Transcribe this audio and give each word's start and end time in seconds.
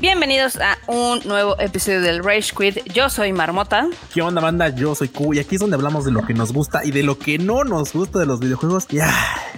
Bienvenidos 0.00 0.56
a 0.56 0.76
un 0.86 1.20
nuevo 1.24 1.58
episodio 1.58 2.02
del 2.02 2.22
Rage 2.22 2.52
Quit. 2.54 2.92
Yo 2.92 3.08
soy 3.08 3.32
Marmota. 3.32 3.88
¿Qué 4.12 4.20
onda, 4.20 4.40
banda? 4.40 4.68
Yo 4.68 4.94
soy 4.94 5.08
Q 5.08 5.34
y 5.34 5.38
aquí 5.38 5.54
es 5.54 5.60
donde 5.60 5.76
hablamos 5.76 6.04
de 6.04 6.10
lo 6.10 6.26
que 6.26 6.34
nos 6.34 6.52
gusta 6.52 6.84
y 6.84 6.90
de 6.90 7.02
lo 7.02 7.18
que 7.18 7.38
no 7.38 7.64
nos 7.64 7.92
gusta 7.92 8.18
de 8.18 8.26
los 8.26 8.40
videojuegos. 8.40 8.86
Ya, 8.88 9.10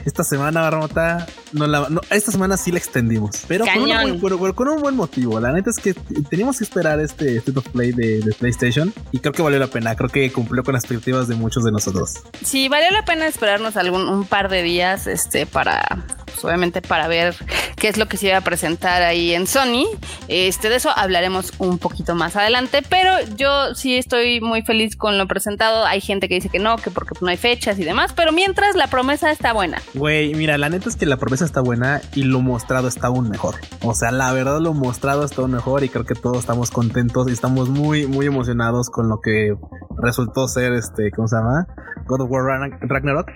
esta 0.05 0.23
semana, 0.23 0.61
Marmota, 0.61 1.27
no 1.53 1.67
la, 1.67 1.89
esta 2.11 2.31
semana 2.31 2.57
sí 2.57 2.71
la 2.71 2.79
extendimos, 2.79 3.45
pero 3.49 3.65
con 3.65 4.69
un, 4.69 4.81
buen, 4.81 4.95
motivo. 4.95 5.41
La 5.41 5.53
neta 5.53 5.71
es 5.71 5.79
que 5.79 5.95
teníamos 5.95 6.59
que 6.59 6.65
esperar 6.65 7.01
este 7.01 7.39
State 7.39 7.59
of 7.59 7.69
Play 7.71 7.93
de, 7.93 8.35
PlayStation 8.39 8.93
y 9.11 9.19
creo 9.19 9.33
que 9.33 9.43
valió 9.43 9.59
la 9.59 9.67
pena. 9.67 9.97
Creo 9.97 10.11
que 10.11 10.31
cumplió 10.31 10.63
con 10.63 10.75
las 10.75 10.85
expectativas 10.85 11.27
de 11.27 11.35
muchos 11.35 11.65
de 11.65 11.73
nosotros. 11.73 12.23
Sí, 12.45 12.69
valió 12.69 12.91
la 12.93 13.05
pena 13.05 13.27
esperarnos 13.27 13.77
algún 13.77 14.09
un 14.09 14.25
par 14.25 14.49
de 14.49 14.63
días, 14.63 15.09
este, 15.09 15.47
para, 15.47 16.05
pues, 16.37 16.45
obviamente, 16.45 16.83
para 16.83 17.09
ver 17.09 17.35
qué 17.77 17.89
es 17.89 17.97
lo 17.97 18.07
que 18.07 18.19
se 18.19 18.27
iba 18.27 18.37
a 18.37 18.43
presentar 18.43 19.03
ahí 19.03 19.33
en 19.33 19.47
Sony. 19.47 19.87
Este, 20.29 20.69
de 20.69 20.77
eso 20.77 20.91
hablaremos 20.95 21.53
un 21.59 21.79
poquito 21.79 22.15
más 22.15 22.37
adelante, 22.37 22.83
pero 22.89 23.13
yo 23.37 23.75
sí 23.75 23.97
estoy 23.97 24.41
muy 24.43 24.63
feliz 24.63 24.97
con 24.97 25.17
lo 25.17 25.27
presentado. 25.27 25.87
Hay 25.87 26.01
gente 26.01 26.29
que 26.29 26.35
dice 26.35 26.51
que 26.51 26.59
no, 26.59 26.77
que 26.77 26.91
porque 26.91 27.15
no 27.23 27.29
hay 27.29 27.39
fechas 27.39 27.79
y 27.79 27.85
demás, 27.85 28.13
pero 28.15 28.33
mientras 28.33 28.77
la 28.77 28.89
promesa 28.89 29.31
está 29.31 29.55
buena. 29.55 29.81
Güey, 29.95 30.35
mira, 30.35 30.59
la 30.59 30.69
neta 30.69 30.91
es 30.91 30.97
que 30.97 31.07
la 31.07 31.17
promesa 31.17 31.47
está 31.47 31.63
buena 31.63 32.03
y 32.15 32.25
lo 32.25 32.41
mostrado 32.41 32.89
está 32.89 33.07
aún 33.07 33.31
mejor. 33.31 33.55
O 33.83 33.95
sea, 33.95 34.11
la 34.11 34.33
verdad 34.33 34.61
lo 34.61 34.75
mostrado 34.75 35.25
está 35.25 35.41
aún 35.41 35.53
mejor 35.53 35.85
y 35.85 35.89
creo 35.89 36.05
que 36.05 36.15
todos 36.15 36.39
estamos 36.39 36.71
contentos 36.71 37.29
y 37.29 37.33
estamos 37.33 37.71
muy, 37.71 38.07
muy 38.07 38.27
emocionados 38.27 38.91
con 38.91 39.09
lo 39.09 39.21
que 39.23 39.55
resultó 40.03 40.49
ser 40.49 40.75
este, 40.75 41.11
¿cómo 41.13 41.29
se 41.29 41.37
llama? 41.37 41.67
God 42.07 42.21
of 42.21 42.31
War 42.31 42.71
Ragnarok. 42.83 43.27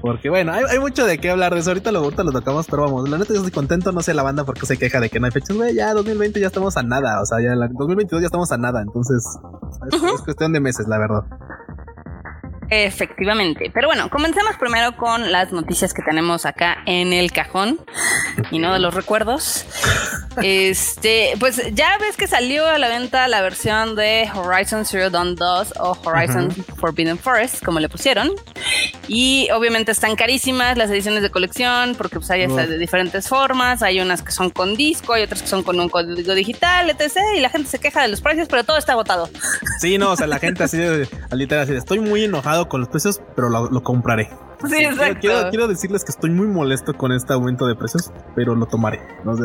Porque 0.00 0.30
bueno, 0.30 0.52
hay, 0.52 0.78
mucho 0.78 1.06
de 1.06 1.18
qué 1.18 1.30
hablar 1.30 1.54
de 1.54 1.60
eso. 1.60 1.70
Ahorita 1.70 1.92
lo, 1.92 2.00
ahorita 2.00 2.22
lo 2.22 2.32
tocamos, 2.32 2.66
pero 2.68 2.82
vamos, 2.84 3.08
la 3.08 3.18
neta 3.18 3.32
yo 3.32 3.40
estoy 3.40 3.52
contento. 3.52 3.92
No 3.92 4.02
sé 4.02 4.14
la 4.14 4.22
banda 4.22 4.44
porque 4.44 4.66
se 4.66 4.76
queja 4.76 5.00
de 5.00 5.10
que 5.10 5.20
no 5.20 5.26
hay 5.26 5.32
fechas. 5.32 5.56
Güey, 5.56 5.74
ya 5.74 5.92
2020 5.94 6.40
ya 6.40 6.46
estamos 6.46 6.76
a 6.76 6.82
nada. 6.82 7.20
O 7.20 7.26
sea, 7.26 7.38
ya 7.40 7.52
en 7.52 7.72
2022 7.74 8.22
ya 8.22 8.26
estamos 8.26 8.52
a 8.52 8.58
nada. 8.58 8.82
Entonces, 8.82 9.24
es 9.90 10.22
cuestión 10.22 10.52
de 10.52 10.60
meses, 10.60 10.86
la 10.88 10.98
verdad. 10.98 11.22
Efectivamente. 12.70 13.70
Pero 13.72 13.88
bueno, 13.88 14.10
comencemos 14.10 14.56
primero 14.56 14.96
con 14.96 15.32
las 15.32 15.52
noticias 15.52 15.94
que 15.94 16.02
tenemos 16.02 16.44
acá 16.44 16.78
en 16.86 17.12
el 17.12 17.32
cajón 17.32 17.80
y 18.50 18.58
no 18.58 18.72
de 18.72 18.78
los 18.78 18.94
recuerdos. 18.94 19.64
Este, 20.42 21.32
pues 21.40 21.60
ya 21.74 21.98
ves 21.98 22.16
que 22.16 22.26
salió 22.26 22.66
a 22.66 22.78
la 22.78 22.88
venta 22.88 23.26
la 23.26 23.40
versión 23.40 23.96
de 23.96 24.30
Horizon 24.34 24.84
Zero 24.84 25.10
Dawn 25.10 25.34
2 25.34 25.74
o 25.80 25.98
Horizon 26.04 26.50
Forbidden 26.76 27.18
Forest, 27.18 27.64
como 27.64 27.80
le 27.80 27.88
pusieron. 27.88 28.30
Y 29.08 29.48
obviamente 29.52 29.90
están 29.90 30.14
carísimas 30.14 30.76
las 30.76 30.90
ediciones 30.90 31.22
de 31.22 31.30
colección 31.30 31.94
porque 31.96 32.16
pues 32.16 32.30
hay 32.30 32.46
de 32.46 32.78
diferentes 32.78 33.28
formas. 33.28 33.82
Hay 33.82 34.00
unas 34.00 34.22
que 34.22 34.30
son 34.30 34.50
con 34.50 34.76
disco, 34.76 35.14
hay 35.14 35.22
otras 35.22 35.42
que 35.42 35.48
son 35.48 35.62
con 35.62 35.80
un 35.80 35.88
código 35.88 36.34
digital, 36.34 36.90
etc. 36.90 37.16
Y 37.36 37.40
la 37.40 37.48
gente 37.48 37.68
se 37.68 37.78
queja 37.78 38.02
de 38.02 38.08
los 38.08 38.20
precios, 38.20 38.46
pero 38.48 38.62
todo 38.62 38.76
está 38.76 38.92
agotado. 38.92 39.28
Sí, 39.80 39.96
no, 39.98 40.10
o 40.10 40.16
sea, 40.16 40.26
la 40.26 40.38
gente 40.38 40.64
así 40.64 40.78
literal, 41.32 41.64
así 41.64 41.74
estoy 41.74 42.00
muy 42.00 42.24
enojado 42.24 42.57
con 42.66 42.80
los 42.80 42.88
precios, 42.88 43.20
pero 43.36 43.48
lo, 43.48 43.82
compraré. 43.82 44.30
Sí, 44.66 44.74
quiero, 45.20 45.50
quiero, 45.50 45.68
decirles 45.68 46.04
que 46.04 46.10
estoy 46.10 46.30
muy 46.30 46.48
molesto 46.48 46.92
con 46.94 47.12
este 47.12 47.32
aumento 47.32 47.66
de 47.66 47.76
precios, 47.76 48.10
pero 48.34 48.56
lo 48.56 48.66
tomaré. 48.66 49.00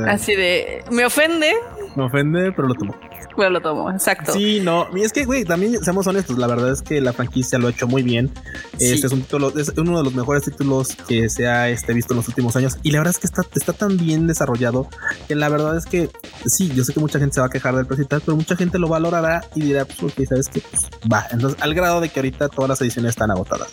Así 0.07 0.35
de, 0.35 0.83
me 0.89 1.05
ofende. 1.05 1.53
Me 1.95 2.03
ofende, 2.03 2.51
pero 2.51 2.67
lo 2.67 2.73
tomo. 2.73 2.95
Pero 3.35 3.49
lo 3.49 3.61
tomo, 3.61 3.91
exacto. 3.91 4.31
Sí, 4.33 4.59
no. 4.61 4.87
Y 4.95 5.01
es 5.01 5.11
que, 5.11 5.25
güey, 5.25 5.43
también 5.43 5.83
seamos 5.83 6.07
honestos. 6.07 6.37
La 6.37 6.47
verdad 6.47 6.71
es 6.71 6.81
que 6.81 7.01
la 7.01 7.13
franquicia 7.13 7.57
lo 7.59 7.67
ha 7.67 7.71
hecho 7.71 7.87
muy 7.87 8.03
bien. 8.03 8.31
Este 8.79 9.07
es 9.07 9.11
un 9.11 9.21
título, 9.21 9.57
es 9.57 9.73
uno 9.77 9.97
de 9.97 10.03
los 10.03 10.13
mejores 10.13 10.43
títulos 10.43 10.95
que 11.07 11.29
se 11.29 11.47
ha 11.47 11.69
este, 11.69 11.93
visto 11.93 12.13
en 12.13 12.17
los 12.17 12.27
últimos 12.27 12.55
años. 12.55 12.77
Y 12.83 12.91
la 12.91 12.99
verdad 12.99 13.11
es 13.11 13.19
que 13.19 13.27
está, 13.27 13.43
está 13.55 13.73
tan 13.73 13.97
bien 13.97 14.27
desarrollado 14.27 14.87
que 15.27 15.35
la 15.35 15.49
verdad 15.49 15.77
es 15.77 15.85
que 15.85 16.09
sí, 16.45 16.71
yo 16.73 16.83
sé 16.83 16.93
que 16.93 16.99
mucha 16.99 17.19
gente 17.19 17.35
se 17.35 17.41
va 17.41 17.47
a 17.47 17.49
quejar 17.49 17.75
del 17.75 17.85
precio 17.85 18.05
y 18.05 18.07
tal, 18.07 18.21
pero 18.21 18.35
mucha 18.35 18.55
gente 18.55 18.79
lo 18.79 18.87
valorará 18.87 19.43
y 19.55 19.61
dirá, 19.61 19.85
pues, 19.85 20.03
ok, 20.03 20.25
sabes 20.27 20.47
que 20.47 20.61
pues, 20.61 20.89
va. 21.11 21.25
Entonces, 21.31 21.61
al 21.61 21.73
grado 21.73 22.01
de 22.01 22.09
que 22.09 22.19
ahorita 22.19 22.49
todas 22.49 22.69
las 22.69 22.81
ediciones 22.81 23.09
están 23.11 23.31
agotadas. 23.31 23.69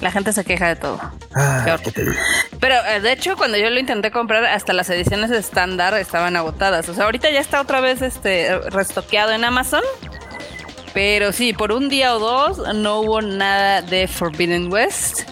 La 0.00 0.10
gente 0.10 0.32
se 0.32 0.44
queja 0.44 0.66
de 0.66 0.76
todo. 0.76 1.00
Ah, 1.34 1.78
pero 2.58 2.74
eh, 2.74 3.00
de 3.00 3.12
hecho, 3.12 3.36
cuando 3.36 3.56
yo 3.56 3.70
lo 3.70 3.78
intenté 3.78 4.10
comprar, 4.10 4.44
hasta 4.44 4.72
las 4.72 4.90
ediciones 4.90 5.30
estándar 5.30 5.94
estaban 5.94 6.34
agotadas. 6.34 6.88
O 6.88 6.94
sea, 6.94 7.04
ahorita 7.04 7.30
ya 7.30 7.38
está 7.38 7.60
otra 7.60 7.80
vez 7.80 8.02
este 8.02 8.58
restoqueado 8.70 9.30
en 9.30 9.44
Amazon. 9.44 9.82
Pero 10.94 11.32
sí, 11.32 11.52
por 11.52 11.72
un 11.72 11.88
día 11.88 12.14
o 12.14 12.18
dos 12.18 12.74
no 12.74 13.00
hubo 13.00 13.22
nada 13.22 13.82
de 13.82 14.06
Forbidden 14.06 14.72
West. 14.72 15.22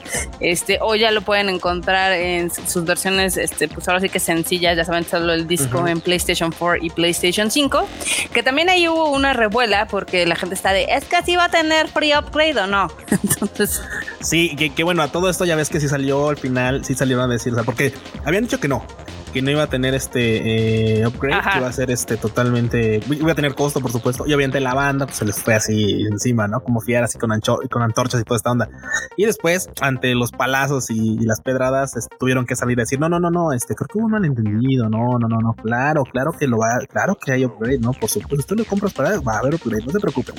Este, 0.41 0.78
o 0.81 0.94
ya 0.97 1.10
lo 1.10 1.21
pueden 1.21 1.48
encontrar 1.48 2.12
en 2.12 2.50
sus 2.50 2.84
versiones, 2.84 3.37
este, 3.37 3.69
pues 3.69 3.87
ahora 3.88 4.00
sí 4.00 4.09
que 4.09 4.19
sencillas, 4.19 4.76
ya 4.76 4.84
saben, 4.84 5.04
solo 5.04 5.32
el 5.32 5.47
disco 5.47 5.87
en 5.87 6.00
PlayStation 6.00 6.53
4 6.56 6.84
y 6.84 6.91
PlayStation 6.91 7.50
5. 7.50 7.87
Que 8.32 8.43
también 8.43 8.70
ahí 8.70 8.88
hubo 8.88 9.10
una 9.10 9.32
revuela 9.32 9.87
porque 9.87 10.26
la 10.26 10.37
gente 10.37 10.54
está 10.54 10.72
de, 10.72 10.84
es 10.84 11.04
que 11.04 11.16
así 11.16 11.37
va 11.37 11.44
a 11.44 11.50
tener 11.50 11.88
free 11.88 12.15
upgrade 12.15 12.59
o 12.59 12.66
no. 12.66 12.88
Entonces. 13.10 13.82
Sí, 14.20 14.56
que, 14.56 14.70
que, 14.70 14.82
bueno, 14.82 15.03
a 15.03 15.09
todo 15.09 15.28
esto 15.28 15.44
ya 15.44 15.56
ves 15.56 15.69
que 15.69 15.81
sí 15.81 15.88
salió 15.88 16.31
al 16.31 16.37
final, 16.37 16.84
sí 16.84 16.94
salieron 16.94 17.31
a 17.31 17.32
decir, 17.32 17.53
o 17.53 17.56
sea, 17.56 17.65
porque 17.65 17.93
habían 18.25 18.44
dicho 18.44 18.59
que 18.59 18.69
no, 18.69 18.84
que 19.30 19.42
no 19.42 19.50
iba 19.50 19.62
a 19.62 19.66
tener 19.66 19.94
este 19.94 21.00
eh, 21.00 21.06
upgrade, 21.06 21.42
que 21.52 21.58
iba 21.58 21.68
a 21.68 21.72
ser 21.72 21.91
este 21.91 22.16
totalmente, 22.16 23.00
iba 23.10 23.32
a 23.32 23.34
tener 23.34 23.54
costo, 23.54 23.80
por 23.80 23.92
supuesto. 23.92 24.24
Y 24.26 24.34
obviamente 24.34 24.60
la 24.60 24.74
banda 24.74 25.06
pues, 25.06 25.18
se 25.18 25.24
les 25.24 25.42
fue 25.42 25.54
así 25.54 26.02
encima, 26.10 26.48
¿no? 26.48 26.60
Como 26.60 26.80
fiar 26.80 27.04
así 27.04 27.18
con, 27.18 27.30
con 27.70 27.82
antorchas 27.82 28.20
y 28.20 28.24
toda 28.24 28.36
esta 28.36 28.50
onda. 28.50 28.69
Y 29.16 29.26
después, 29.26 29.69
ante 29.80 30.14
los 30.14 30.32
palazos 30.32 30.90
y, 30.90 31.19
las 31.20 31.40
pedradas, 31.40 31.92
tuvieron 32.19 32.46
que 32.46 32.56
salir 32.56 32.78
a 32.78 32.82
decir, 32.82 32.98
no, 32.98 33.08
no, 33.08 33.20
no, 33.20 33.30
no, 33.30 33.52
este 33.52 33.74
creo 33.74 33.88
que 33.88 33.98
hubo 33.98 34.06
un 34.06 34.12
malentendido, 34.12 34.88
no, 34.88 35.19
no, 35.19 35.28
no, 35.28 35.38
no, 35.40 35.54
claro, 35.54 36.04
claro 36.04 36.32
que 36.32 36.46
lo 36.46 36.58
va, 36.58 36.78
claro 36.88 37.16
que 37.16 37.32
hay 37.32 37.44
upgrade, 37.44 37.78
¿no? 37.78 37.92
Por 37.92 38.08
supuesto, 38.08 38.46
tú 38.46 38.56
lo 38.56 38.64
compras 38.64 38.92
para, 38.92 39.20
va 39.20 39.34
a 39.34 39.38
haber 39.38 39.54
upgrade, 39.54 39.84
no 39.84 39.92
se 39.92 40.00
preocupen. 40.00 40.34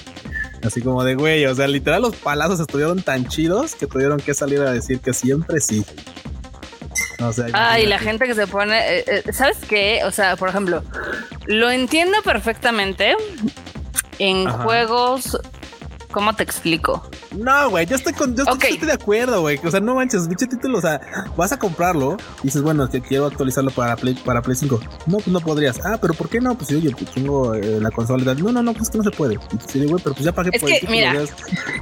Así 0.63 0.81
como 0.81 1.03
de 1.03 1.15
güey, 1.15 1.45
o 1.45 1.55
sea, 1.55 1.67
literal 1.67 2.01
los 2.01 2.15
palazos 2.15 2.59
estuvieron 2.59 3.01
tan 3.01 3.25
chidos 3.27 3.75
que 3.75 3.87
tuvieron 3.87 4.19
que 4.19 4.33
salir 4.33 4.59
a 4.61 4.71
decir 4.71 4.99
que 4.99 5.13
siempre 5.13 5.59
sí. 5.59 5.85
Ay, 7.53 7.85
la 7.85 7.99
gente 7.99 8.25
que 8.25 8.35
se 8.35 8.47
pone, 8.47 8.77
eh, 8.77 9.03
eh, 9.07 9.33
¿sabes 9.33 9.57
qué? 9.67 10.01
O 10.05 10.11
sea, 10.11 10.35
por 10.35 10.49
ejemplo, 10.49 10.83
lo 11.45 11.69
entiendo 11.69 12.17
perfectamente 12.23 13.15
en 14.19 14.49
juegos 14.49 15.37
¿Cómo 16.11 16.35
te 16.35 16.43
explico? 16.43 17.09
No, 17.35 17.69
güey, 17.69 17.85
yo 17.85 17.95
estoy 17.95 18.13
con, 18.13 18.35
yo 18.35 18.43
estoy, 18.43 18.77
de 18.77 18.93
acuerdo, 18.93 19.41
güey. 19.41 19.59
O 19.63 19.71
sea, 19.71 19.79
no 19.79 19.95
manches, 19.95 20.27
bicho 20.27 20.45
título, 20.47 20.79
o 20.79 20.81
sea, 20.81 20.99
vas 21.37 21.51
a 21.51 21.57
comprarlo 21.57 22.17
y 22.41 22.47
dices, 22.47 22.61
bueno, 22.61 22.89
que 22.89 23.01
quiero 23.01 23.25
actualizarlo 23.25 23.71
para 23.71 23.95
Play, 23.95 24.15
para 24.15 24.41
Play 24.41 24.55
5. 24.55 24.79
No, 25.07 25.17
pues 25.17 25.27
no 25.27 25.39
podrías. 25.39 25.79
Ah, 25.85 25.97
pero 26.01 26.13
¿por 26.13 26.29
qué 26.29 26.41
no? 26.41 26.55
Pues 26.55 26.71
oye, 26.71 26.91
pues 26.91 27.09
tengo 27.11 27.55
eh, 27.55 27.79
la 27.79 27.91
consola. 27.91 28.35
No, 28.35 28.51
no, 28.51 28.61
no, 28.61 28.73
pues 28.73 28.89
que 28.89 28.97
no 28.97 29.03
se 29.03 29.11
puede. 29.11 29.35
Y 29.73 29.85
güey, 29.85 30.03
pero 30.03 30.13
pues 30.13 30.25
ya 30.25 30.33
pagué 30.33 30.49
es 30.53 30.61
que, 30.61 30.85
mira, 30.89 31.13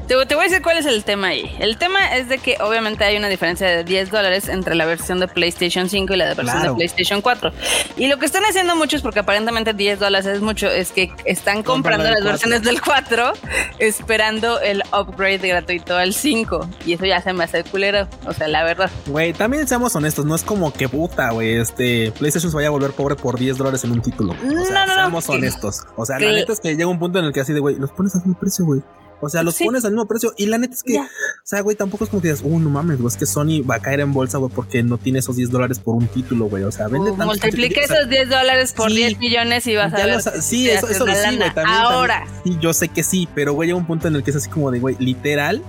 te, 0.08 0.16
voy 0.16 0.26
a 0.26 0.44
decir 0.44 0.62
cuál 0.62 0.78
es 0.78 0.86
el 0.86 1.04
tema 1.04 1.28
ahí. 1.28 1.56
El 1.60 1.78
tema 1.78 2.16
es 2.16 2.30
de 2.30 2.38
que 2.38 2.58
obviamente 2.62 3.04
hay 3.04 3.18
una 3.18 3.28
diferencia 3.28 3.68
de 3.68 3.84
10 3.84 4.12
dólares 4.12 4.48
entre 4.48 4.76
la 4.76 4.86
versión 4.86 5.20
de 5.20 5.28
PlayStation 5.28 5.90
5 5.90 6.14
y 6.14 6.18
la 6.18 6.34
versión 6.34 6.62
de 6.62 6.74
PlayStation 6.76 7.22
4. 7.22 7.52
Y 7.98 8.08
lo 8.08 8.20
que 8.20 8.26
están 8.28 8.44
haciendo 8.46 8.76
muchos, 8.76 9.02
porque 9.02 9.20
aparentemente 9.20 9.74
10 9.74 10.00
dólares 10.00 10.28
es 10.28 10.42
mucho, 10.42 10.68
es 10.68 10.92
que 10.92 11.12
están 11.26 11.64
comprando 11.64 12.10
las 12.10 12.24
versiones 12.24 12.62
del 12.62 12.82
4, 12.82 13.34
esperando 13.80 14.19
el 14.62 14.84
upgrade 14.98 15.48
gratuito 15.48 15.96
al 15.96 16.14
5. 16.14 16.70
Y 16.86 16.94
eso 16.94 17.06
ya 17.06 17.22
se 17.22 17.34
me 17.34 17.44
hace 17.44 17.64
culero. 17.64 18.08
O 18.26 18.34
sea, 18.34 18.48
la 18.48 18.64
verdad. 18.64 18.90
Güey, 19.08 19.34
también 19.34 19.68
seamos 19.68 19.96
honestos. 19.96 20.26
No 20.26 20.36
es 20.36 20.44
como 20.44 20.74
que 20.74 20.90
puta, 20.90 21.32
güey. 21.32 21.56
Este 21.56 22.12
PlayStation 22.18 22.52
se 22.52 22.56
vaya 22.56 22.68
a 22.68 22.72
volver 22.72 22.92
pobre 22.92 23.16
por 23.16 23.38
10 23.38 23.58
dólares 23.58 23.84
en 23.84 23.92
un 23.92 24.02
título. 24.02 24.34
O 24.34 24.66
sea, 24.66 24.86
no, 24.86 24.88
no, 24.88 24.94
seamos 24.94 25.30
honestos. 25.30 25.82
O 25.96 26.06
sea, 26.06 26.20
la 26.20 26.32
neta 26.32 26.54
es 26.54 26.60
que 26.60 26.76
llega 26.76 26.88
un 26.88 27.00
punto 27.00 27.20
en 27.20 27.26
el 27.26 27.34
que 27.34 27.42
así 27.42 27.54
de, 27.54 27.60
güey, 27.60 27.76
los 27.76 27.92
pones 27.92 28.16
a 28.16 28.22
un 28.24 28.36
precio, 28.36 28.66
güey. 28.66 28.82
O 29.22 29.30
sea, 29.30 29.44
los 29.44 29.58
pones 29.58 29.84
al 29.86 29.92
mismo 29.92 30.08
precio. 30.08 30.34
Y 30.38 30.46
la 30.46 30.58
neta 30.58 30.74
es 30.74 30.84
que, 30.84 30.98
o 30.98 31.06
sea, 31.44 31.62
güey, 31.62 31.76
tampoco 31.76 32.04
es 32.04 32.10
como 32.10 32.22
que 32.22 32.30
digas, 32.30 32.42
uh, 32.44 32.60
no 32.60 32.70
mames, 32.70 32.98
güey, 32.98 33.08
es 33.08 33.18
que 33.18 33.26
Sony 33.26 33.62
va 33.70 33.76
a 33.76 33.80
caer 33.80 34.00
en 34.00 34.14
bolsa, 34.14 34.38
güey, 34.38 34.52
porque 34.54 34.82
no 34.84 34.98
tiene 34.98 35.20
esos 35.20 35.36
10 35.36 35.52
dólares 35.52 35.80
por 35.80 35.96
un 35.96 36.08
título, 36.08 36.46
güey. 36.46 36.64
O 36.64 36.72
sea, 36.72 36.88
vende 36.88 37.12
uh, 37.12 37.18
tanto. 37.18 37.26
Multiplique 37.26 37.82
esos 37.82 38.10
10 38.10 38.30
dólares 38.30 38.74
por 38.74 38.92
10 38.92 39.20
millones 39.20 39.68
y 39.68 39.76
vas 39.76 39.94
a 39.94 40.06
ver. 40.06 40.22
sí, 40.42 40.70
eso, 40.70 40.88
eso 40.88 41.06
sí, 41.06 41.38
güey. 41.38 41.54
También, 41.54 41.78
Ahora. 41.78 42.26
sí, 42.44 42.58
yo 42.62 42.74
sé 42.74 42.88
que 42.90 43.04
sí, 43.04 43.28
pero, 43.36 43.54
güey, 43.54 43.68
llega 43.68 43.78
un 43.78 43.88
punto 43.88 44.08
en 44.08 44.16
el 44.16 44.24
que 44.24 44.32
es 44.32 44.38
así 44.38 44.50
como 44.50 44.72
de, 44.72 44.80
güey, 44.80 44.96
literal, 45.00 45.64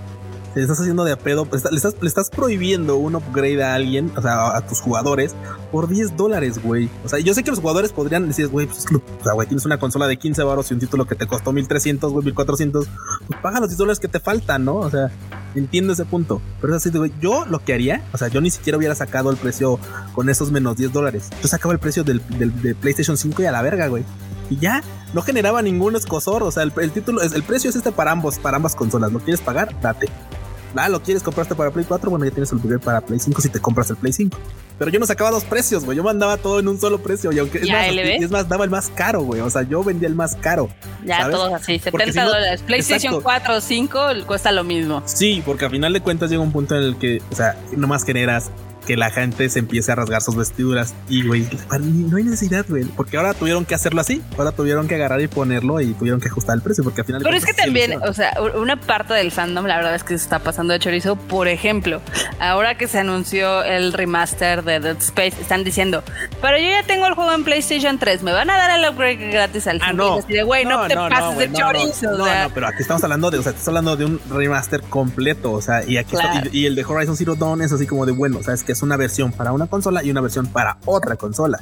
te 0.53 0.61
estás 0.61 0.79
haciendo 0.79 1.03
de 1.03 1.13
a 1.13 1.17
pedo, 1.17 1.45
pues, 1.45 1.63
le 1.69 1.77
estás, 1.77 1.95
le 2.01 2.07
estás 2.07 2.29
prohibiendo 2.29 2.97
un 2.97 3.15
upgrade 3.15 3.63
a 3.63 3.73
alguien, 3.75 4.11
o 4.15 4.21
sea, 4.21 4.55
a 4.55 4.61
tus 4.65 4.81
jugadores, 4.81 5.35
por 5.71 5.87
10 5.87 6.17
dólares, 6.17 6.61
güey. 6.61 6.89
O 7.05 7.09
sea, 7.09 7.19
yo 7.19 7.33
sé 7.33 7.43
que 7.43 7.51
los 7.51 7.59
jugadores 7.59 7.93
podrían 7.93 8.27
decir, 8.27 8.47
güey, 8.47 8.67
pues, 8.67 8.85
o 8.85 9.23
sea, 9.23 9.33
güey, 9.33 9.47
tienes 9.47 9.65
una 9.65 9.79
consola 9.79 10.07
de 10.07 10.17
15 10.17 10.43
baros 10.43 10.69
y 10.71 10.73
un 10.73 10.79
título 10.79 11.05
que 11.05 11.15
te 11.15 11.27
costó 11.27 11.51
1300, 11.53 12.11
güey, 12.11 12.25
1400, 12.25 12.87
pues 13.27 13.39
paga 13.41 13.59
los 13.59 13.69
10 13.69 13.77
dólares 13.77 13.99
que 13.99 14.07
te 14.07 14.19
faltan, 14.19 14.65
¿no? 14.65 14.75
O 14.75 14.89
sea, 14.89 15.11
entiendo 15.55 15.93
ese 15.93 16.05
punto. 16.05 16.41
Pero 16.59 16.75
es 16.75 16.85
así, 16.85 16.95
güey, 16.97 17.13
yo 17.21 17.45
lo 17.45 17.63
que 17.63 17.73
haría, 17.73 18.03
o 18.13 18.17
sea, 18.17 18.27
yo 18.27 18.41
ni 18.41 18.51
siquiera 18.51 18.77
hubiera 18.77 18.95
sacado 18.95 19.31
el 19.31 19.37
precio 19.37 19.79
con 20.13 20.29
esos 20.29 20.51
menos 20.51 20.75
10 20.77 20.91
dólares. 20.91 21.29
Yo 21.41 21.47
sacaba 21.47 21.73
el 21.73 21.79
precio 21.79 22.03
del, 22.03 22.21
de 22.61 22.75
PlayStation 22.75 23.17
5 23.17 23.41
y 23.41 23.45
a 23.45 23.51
la 23.51 23.61
verga, 23.61 23.87
güey 23.87 24.03
y 24.49 24.57
ya 24.57 24.83
no 25.13 25.21
generaba 25.21 25.61
ningún 25.61 25.95
escosor. 25.95 26.43
O 26.43 26.51
sea, 26.51 26.63
el, 26.63 26.73
el 26.81 26.91
título, 26.91 27.21
el 27.21 27.43
precio 27.43 27.69
es 27.69 27.75
este 27.77 27.93
para 27.93 28.11
ambos, 28.11 28.37
para 28.37 28.57
ambas 28.57 28.75
consolas. 28.75 29.11
¿Lo 29.11 29.19
quieres 29.19 29.39
pagar? 29.39 29.79
Date. 29.81 30.09
Ah, 30.75 30.89
lo 30.89 31.01
quieres 31.01 31.23
comprarte 31.23 31.55
para 31.55 31.71
Play 31.71 31.85
4, 31.87 32.09
bueno, 32.09 32.25
ya 32.25 32.31
tienes 32.31 32.51
el 32.51 32.57
upgrade 32.57 32.79
para 32.79 33.01
Play 33.01 33.19
5 33.19 33.41
si 33.41 33.49
te 33.49 33.59
compras 33.59 33.89
el 33.89 33.97
Play 33.97 34.13
5. 34.13 34.37
Pero 34.79 34.89
yo 34.89 34.99
no 34.99 35.05
sacaba 35.05 35.29
dos 35.29 35.43
precios, 35.43 35.85
güey. 35.85 35.95
Yo 35.95 36.03
mandaba 36.03 36.37
todo 36.37 36.59
en 36.59 36.67
un 36.67 36.79
solo 36.79 37.03
precio. 37.03 37.31
Y 37.31 37.37
aunque 37.37 37.59
es 37.59 37.69
más, 37.69 37.87
es 37.87 38.31
más, 38.31 38.49
daba 38.49 38.63
el 38.63 38.71
más 38.71 38.89
caro, 38.89 39.21
güey. 39.21 39.41
O 39.41 39.49
sea, 39.49 39.61
yo 39.61 39.83
vendía 39.83 40.07
el 40.07 40.15
más 40.15 40.35
caro. 40.35 40.69
Ya, 41.05 41.29
todos 41.29 41.53
así, 41.53 41.77
70 41.77 42.23
dólares. 42.23 42.63
PlayStation 42.65 43.21
4 43.21 43.55
o 43.55 43.61
5 43.61 43.99
cuesta 44.25 44.51
lo 44.51 44.63
mismo. 44.63 45.03
Sí, 45.05 45.43
porque 45.45 45.65
a 45.65 45.69
final 45.69 45.93
de 45.93 46.01
cuentas 46.01 46.31
llega 46.31 46.41
un 46.41 46.51
punto 46.51 46.75
en 46.75 46.83
el 46.83 46.97
que, 46.97 47.21
o 47.31 47.35
sea, 47.35 47.55
nomás 47.77 48.03
generas 48.03 48.49
que 48.85 48.97
la 48.97 49.11
gente 49.11 49.49
se 49.49 49.59
empiece 49.59 49.91
a 49.91 49.95
rasgar 49.95 50.21
sus 50.21 50.35
vestiduras. 50.35 50.93
Y, 51.09 51.25
güey, 51.25 51.47
no 51.79 52.17
hay 52.17 52.23
necesidad, 52.23 52.65
güey. 52.67 52.83
Porque 52.85 53.17
ahora 53.17 53.33
tuvieron 53.33 53.65
que 53.65 53.75
hacerlo 53.75 54.01
así. 54.01 54.21
Ahora 54.37 54.51
tuvieron 54.51 54.87
que 54.87 54.95
agarrar 54.95 55.21
y 55.21 55.27
ponerlo 55.27 55.81
y 55.81 55.93
tuvieron 55.93 56.19
que 56.19 56.27
ajustar 56.27 56.55
el 56.55 56.61
precio. 56.61 56.83
Porque 56.83 57.01
al 57.01 57.07
final. 57.07 57.21
Pero 57.23 57.35
es 57.35 57.45
que 57.45 57.53
también, 57.53 58.01
o 58.03 58.13
sea, 58.13 58.33
una 58.55 58.79
parte 58.79 59.13
del 59.13 59.31
fandom, 59.31 59.65
la 59.65 59.77
verdad 59.77 59.95
es 59.95 60.03
que 60.03 60.17
se 60.17 60.23
está 60.23 60.39
pasando 60.39 60.73
de 60.73 60.79
chorizo. 60.79 61.15
Por 61.15 61.47
ejemplo, 61.47 62.01
ahora 62.39 62.77
que 62.77 62.87
se 62.87 62.99
anunció 62.99 63.63
el 63.63 63.93
remaster 63.93 64.63
de 64.63 64.79
Dead 64.79 64.97
Space, 64.97 65.41
están 65.41 65.63
diciendo, 65.63 66.03
pero 66.41 66.57
yo 66.57 66.69
ya 66.69 66.83
tengo 66.83 67.05
el 67.07 67.13
juego 67.13 67.31
en 67.33 67.43
PlayStation 67.43 67.99
3, 67.99 68.23
me 68.23 68.31
van 68.31 68.49
a 68.49 68.57
dar 68.57 68.79
el 68.79 68.89
upgrade 68.89 69.31
gratis 69.31 69.67
al 69.67 69.79
ah, 69.81 69.93
no. 69.93 70.19
güey, 70.45 70.65
no, 70.65 70.87
te 70.87 70.95
pases 70.95 71.37
de 71.37 71.51
chorizo. 71.51 72.11
No, 72.11 72.25
no, 72.25 72.49
pero 72.53 72.67
aquí 72.67 72.81
estamos 72.81 73.03
hablando 73.03 73.31
de, 73.31 73.39
o 73.39 73.43
sea, 73.43 73.51
estás 73.51 73.67
hablando 73.67 73.95
de 73.95 74.05
un 74.05 74.21
remaster 74.29 74.81
completo. 74.81 75.51
O 75.51 75.61
sea, 75.61 75.83
y 75.85 75.97
aquí 75.97 76.15
y, 76.51 76.65
el 76.65 76.75
de 76.75 76.83
Horizon 76.83 77.15
Zero 77.15 77.35
Dawn 77.35 77.61
es 77.61 77.71
así 77.71 77.85
como 77.85 78.05
de 78.05 78.11
bueno, 78.11 78.39
o 78.39 78.43
sea, 78.43 78.53
es 78.53 78.63
que 78.63 78.70
es 78.71 78.81
una 78.81 78.97
versión 78.97 79.31
para 79.31 79.51
una 79.51 79.67
consola 79.67 80.03
y 80.03 80.11
una 80.11 80.21
versión 80.21 80.47
para 80.47 80.77
otra 80.85 81.15
consola. 81.15 81.61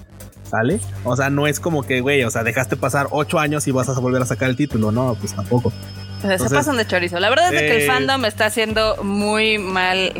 ¿Sale? 0.50 0.79
O 1.03 1.15
sea, 1.15 1.29
no 1.29 1.45
es 1.45 1.59
como 1.59 1.83
que, 1.83 2.01
güey, 2.01 2.23
o 2.23 2.31
sea, 2.31 2.44
dejaste 2.44 2.75
pasar 2.75 3.07
ocho 3.11 3.38
años 3.38 3.67
y 3.67 3.71
vas 3.71 3.88
a 3.88 4.00
volver 4.00 4.21
a 4.23 4.25
sacar 4.25 4.50
el 4.50 4.56
título. 4.56 4.91
No, 4.91 5.15
pues 5.19 5.35
tampoco. 5.35 5.71
O 6.19 6.21
sea, 6.21 6.38
se 6.38 6.50
pasan 6.50 6.75
de 6.75 6.85
chorizo. 6.85 7.19
La 7.19 7.29
verdad 7.29 7.53
es 7.53 7.61
que 7.61 7.75
el 7.77 7.81
eh, 7.83 7.88
fandom 7.88 8.25
está 8.25 8.47
haciendo 8.47 8.97
muy 9.03 9.57
mal. 9.57 10.11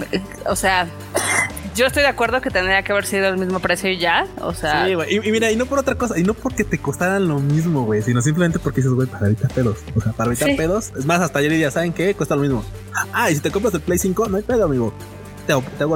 O 0.45 0.56
sea, 0.56 0.88
yo 1.75 1.88
estoy 1.88 2.03
de 2.03 2.09
acuerdo 2.09 2.41
que 2.41 2.51
tendría 2.51 2.83
que 2.83 2.91
haber 2.91 3.06
sido 3.06 3.27
el 3.27 3.38
mismo 3.38 3.59
precio 3.59 3.89
y 3.89 3.97
ya. 3.97 4.27
O 4.41 4.53
sea. 4.53 4.86
Sí, 4.86 4.94
güey. 4.94 5.15
Y, 5.15 5.31
mira, 5.31 5.51
y 5.51 5.56
no 5.56 5.65
por 5.65 5.80
otra 5.80 5.95
cosa, 5.95 6.18
y 6.18 6.24
no 6.24 6.33
porque 6.33 6.63
te 6.63 6.77
costaran 6.77 7.27
lo 7.27 7.39
mismo, 7.39 7.83
güey, 7.83 8.01
sino 8.01 8.21
simplemente 8.21 8.59
porque 8.59 8.81
dices, 8.81 8.94
güey, 8.94 9.07
para 9.07 9.27
evitar 9.27 9.51
pedos. 9.51 9.80
O 9.95 10.01
sea, 10.01 10.13
para 10.13 10.30
evitar 10.30 10.56
pedos. 10.56 10.91
Es 10.97 11.06
más, 11.06 11.21
hasta 11.21 11.39
ayer 11.39 11.57
ya 11.57 11.71
saben 11.71 11.91
que 11.91 12.13
cuesta 12.13 12.36
lo 12.36 12.41
mismo. 12.41 12.63
Ah, 13.12 13.31
y 13.31 13.36
si 13.36 13.41
te 13.41 13.51
compras 13.51 13.74
el 13.74 13.81
Play 13.81 13.97
5, 13.97 14.30
no 14.30 14.38
hay 14.38 14.44
pedo, 14.44 14.65
amigo 14.65 14.94
te 15.56 15.84
hago, 15.84 15.96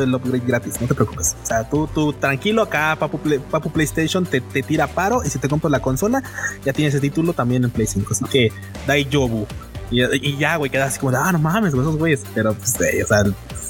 el 0.00 0.14
upgrade, 0.14 0.42
gratis, 0.46 0.80
no 0.80 0.86
te 0.86 0.94
preocupes. 0.94 1.36
O 1.42 1.46
sea, 1.46 1.68
tú, 1.68 1.88
tú 1.92 2.12
tranquilo 2.12 2.62
acá, 2.62 2.96
Papu, 2.98 3.20
Papu 3.50 3.70
PlayStation 3.70 4.24
te, 4.24 4.40
te, 4.40 4.62
tira 4.62 4.86
paro 4.86 5.22
y 5.24 5.30
si 5.30 5.38
te 5.38 5.48
compras 5.48 5.70
la 5.70 5.80
consola, 5.80 6.22
ya 6.64 6.72
tienes 6.72 6.94
ese 6.94 7.00
título 7.00 7.32
también 7.32 7.64
en 7.64 7.70
Play 7.70 7.86
5. 7.86 8.08
Así 8.10 8.24
que, 8.24 8.52
Dai 8.86 9.08
Jobu. 9.10 9.46
Y, 9.90 10.02
y, 10.02 10.36
ya, 10.38 10.56
güey, 10.56 10.70
quedas 10.70 10.88
así 10.88 10.98
como 10.98 11.12
de, 11.12 11.18
ah, 11.18 11.30
no 11.30 11.38
mames, 11.38 11.72
esos 11.72 11.96
güeyes. 11.96 12.24
Pero, 12.34 12.54
pues, 12.54 12.74
o 12.74 13.06
sea, 13.06 13.24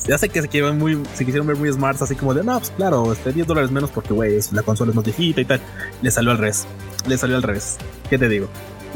ya 0.06 0.18
sé 0.18 0.28
que 0.28 0.40
se, 0.40 0.48
quisieron 0.48 0.78
muy, 0.78 1.02
se 1.14 1.24
quisieron 1.24 1.46
ver 1.46 1.56
muy 1.56 1.70
smarts, 1.72 2.02
así 2.02 2.14
como 2.14 2.32
de, 2.32 2.42
no, 2.42 2.58
pues 2.58 2.70
claro, 2.70 3.12
este, 3.12 3.32
10 3.32 3.46
dólares 3.46 3.70
menos 3.70 3.90
porque, 3.90 4.14
güey, 4.14 4.38
la 4.52 4.62
consola 4.62 4.90
es 4.90 4.96
más 4.96 5.04
viejita 5.04 5.40
y 5.40 5.44
tal. 5.44 5.60
Le 6.00 6.10
salió 6.10 6.30
al 6.30 6.38
revés. 6.38 6.66
Le 7.06 7.18
salió 7.18 7.36
al 7.36 7.42
revés. 7.42 7.76
¿Qué 8.08 8.16
te 8.16 8.28
digo? 8.28 8.48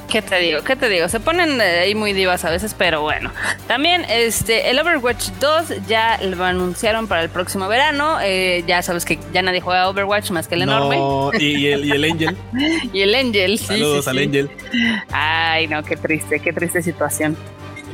¿Qué 0.09 0.23
te 0.23 0.39
digo? 0.39 0.63
¿Qué 0.63 0.75
te 0.75 0.89
digo? 0.89 1.09
Se 1.09 1.21
ponen 1.21 1.61
eh, 1.61 1.81
ahí 1.81 1.95
muy 1.95 2.13
divas 2.13 2.45
a 2.45 2.51
veces, 2.51 2.75
pero 2.77 3.03
bueno. 3.03 3.31
También 3.67 4.05
este 4.09 4.71
el 4.71 4.79
Overwatch 4.79 5.31
2 5.41 5.87
ya 5.87 6.19
lo 6.23 6.43
anunciaron 6.45 7.07
para 7.07 7.23
el 7.23 7.29
próximo 7.29 7.69
verano. 7.69 8.19
Eh, 8.23 8.65
ya 8.67 8.81
sabes 8.83 9.05
que 9.05 9.19
ya 9.33 9.43
nadie 9.43 9.61
juega 9.61 9.89
Overwatch 9.89 10.31
más 10.31 10.49
que 10.49 10.55
el 10.55 10.63
enorme. 10.63 10.99
Y, 11.39 11.67
el, 11.67 11.85
y 11.85 11.91
el 11.91 12.05
Angel. 12.05 12.37
y 12.93 13.01
el 13.03 13.15
Angel, 13.15 13.59
sí. 13.59 13.67
Saludos 13.67 14.09
al 14.09 14.19
Angel. 14.19 14.51
Ay, 15.13 15.67
no, 15.67 15.83
qué 15.83 15.97
triste, 15.97 16.41
qué 16.41 16.53
triste 16.53 16.83
situación. 16.83 17.37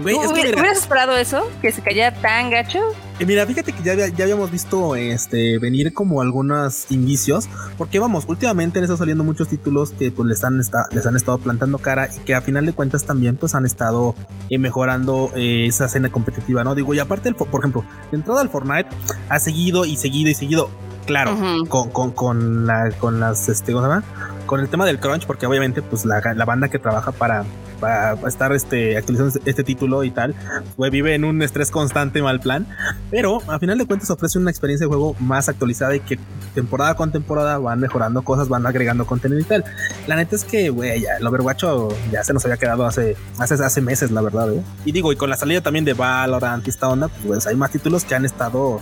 ¿Hubieras 0.00 0.78
esperado 0.78 1.16
eso? 1.16 1.48
¿Que 1.62 1.70
se 1.70 1.80
cayera 1.80 2.12
tan 2.14 2.50
gacho? 2.50 2.80
Eh, 3.20 3.26
mira, 3.26 3.46
fíjate 3.46 3.72
que 3.72 3.82
ya, 3.82 3.94
ya, 3.94 4.24
habíamos 4.24 4.50
visto 4.50 4.96
este 4.96 5.58
venir 5.58 5.94
como 5.94 6.20
algunos 6.20 6.90
indicios, 6.90 7.48
porque 7.78 8.00
vamos, 8.00 8.24
últimamente 8.26 8.78
han 8.78 8.84
estado 8.84 8.98
saliendo 8.98 9.22
muchos 9.22 9.48
títulos 9.48 9.92
que 9.92 10.10
pues 10.10 10.28
les 10.28 10.42
han, 10.42 10.58
les 10.58 11.06
han 11.06 11.16
estado 11.16 11.38
plantando 11.38 11.78
cara 11.78 12.08
y 12.14 12.20
que 12.24 12.34
a 12.34 12.40
final 12.40 12.66
de 12.66 12.72
cuentas 12.72 13.04
también 13.04 13.36
pues 13.36 13.54
han 13.54 13.66
estado 13.66 14.16
eh, 14.50 14.58
mejorando 14.58 15.30
eh, 15.36 15.66
esa 15.68 15.84
escena 15.86 16.10
competitiva, 16.10 16.64
¿no? 16.64 16.74
Digo, 16.74 16.92
y 16.92 16.98
aparte, 16.98 17.28
el, 17.28 17.36
por 17.36 17.60
ejemplo, 17.60 17.84
de 18.10 18.16
entrada 18.16 18.40
al 18.40 18.48
Fortnite 18.48 18.88
ha 19.28 19.38
seguido 19.38 19.84
y 19.84 19.96
seguido 19.96 20.28
y 20.28 20.34
seguido, 20.34 20.70
claro, 21.06 21.38
con, 21.68 21.90
con, 21.90 22.10
con, 22.10 22.66
la, 22.66 22.90
con 22.98 23.20
las, 23.20 23.48
este, 23.48 23.72
¿cómo 23.72 23.84
se 23.84 23.90
llama? 23.90 24.04
Con 24.46 24.58
el 24.58 24.68
tema 24.68 24.86
del 24.86 24.98
crunch, 24.98 25.24
porque 25.26 25.46
obviamente 25.46 25.82
pues 25.82 26.04
la, 26.04 26.20
la 26.34 26.44
banda 26.44 26.68
que 26.68 26.80
trabaja 26.80 27.12
para 27.12 27.44
para 27.80 28.14
estar 28.28 28.52
este, 28.52 28.96
actualizando 28.96 29.38
este 29.44 29.64
título 29.64 30.04
y 30.04 30.10
tal, 30.10 30.34
pues 30.76 30.90
vive 30.90 31.14
en 31.14 31.24
un 31.24 31.42
estrés 31.42 31.70
constante, 31.70 32.22
mal 32.22 32.40
plan. 32.40 32.66
Pero 33.10 33.40
a 33.48 33.58
final 33.58 33.78
de 33.78 33.86
cuentas 33.86 34.10
ofrece 34.10 34.38
una 34.38 34.50
experiencia 34.50 34.86
de 34.86 34.88
juego 34.88 35.16
más 35.20 35.48
actualizada 35.48 35.94
y 35.96 36.00
que 36.00 36.18
temporada 36.54 36.94
con 36.94 37.12
temporada 37.12 37.58
van 37.58 37.80
mejorando 37.80 38.22
cosas, 38.22 38.48
van 38.48 38.66
agregando 38.66 39.06
contenido 39.06 39.40
y 39.40 39.44
tal. 39.44 39.64
La 40.06 40.16
neta 40.16 40.36
es 40.36 40.44
que, 40.44 40.70
güey, 40.70 41.04
el 41.04 41.26
Overwatch 41.26 41.64
ya 42.10 42.24
se 42.24 42.32
nos 42.32 42.44
había 42.44 42.56
quedado 42.56 42.86
hace, 42.86 43.16
hace, 43.38 43.54
hace 43.54 43.80
meses, 43.80 44.10
la 44.10 44.20
verdad. 44.20 44.52
¿eh? 44.52 44.62
Y 44.84 44.92
digo, 44.92 45.12
y 45.12 45.16
con 45.16 45.30
la 45.30 45.36
salida 45.36 45.60
también 45.60 45.84
de 45.84 45.94
Valorant 45.94 46.66
y 46.66 46.70
esta 46.70 46.88
onda, 46.88 47.08
pues 47.08 47.46
hay 47.46 47.56
más 47.56 47.70
títulos 47.70 48.04
que 48.04 48.14
han 48.14 48.24
estado 48.24 48.80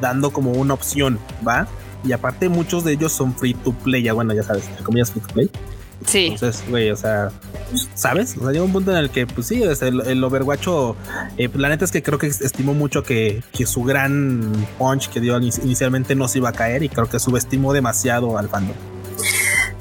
dando 0.00 0.30
como 0.30 0.52
una 0.52 0.74
opción, 0.74 1.18
¿va? 1.46 1.66
Y 2.04 2.12
aparte 2.12 2.48
muchos 2.48 2.84
de 2.84 2.92
ellos 2.92 3.12
son 3.12 3.34
free 3.34 3.54
to 3.54 3.72
play, 3.72 4.02
ya 4.02 4.12
bueno, 4.12 4.32
ya 4.32 4.42
sabes, 4.42 4.68
comillas 4.84 5.10
free 5.10 5.20
to 5.20 5.34
play. 5.34 5.50
Sí. 6.06 6.28
Entonces, 6.32 6.64
güey, 6.68 6.90
o 6.90 6.96
sea, 6.96 7.30
¿sabes? 7.94 8.36
O 8.38 8.42
sea, 8.42 8.52
llega 8.52 8.64
un 8.64 8.72
punto 8.72 8.92
en 8.92 8.98
el 8.98 9.10
que, 9.10 9.26
pues 9.26 9.46
sí, 9.48 9.62
el, 9.62 10.00
el 10.00 10.24
Overwatch, 10.24 10.68
eh, 11.36 11.48
pues, 11.48 11.60
la 11.60 11.68
neta 11.68 11.84
es 11.84 11.92
que 11.92 12.02
creo 12.02 12.18
que 12.18 12.28
estimó 12.28 12.74
mucho 12.74 13.02
que, 13.02 13.42
que 13.52 13.66
su 13.66 13.82
gran 13.82 14.52
punch 14.78 15.08
que 15.08 15.20
dio 15.20 15.38
inicialmente 15.38 16.14
no 16.14 16.28
se 16.28 16.38
iba 16.38 16.50
a 16.50 16.52
caer 16.52 16.82
y 16.82 16.88
creo 16.88 17.08
que 17.08 17.18
subestimó 17.18 17.72
demasiado 17.72 18.38
al 18.38 18.48
fandom. 18.48 18.76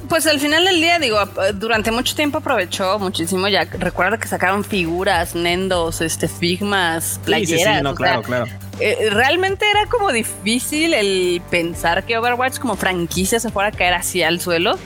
Pues 0.09 0.25
al 0.25 0.39
final 0.39 0.63
del 0.63 0.77
día, 0.77 0.99
digo, 0.99 1.19
durante 1.55 1.91
mucho 1.91 2.15
tiempo 2.15 2.37
aprovechó 2.37 2.97
muchísimo. 2.97 3.47
Ya 3.49 3.65
recuerda 3.65 4.17
que 4.17 4.27
sacaron 4.27 4.63
figuras, 4.63 5.35
nendos, 5.35 5.99
este, 5.99 6.29
figmas, 6.29 7.19
playeras. 7.25 7.73
Sí, 7.73 7.77
sí, 7.77 7.83
no, 7.83 7.93
claro, 7.93 8.21
claro. 8.21 8.45
Eh, 8.79 9.09
realmente 9.11 9.65
era 9.69 9.87
como 9.87 10.11
difícil 10.11 10.93
el 10.93 11.41
pensar 11.49 12.03
que 12.03 12.17
Overwatch 12.17 12.59
como 12.59 12.75
franquicia 12.75 13.39
se 13.39 13.49
fuera 13.49 13.69
a 13.69 13.71
caer 13.71 13.93
así 13.93 14.23
al 14.23 14.39
suelo. 14.39 14.77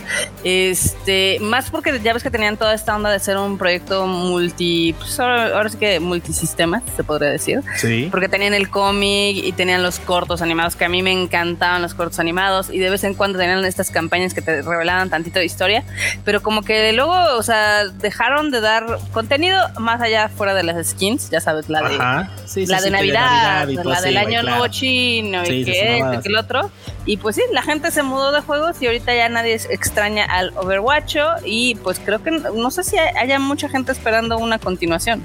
Este, 0.43 1.37
más 1.41 1.69
porque 1.69 1.99
ya 2.01 2.13
ves 2.13 2.23
que 2.23 2.31
tenían 2.31 2.57
toda 2.57 2.73
esta 2.73 2.95
onda 2.95 3.09
de 3.09 3.19
ser 3.19 3.37
un 3.37 3.57
proyecto 3.57 4.07
multi, 4.07 4.93
pues 4.97 5.19
ahora, 5.19 5.69
sí 5.69 5.77
que 5.77 5.99
multisistemas, 5.99 6.83
se 6.95 7.03
podría 7.03 7.29
decir. 7.29 7.61
Sí. 7.77 8.07
Porque 8.09 8.29
tenían 8.29 8.53
el 8.53 8.69
cómic 8.69 9.37
y 9.37 9.51
tenían 9.51 9.83
los 9.83 9.99
cortos 9.99 10.41
animados, 10.41 10.75
que 10.75 10.85
a 10.85 10.89
mí 10.89 11.01
me 11.01 11.11
encantaban 11.11 11.81
los 11.81 11.93
cortos 11.93 12.19
animados 12.19 12.69
y 12.69 12.79
de 12.79 12.89
vez 12.89 13.03
en 13.03 13.13
cuando 13.13 13.39
tenían 13.39 13.63
estas 13.65 13.91
campañas 13.91 14.33
que 14.33 14.41
te 14.41 14.61
revelaban 14.61 15.09
tantito 15.09 15.39
de 15.39 15.45
historia, 15.45 15.83
pero 16.23 16.41
como 16.41 16.61
que 16.61 16.93
luego, 16.93 17.13
o 17.37 17.43
sea, 17.43 17.87
dejaron 17.87 18.51
de 18.51 18.61
dar 18.61 18.99
contenido 19.11 19.59
más 19.79 20.01
allá 20.01 20.29
fuera 20.29 20.53
de 20.53 20.63
las 20.63 20.87
skins, 20.87 21.29
ya 21.29 21.41
sabes, 21.41 21.69
la 21.69 21.81
de, 21.81 21.97
la 22.67 22.81
de 22.81 22.91
Navidad 22.91 23.67
la 23.83 24.01
del 24.01 24.17
año 24.17 24.43
nuevo 24.43 24.67
chino 24.67 25.43
y 25.43 25.63
que 25.63 25.97
este, 25.97 26.19
que 26.21 26.29
el 26.29 26.35
otro. 26.35 26.69
Y 27.05 27.17
pues 27.17 27.35
sí, 27.35 27.41
la 27.51 27.63
gente 27.63 27.89
se 27.91 28.03
mudó 28.03 28.31
de 28.31 28.41
juegos 28.41 28.81
y 28.81 28.85
ahorita 28.85 29.13
ya 29.15 29.27
nadie 29.29 29.55
extraña 29.55 30.25
al 30.25 30.51
Overwatch 30.55 31.17
y 31.43 31.75
pues 31.75 31.99
creo 31.99 32.21
que 32.21 32.31
no 32.31 32.71
sé 32.71 32.83
si 32.83 32.97
haya 32.97 33.39
mucha 33.39 33.69
gente 33.69 33.91
esperando 33.91 34.37
una 34.37 34.59
continuación. 34.59 35.21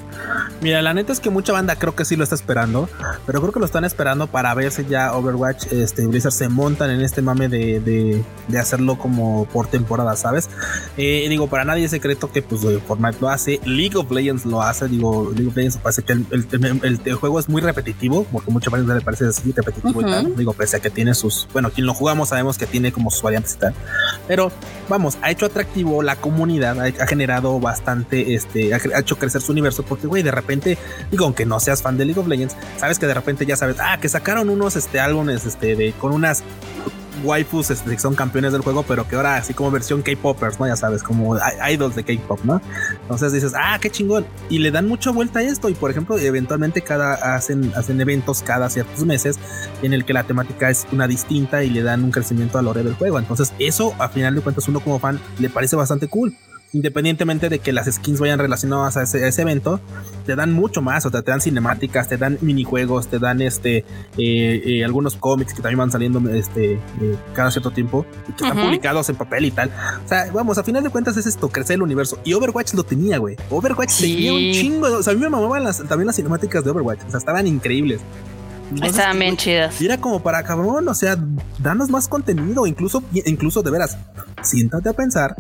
Mira, 0.63 0.81
la 0.81 0.95
neta 0.95 1.13
es 1.13 1.21
que 1.21 1.29
mucha 1.29 1.53
banda 1.53 1.77
creo 1.77 1.95
que 1.95 2.05
sí 2.05 2.17
lo 2.17 2.25
está 2.25 2.35
esperando, 2.35 2.89
pero 3.27 3.41
creo 3.41 3.53
que 3.53 3.61
lo 3.61 3.67
están 3.67 3.85
esperando 3.85 4.27
para 4.27 4.55
ver 4.55 4.73
si 4.73 4.87
ya 4.87 5.15
Overwatch 5.15 5.73
este, 5.73 6.07
Blizzard 6.07 6.33
se 6.33 6.49
montan 6.49 6.91
en 6.91 7.03
este 7.03 7.21
mame 7.21 7.49
de, 7.49 7.81
de, 7.81 8.59
hacerlo 8.59 8.97
como 8.97 9.45
por 9.47 9.67
temporada, 9.67 10.17
¿sabes? 10.17 10.49
Eh, 10.97 11.27
digo, 11.29 11.47
para 11.49 11.65
nadie 11.65 11.85
es 11.85 11.91
secreto 11.91 12.33
que 12.33 12.41
pues 12.41 12.63
Fortnite 12.87 13.19
lo 13.21 13.29
hace, 13.29 13.61
League 13.65 13.97
of 13.97 14.11
Legends 14.11 14.47
lo 14.47 14.63
hace, 14.63 14.89
digo, 14.89 15.31
League 15.35 15.49
of 15.49 15.57
Legends 15.57 15.77
parece 15.77 16.03
que 16.03 16.13
el, 16.13 17.17
juego 17.17 17.39
es 17.39 17.49
muy 17.49 17.61
repetitivo, 17.61 18.25
porque 18.33 18.51
mucha 18.51 18.71
gente 18.71 18.95
le 18.95 19.01
parece 19.03 19.27
así 19.27 19.53
repetitivo 19.53 20.01
y 20.01 20.05
tal, 20.05 20.37
digo, 20.37 20.55
pese 20.55 20.79
a 20.79 20.81
que 20.81 20.91
tiene 20.91 21.15
sus, 21.15 21.47
bueno, 21.53 21.66
quien 21.71 21.87
lo 21.87 21.95
jugamos 21.95 22.31
sabemos 22.31 22.59
que 22.59 22.67
tiene 22.67 22.93
como 22.93 23.11
sus 23.11 23.23
variantes 23.23 23.55
y 23.55 23.59
tal. 23.59 23.75
Pero 24.27 24.53
vamos, 24.89 25.19
ha 25.23 25.31
hecho 25.31 25.47
atractivo 25.47 26.03
la 26.03 26.17
comunidad, 26.17 26.79
ha, 26.81 27.07
generado 27.07 27.59
bastante, 27.61 28.35
este, 28.35 28.75
ha, 28.75 28.99
hecho 28.99 29.19
crecer 29.19 29.41
su 29.41 29.53
universo 29.53 29.83
porque, 29.83 30.07
güey, 30.07 30.23
de 30.23 30.31
repente, 30.31 30.79
digo, 31.11 31.25
aunque 31.25 31.47
no 31.47 31.61
seas 31.61 31.83
fan 31.83 31.97
de 31.97 32.05
League 32.05 32.21
of 32.21 32.27
Legends, 32.27 32.57
sabes 32.77 32.99
que 32.99 33.07
de 33.07 33.15
repente 33.15 33.47
ya 33.47 33.57
sabes, 33.57 33.77
ah, 33.81 33.99
que 34.01 34.09
sacaron 34.09 34.49
unos 34.49 34.77
este, 34.77 35.01
álbumes 35.01 35.47
este, 35.47 35.77
de, 35.77 35.93
con 35.93 36.13
unas 36.13 36.43
waifus 37.25 37.71
este, 37.71 37.91
que 37.91 37.99
son 37.99 38.15
campeones 38.15 38.53
del 38.53 38.63
juego, 38.63 38.83
pero 38.83 39.07
que 39.07 39.17
ahora 39.17 39.37
así 39.37 39.55
como 39.55 39.71
versión 39.71 40.03
K-Popers, 40.03 40.61
¿no? 40.61 40.67
Ya 40.67 40.77
sabes, 40.77 41.03
como 41.03 41.37
idols 41.71 41.97
de 41.97 42.05
K-Pop, 42.05 42.41
¿no? 42.45 42.61
Entonces 43.03 43.33
dices, 43.33 43.53
ah, 43.57 43.79
qué 43.81 43.91
chingón. 43.91 44.27
Y 44.49 44.59
le 44.59 44.71
dan 44.71 44.89
mucha 44.89 45.11
vuelta 45.11 45.41
a 45.41 45.43
esto. 45.43 45.69
Y 45.69 45.75
por 45.75 45.91
ejemplo, 45.91 46.19
eventualmente 46.19 46.83
cada 46.83 47.37
hacen, 47.37 47.73
hacen 47.77 48.01
eventos 48.01 48.43
cada 48.43 48.69
ciertos 48.71 49.05
meses 49.05 49.39
en 49.83 49.93
el 49.93 50.05
que 50.05 50.13
la 50.13 50.25
temática 50.25 50.71
es 50.71 50.87
una 50.93 51.07
distinta 51.07 51.65
y 51.65 51.71
le 51.71 51.83
dan 51.83 52.05
un 52.05 52.11
crecimiento 52.11 52.59
a 52.59 52.63
la 52.63 52.71
hora 52.71 52.83
del 52.83 52.95
juego. 52.95 53.19
Entonces, 53.19 53.53
eso 53.59 53.95
a 53.99 54.09
final 54.09 54.35
de 54.35 54.41
cuentas, 54.41 54.69
uno 54.69 54.81
como 54.81 54.99
fan 54.99 55.21
le 55.39 55.51
parece 55.51 55.77
bastante 55.77 56.09
cool 56.09 56.37
independientemente 56.73 57.49
de 57.49 57.59
que 57.59 57.73
las 57.73 57.87
skins 57.87 58.21
vayan 58.21 58.39
relacionadas 58.39 58.97
a 58.97 59.03
ese, 59.03 59.43
evento, 59.43 59.81
te 60.25 60.37
dan 60.37 60.53
mucho 60.53 60.83
más, 60.83 61.07
o 61.07 61.11
sea, 61.11 61.23
te 61.23 61.31
dan 61.31 61.41
cinemáticas, 61.41 62.09
te 62.09 62.17
dan 62.17 62.39
minijuegos, 62.41 63.09
te 63.09 63.19
dan 63.19 63.41
este 63.41 63.79
eh, 63.79 63.85
eh, 64.19 64.85
algunos 64.85 65.17
cómics 65.17 65.55
que 65.55 65.63
también 65.63 65.79
van 65.79 65.91
saliendo 65.91 66.19
este 66.31 66.75
eh, 66.75 66.81
cada 67.35 67.51
cierto 67.51 67.71
tiempo 67.71 68.05
y 68.29 68.33
que 68.33 68.45
están 68.45 68.61
publicados 68.61 69.09
en 69.09 69.17
papel 69.17 69.47
y 69.47 69.51
tal. 69.51 69.71
O 70.05 70.09
sea, 70.09 70.31
vamos, 70.33 70.59
a 70.59 70.65
final 70.65 70.83
de 70.83 70.91
cuentas 70.91 71.17
es 71.17 71.27
esto, 71.27 71.49
crecer 71.49 71.75
el 71.75 71.83
universo. 71.83 72.19
Y 72.25 72.35
Overwatch 72.35 72.75
lo 72.75 72.85
tenía, 72.85 73.19
güey. 73.19 73.37
Overwatch 73.51 74.01
tenía 74.01 74.33
un 74.33 74.53
chingo. 74.53 74.87
O 74.87 75.03
sea, 75.03 75.13
a 75.13 75.17
mí 75.17 75.23
me 75.23 75.31
mamaban 75.31 75.65
las, 75.65 75.79
también 75.87 76.07
las 76.07 76.17
cinemáticas 76.17 76.65
de 76.65 76.71
Overwatch. 76.71 77.01
O 77.07 77.11
sea, 77.11 77.19
estaban 77.19 77.47
increíbles. 77.47 78.01
Estaban 78.83 79.19
bien 79.19 79.37
chidas. 79.37 79.81
Y 79.81 79.87
era 79.87 79.99
como 79.99 80.23
para 80.23 80.43
cabrón, 80.43 80.89
o 80.89 80.95
sea, 80.95 81.17
danos 81.59 81.89
más 81.89 82.09
contenido, 82.09 82.67
incluso, 82.67 83.03
incluso 83.13 83.63
de 83.63 83.71
veras, 83.71 83.97
siéntate 84.43 84.89
a 84.89 84.93
pensar 84.93 85.37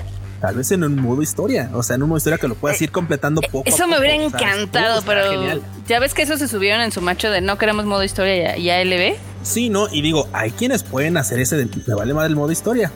tal 0.46 0.54
vez 0.54 0.70
en 0.70 0.84
un 0.84 0.94
modo 1.02 1.22
historia, 1.22 1.70
o 1.74 1.82
sea, 1.82 1.96
en 1.96 2.04
un 2.04 2.10
modo 2.10 2.18
historia 2.18 2.38
que 2.38 2.46
lo 2.46 2.54
puedas 2.54 2.80
ir 2.80 2.92
completando 2.92 3.40
eh, 3.42 3.48
poco. 3.50 3.68
Eso 3.68 3.88
me 3.88 3.98
hubiera 3.98 4.14
encantado, 4.14 5.02
pero 5.02 5.60
ya 5.88 5.98
ves 5.98 6.14
que 6.14 6.22
eso 6.22 6.36
se 6.36 6.46
subieron 6.46 6.82
en 6.82 6.92
su 6.92 7.00
macho 7.00 7.32
de 7.32 7.40
no 7.40 7.58
queremos 7.58 7.84
modo 7.84 8.04
historia 8.04 8.56
y 8.56 8.70
ALB. 8.70 9.16
Sí, 9.42 9.70
no, 9.70 9.88
y 9.92 10.02
digo, 10.02 10.28
hay 10.32 10.52
quienes 10.52 10.84
pueden 10.84 11.16
hacer 11.16 11.40
ese 11.40 11.56
de, 11.56 11.68
me 11.84 11.94
vale 11.94 12.14
más 12.14 12.22
del 12.28 12.36
modo 12.36 12.52
historia. 12.52 12.92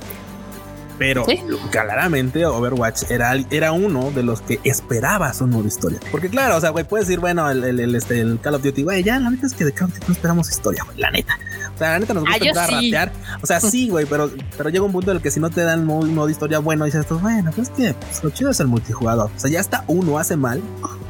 Pero 0.96 1.26
claramente 1.72 2.46
Overwatch 2.46 3.10
era, 3.10 3.32
era 3.50 3.72
uno 3.72 4.12
de 4.12 4.22
los 4.22 4.42
que 4.42 4.60
esperabas 4.62 5.40
un 5.40 5.50
modo 5.50 5.66
historia. 5.66 5.98
Porque 6.12 6.28
claro, 6.28 6.56
o 6.56 6.60
sea, 6.60 6.70
güey, 6.70 6.84
puedes 6.84 7.08
decir, 7.08 7.18
bueno, 7.18 7.50
el, 7.50 7.96
este, 7.96 8.20
el 8.20 8.38
Call 8.40 8.54
of 8.54 8.62
Duty, 8.62 8.84
güey, 8.84 9.02
ya 9.02 9.18
la 9.18 9.30
neta 9.30 9.46
es 9.46 9.54
que 9.54 9.64
de 9.64 9.72
Call 9.72 9.88
of 9.88 9.94
Duty 9.94 10.06
no 10.06 10.12
esperamos 10.12 10.48
historia, 10.48 10.84
güey, 10.84 10.98
la 10.98 11.10
neta. 11.10 11.36
O 11.80 11.82
sea, 11.82 11.92
la 11.92 12.00
neta 12.00 12.12
nos 12.12 12.24
gusta 12.24 12.64
ah, 12.64 12.66
rapear. 12.66 13.10
O 13.42 13.46
sea, 13.46 13.58
sí, 13.58 13.88
güey, 13.88 14.04
pero, 14.04 14.30
pero 14.58 14.68
llega 14.68 14.84
un 14.84 14.92
punto 14.92 15.12
en 15.12 15.16
el 15.16 15.22
que 15.22 15.30
si 15.30 15.40
no 15.40 15.48
te 15.48 15.62
dan 15.62 15.88
un 15.88 16.14
modo 16.14 16.28
historia 16.28 16.58
bueno, 16.58 16.84
dices, 16.84 17.06
pues 17.06 17.22
bueno, 17.22 17.50
pues 17.56 17.70
que 17.70 17.94
pues, 17.94 18.22
lo 18.22 18.28
chido 18.28 18.50
es 18.50 18.60
el 18.60 18.66
multijugador. 18.66 19.30
O 19.34 19.40
sea, 19.40 19.50
ya 19.50 19.60
hasta 19.60 19.84
uno 19.86 20.18
hace 20.18 20.36
mal 20.36 20.60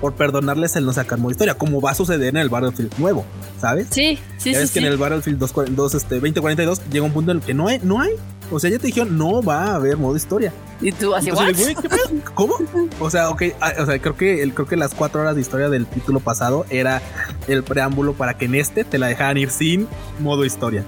por 0.01 0.15
perdonarles 0.15 0.77
el 0.77 0.87
no 0.87 0.93
sacar 0.93 1.19
modo 1.19 1.33
historia, 1.33 1.55
como 1.55 1.81
va 1.81 1.91
a 1.91 1.95
suceder 1.95 2.29
en 2.29 2.37
el 2.37 2.49
Battlefield 2.49 2.97
nuevo, 2.99 3.25
¿sabes? 3.61 3.89
Sí, 3.91 4.17
sí, 4.39 4.53
ya 4.53 4.59
sí. 4.59 4.65
Es 4.65 4.71
que 4.71 4.79
en 4.79 4.85
el 4.85 4.97
Battlefield 4.97 5.41
2, 5.41 5.95
este, 5.97 6.15
2042 6.21 6.83
llega 6.89 7.05
un 7.05 7.13
punto 7.13 7.33
en 7.33 7.39
el 7.39 7.43
que 7.43 7.53
no 7.53 7.67
hay, 7.67 7.81
no 7.83 8.01
hay 8.01 8.13
o 8.51 8.59
sea, 8.59 8.71
ya 8.71 8.79
te 8.79 8.89
dijeron, 8.89 9.17
no 9.17 9.43
va 9.43 9.67
a 9.67 9.75
haber 9.77 9.97
modo 9.97 10.17
historia. 10.17 10.53
Y 10.81 10.93
tú 10.93 11.15
así, 11.15 11.29
Entonces, 11.29 11.77
¿Cómo? 12.35 12.55
O 12.99 13.11
sea, 13.11 13.31
ok, 13.31 13.43
ah, 13.61 13.73
o 13.81 13.87
sea, 13.87 13.99
creo 14.01 14.17
que, 14.17 14.43
el, 14.43 14.55
creo 14.55 14.67
que 14.67 14.77
las 14.77 14.95
cuatro 14.95 15.21
horas 15.21 15.35
de 15.35 15.41
historia 15.41 15.69
del 15.69 15.87
título 15.87 16.21
pasado 16.21 16.67
era 16.71 17.03
el 17.49 17.63
preámbulo 17.63 18.15
para 18.15 18.35
que 18.35 18.47
en 18.47 18.55
este 18.55 18.85
te 18.85 18.99
la 18.99 19.09
dejaran 19.09 19.37
ir 19.37 19.51
sin 19.51 19.89
modo 20.19 20.45
historia. 20.45 20.85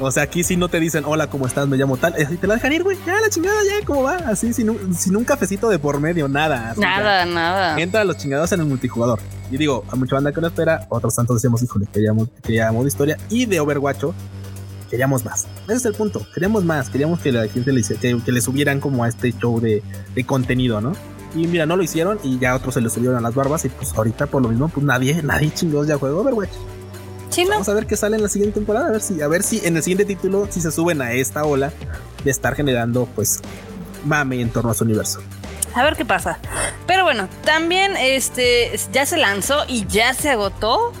O 0.00 0.10
sea, 0.10 0.24
aquí 0.24 0.42
si 0.42 0.56
no 0.56 0.68
te 0.68 0.80
dicen, 0.80 1.04
hola, 1.06 1.28
¿cómo 1.28 1.46
estás? 1.46 1.68
Me 1.68 1.76
llamo 1.76 1.96
tal. 1.96 2.14
Y 2.18 2.36
te 2.36 2.46
la 2.46 2.54
dejan 2.54 2.72
ir, 2.72 2.82
güey. 2.82 2.96
Ya, 3.06 3.20
la 3.20 3.30
chingada, 3.30 3.56
ya, 3.62 3.86
¿cómo 3.86 4.02
va? 4.02 4.16
Así, 4.16 4.52
sin 4.52 4.70
un, 4.70 4.94
sin 4.94 5.16
un 5.16 5.24
cafecito 5.24 5.68
de 5.68 5.78
por 5.78 6.00
medio, 6.00 6.28
nada. 6.28 6.74
nada, 6.76 7.24
nada. 7.24 7.80
Entra 7.80 8.04
los 8.04 8.16
chingados 8.16 8.50
en 8.52 8.60
el 8.60 8.66
multijugador. 8.66 9.20
Y 9.50 9.58
digo, 9.58 9.84
a 9.90 9.96
mucha 9.96 10.16
banda 10.16 10.32
que 10.32 10.40
no 10.40 10.46
espera, 10.48 10.86
otros 10.88 11.14
tantos 11.14 11.36
decíamos, 11.36 11.62
híjole, 11.62 11.86
queríamos, 11.92 12.28
queríamos 12.42 12.74
modo 12.74 12.88
historia. 12.88 13.16
Y 13.28 13.46
de 13.46 13.60
Overwatch, 13.60 14.04
queríamos 14.92 15.24
más. 15.24 15.46
Ese 15.64 15.76
es 15.76 15.84
el 15.86 15.94
punto. 15.94 16.24
Queríamos 16.34 16.64
más. 16.64 16.90
Queríamos 16.90 17.18
que 17.18 17.32
la 17.32 17.48
gente 17.48 17.72
le, 17.72 17.82
que, 17.82 18.32
le 18.32 18.40
subieran 18.42 18.78
como 18.78 19.04
a 19.04 19.08
este 19.08 19.32
show 19.32 19.58
de, 19.58 19.82
contenido, 20.26 20.82
¿no? 20.82 20.92
Y 21.34 21.46
mira, 21.46 21.64
no 21.64 21.76
lo 21.76 21.82
hicieron 21.82 22.18
y 22.22 22.38
ya 22.38 22.54
otros 22.54 22.74
se 22.74 22.82
le 22.82 22.90
subieron 22.90 23.16
a 23.16 23.22
las 23.22 23.34
barbas. 23.34 23.64
Y 23.64 23.70
pues 23.70 23.94
ahorita 23.94 24.26
por 24.26 24.42
lo 24.42 24.50
mismo, 24.50 24.68
pues 24.68 24.84
nadie, 24.84 25.22
nadie 25.24 25.50
chingos 25.52 25.86
ya 25.88 25.96
juega 25.96 26.14
Overwatch. 26.16 26.50
Sí, 27.30 27.46
Vamos 27.48 27.66
a 27.70 27.72
ver 27.72 27.86
qué 27.86 27.96
sale 27.96 28.16
en 28.16 28.22
la 28.22 28.28
siguiente 28.28 28.56
temporada. 28.56 28.88
A 28.88 28.90
ver 28.90 29.00
si, 29.00 29.22
a 29.22 29.28
ver 29.28 29.42
si 29.42 29.64
en 29.64 29.78
el 29.78 29.82
siguiente 29.82 30.04
título, 30.04 30.46
si 30.50 30.60
se 30.60 30.70
suben 30.70 31.00
a 31.00 31.12
esta 31.12 31.42
ola 31.44 31.72
de 32.22 32.30
estar 32.30 32.54
generando, 32.54 33.08
pues, 33.14 33.40
mame 34.04 34.42
en 34.42 34.50
torno 34.50 34.70
a 34.70 34.74
su 34.74 34.84
universo. 34.84 35.20
A 35.74 35.82
ver 35.82 35.96
qué 35.96 36.04
pasa. 36.04 36.38
Pero 36.86 37.04
bueno, 37.04 37.28
también 37.44 37.96
este 37.96 38.78
ya 38.92 39.06
se 39.06 39.16
lanzó 39.16 39.64
y 39.68 39.86
ya 39.86 40.12
se 40.14 40.30
agotó 40.30 40.92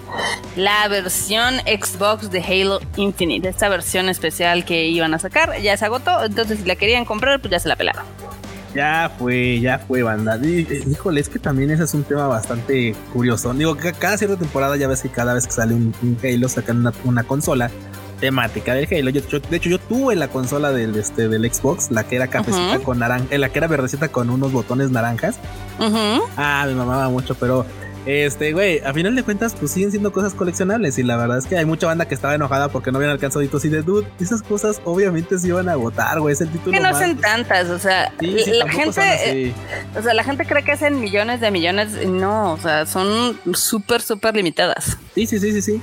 la 0.56 0.88
versión 0.88 1.56
Xbox 1.60 2.30
de 2.30 2.42
Halo 2.42 2.80
Infinite. 2.96 3.48
Esta 3.48 3.68
versión 3.68 4.08
especial 4.08 4.64
que 4.64 4.86
iban 4.86 5.12
a 5.14 5.18
sacar 5.18 5.60
ya 5.60 5.76
se 5.76 5.84
agotó. 5.84 6.24
Entonces, 6.24 6.60
si 6.60 6.64
la 6.64 6.76
querían 6.76 7.04
comprar, 7.04 7.40
pues 7.40 7.50
ya 7.50 7.60
se 7.60 7.68
la 7.68 7.76
pelaron. 7.76 8.04
Ya 8.74 9.12
fue, 9.18 9.60
ya 9.60 9.78
fue, 9.78 10.02
banda. 10.02 10.38
Eh, 10.42 10.82
híjole, 10.90 11.20
es 11.20 11.28
que 11.28 11.38
también 11.38 11.70
ese 11.70 11.84
es 11.84 11.92
un 11.92 12.04
tema 12.04 12.26
bastante 12.26 12.94
curioso. 13.12 13.52
Digo, 13.52 13.76
cada 13.98 14.16
cierta 14.16 14.38
temporada 14.38 14.76
ya 14.76 14.88
ves 14.88 15.02
que 15.02 15.10
cada 15.10 15.34
vez 15.34 15.46
que 15.46 15.52
sale 15.52 15.74
un, 15.74 15.94
Halo 16.22 16.48
sacan 16.48 16.90
una 17.04 17.24
consola 17.24 17.70
temática 18.22 18.72
del 18.72 18.86
Halo. 18.86 19.10
Yo, 19.10 19.40
de 19.40 19.56
hecho, 19.56 19.68
yo 19.68 19.80
tuve 19.80 20.14
la 20.14 20.28
consola 20.28 20.70
del, 20.70 20.94
este, 20.94 21.28
del 21.28 21.52
Xbox, 21.52 21.90
la 21.90 22.04
que 22.04 22.14
era 22.14 22.28
cafecita 22.28 22.78
con 22.78 23.00
naranja, 23.00 23.26
eh, 23.30 23.38
la 23.38 23.48
que 23.48 23.58
era 23.58 23.66
verdecita 23.66 24.08
con 24.08 24.30
unos 24.30 24.52
botones 24.52 24.92
naranjas. 24.92 25.40
Ah, 26.36 26.64
me 26.68 26.74
mamaba 26.74 27.08
mucho, 27.08 27.34
pero 27.34 27.66
este, 28.06 28.52
güey, 28.52 28.78
a 28.84 28.92
final 28.92 29.16
de 29.16 29.24
cuentas, 29.24 29.56
pues 29.58 29.72
siguen 29.72 29.90
siendo 29.90 30.12
cosas 30.12 30.34
coleccionables. 30.34 30.98
Y 30.98 31.02
la 31.02 31.16
verdad 31.16 31.38
es 31.38 31.46
que 31.46 31.58
hay 31.58 31.64
mucha 31.64 31.88
banda 31.88 32.06
que 32.06 32.14
estaba 32.14 32.36
enojada 32.36 32.68
porque 32.68 32.92
no 32.92 32.98
habían 32.98 33.10
alcanzado 33.10 33.42
hitos 33.42 33.64
y 33.64 33.70
de 33.70 33.82
dude. 33.82 34.06
Esas 34.20 34.40
cosas 34.40 34.80
obviamente 34.84 35.36
se 35.36 35.48
iban 35.48 35.68
a 35.68 35.72
agotar, 35.72 36.20
güey. 36.20 36.32
Es 36.32 36.40
el 36.40 36.48
título. 36.48 36.78
Que 36.78 36.80
no 36.80 36.96
son 36.96 37.16
tantas, 37.16 37.70
o 37.70 37.78
sea, 37.80 38.12
la 38.20 38.68
gente. 38.68 39.52
o 39.96 40.02
sea, 40.02 40.14
la 40.14 40.22
gente 40.22 40.46
cree 40.46 40.62
que 40.62 40.70
hacen 40.70 41.00
millones 41.00 41.40
de 41.40 41.50
millones. 41.50 42.06
No, 42.06 42.52
o 42.52 42.58
sea, 42.58 42.86
son 42.86 43.36
súper, 43.52 44.00
súper 44.00 44.36
limitadas. 44.36 44.96
Sí, 45.16 45.26
sí, 45.26 45.40
sí, 45.40 45.50
sí, 45.52 45.62
sí. 45.62 45.82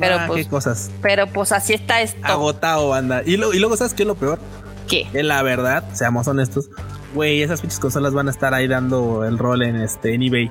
Pero 0.00 0.16
ah, 0.18 0.24
pues, 0.26 0.44
qué 0.44 0.50
cosas. 0.50 0.90
Pero 1.02 1.26
pues 1.28 1.52
así 1.52 1.74
está 1.74 2.00
esto. 2.00 2.26
Agotado, 2.26 2.88
banda. 2.88 3.22
Y, 3.24 3.34
y 3.34 3.36
luego, 3.36 3.76
¿sabes 3.76 3.94
qué 3.94 4.02
es 4.02 4.06
lo 4.06 4.16
peor? 4.16 4.40
¿Qué? 4.88 5.06
Que 5.12 5.22
la 5.22 5.42
verdad, 5.42 5.84
seamos 5.92 6.26
honestos, 6.26 6.70
güey, 7.14 7.42
esas 7.42 7.60
pinches 7.60 7.78
consolas 7.78 8.12
van 8.12 8.26
a 8.26 8.30
estar 8.30 8.54
ahí 8.54 8.66
dando 8.66 9.24
el 9.24 9.38
rol 9.38 9.62
en 9.62 9.76
este 9.76 10.14
en 10.14 10.22
eBay. 10.22 10.50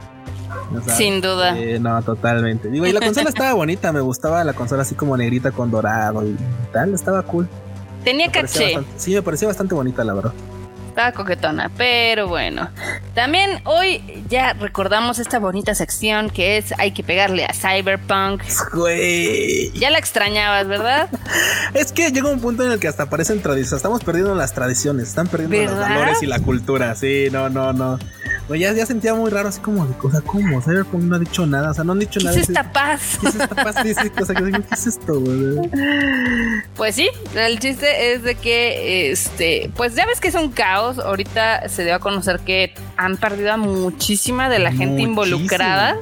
Sin 0.95 1.19
duda. 1.19 1.55
no, 1.79 2.01
totalmente. 2.03 2.69
Digo, 2.69 2.85
y 2.85 2.93
la 2.93 3.01
consola 3.01 3.29
estaba 3.29 3.53
bonita, 3.53 3.91
me 3.91 4.01
gustaba 4.01 4.43
la 4.43 4.53
consola 4.53 4.83
así 4.83 4.95
como 4.95 5.17
negrita 5.17 5.51
con 5.51 5.71
dorado 5.71 6.25
y 6.25 6.37
tal, 6.71 6.93
estaba 6.93 7.23
cool. 7.23 7.49
Tenía 8.03 8.31
caché. 8.31 8.79
sí, 8.95 9.13
me 9.13 9.21
parecía 9.21 9.47
bastante 9.47 9.75
bonita, 9.75 10.03
la 10.03 10.13
verdad 10.13 10.33
coquetona, 11.13 11.71
pero 11.77 12.27
bueno. 12.27 12.69
También 13.15 13.61
hoy 13.65 14.23
ya 14.29 14.53
recordamos 14.53 15.19
esta 15.19 15.39
bonita 15.39 15.73
sección 15.75 16.29
que 16.29 16.57
es 16.57 16.73
hay 16.77 16.91
que 16.91 17.03
pegarle 17.03 17.45
a 17.45 17.53
Cyberpunk. 17.53 18.43
Ya 19.73 19.89
la 19.89 19.97
extrañabas, 19.97 20.67
¿verdad? 20.67 21.09
es 21.73 21.91
que 21.91 22.11
llega 22.11 22.29
un 22.29 22.39
punto 22.39 22.65
en 22.65 22.71
el 22.71 22.79
que 22.79 22.87
hasta 22.87 23.03
aparecen 23.03 23.41
tradiciones. 23.41 23.73
Estamos 23.73 24.03
perdiendo 24.03 24.35
las 24.35 24.53
tradiciones, 24.53 25.09
están 25.09 25.27
perdiendo 25.27 25.71
los 25.71 25.79
valores 25.79 26.21
y 26.21 26.25
la 26.27 26.39
cultura. 26.39 26.95
Sí, 26.95 27.27
no, 27.31 27.49
no, 27.49 27.73
no. 27.73 27.99
Ya, 28.57 28.73
ya 28.73 28.85
sentía 28.85 29.13
muy 29.13 29.29
raro, 29.29 29.49
así 29.49 29.59
como 29.59 29.85
de 29.85 29.95
cosa, 29.95 30.21
¿cómo? 30.21 30.59
Cyberpunk 30.61 31.03
no 31.03 31.15
ha 31.17 31.19
dicho 31.19 31.45
nada, 31.45 31.69
o 31.69 31.73
sea, 31.73 31.83
no 31.83 31.91
han 31.91 31.99
dicho 31.99 32.19
nada. 32.19 32.35
¿Qué 32.35 32.41
es 32.41 32.49
esta 32.49 32.71
paz? 32.71 33.19
¿Qué 33.21 33.27
es 33.27 33.35
esta 33.35 33.55
paz? 33.55 33.75
Sí, 33.83 33.93
sí, 33.93 34.09
cosa 34.09 34.33
que 34.33 34.51
¿qué 34.51 34.63
es 34.71 34.87
esto, 34.87 35.19
güey? 35.19 35.69
Pues 36.75 36.95
sí, 36.95 37.09
el 37.35 37.59
chiste 37.59 38.13
es 38.13 38.23
de 38.23 38.35
que, 38.35 39.11
este, 39.11 39.69
pues 39.75 39.93
ya 39.93 40.05
ves 40.07 40.19
que 40.19 40.29
es 40.29 40.35
un 40.35 40.49
caos. 40.49 40.88
Ahorita 40.97 41.69
se 41.69 41.83
dio 41.83 41.95
a 41.95 41.99
conocer 41.99 42.39
que 42.39 42.73
han 42.97 43.17
perdido 43.17 43.53
a 43.53 43.57
muchísima 43.57 44.49
de 44.49 44.59
la 44.59 44.71
gente 44.71 45.01
involucrada. 45.01 45.97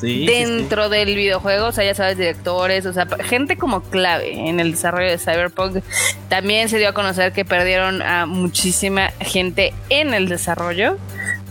dentro 0.00 0.88
del 0.88 1.14
videojuego, 1.14 1.68
o 1.68 1.72
sea, 1.72 1.84
ya 1.84 1.94
sabes, 1.94 2.18
directores, 2.18 2.86
o 2.86 2.92
sea, 2.92 3.06
gente 3.20 3.56
como 3.56 3.82
clave 3.82 4.48
en 4.48 4.60
el 4.60 4.72
desarrollo 4.72 5.08
de 5.08 5.18
Cyberpunk. 5.18 5.82
También 6.28 6.68
se 6.68 6.78
dio 6.78 6.88
a 6.88 6.92
conocer 6.92 7.32
que 7.32 7.44
perdieron 7.44 8.02
a 8.02 8.26
muchísima 8.26 9.10
gente 9.20 9.72
en 9.90 10.12
el 10.12 10.28
desarrollo. 10.28 10.98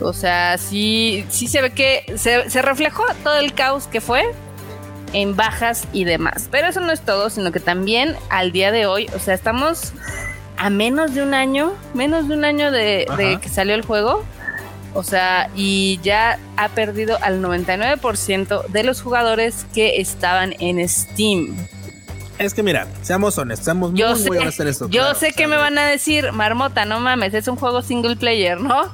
O 0.02 0.14
sea, 0.14 0.58
sí, 0.58 1.26
sí 1.30 1.48
se 1.48 1.62
ve 1.62 1.72
que 1.72 2.14
se, 2.18 2.62
reflejó 2.62 3.04
todo 3.24 3.38
el 3.38 3.54
caos 3.54 3.88
que 3.88 4.02
fue 4.02 4.24
en 5.14 5.36
bajas 5.36 5.88
y 5.94 6.06
demás. 6.06 6.48
Pero 6.52 6.68
eso 6.68 6.80
no 6.80 6.92
es 6.92 7.02
todo, 7.02 7.30
sino 7.30 7.52
que 7.52 7.60
también 7.60 8.16
al 8.30 8.52
día 8.52 8.72
de 8.72 8.86
hoy, 8.86 9.08
o 9.16 9.20
sea, 9.20 9.34
estamos 9.34 9.94
a 10.62 10.70
menos 10.70 11.16
de 11.16 11.24
un 11.24 11.34
año, 11.34 11.74
menos 11.96 12.28
de 12.28 12.36
un 12.36 12.46
año 12.46 12.72
de, 12.72 13.08
de 13.18 13.40
que 13.42 13.50
salió 13.50 13.74
el 13.74 13.82
juego. 13.82 14.24
O 14.94 15.02
sea, 15.02 15.50
y 15.56 16.00
ya 16.04 16.38
ha 16.56 16.70
perdido 16.70 17.18
al 17.24 17.42
99% 17.42 18.68
de 18.68 18.84
los 18.84 19.02
jugadores 19.02 19.66
que 19.74 20.00
estaban 20.00 20.54
en 20.60 20.88
Steam. 20.88 21.56
Es 22.42 22.56
que 22.56 22.64
mira, 22.64 22.88
seamos 23.04 23.38
honestos, 23.38 23.66
seamos 23.66 23.92
yo 23.94 24.16
muy, 24.16 24.52
sé, 24.52 24.64
en 24.64 24.68
esto. 24.68 24.90
Yo 24.90 25.14
sé 25.14 25.32
que 25.32 25.46
me 25.46 25.58
van 25.58 25.78
a 25.78 25.86
decir, 25.86 26.32
Marmota, 26.32 26.86
no 26.86 27.00
mames, 27.00 27.36
es 27.36 27.48
un 27.48 27.56
juego 27.56 27.84
single 27.84 28.16
player, 28.16 28.60
¿no? 28.60 28.92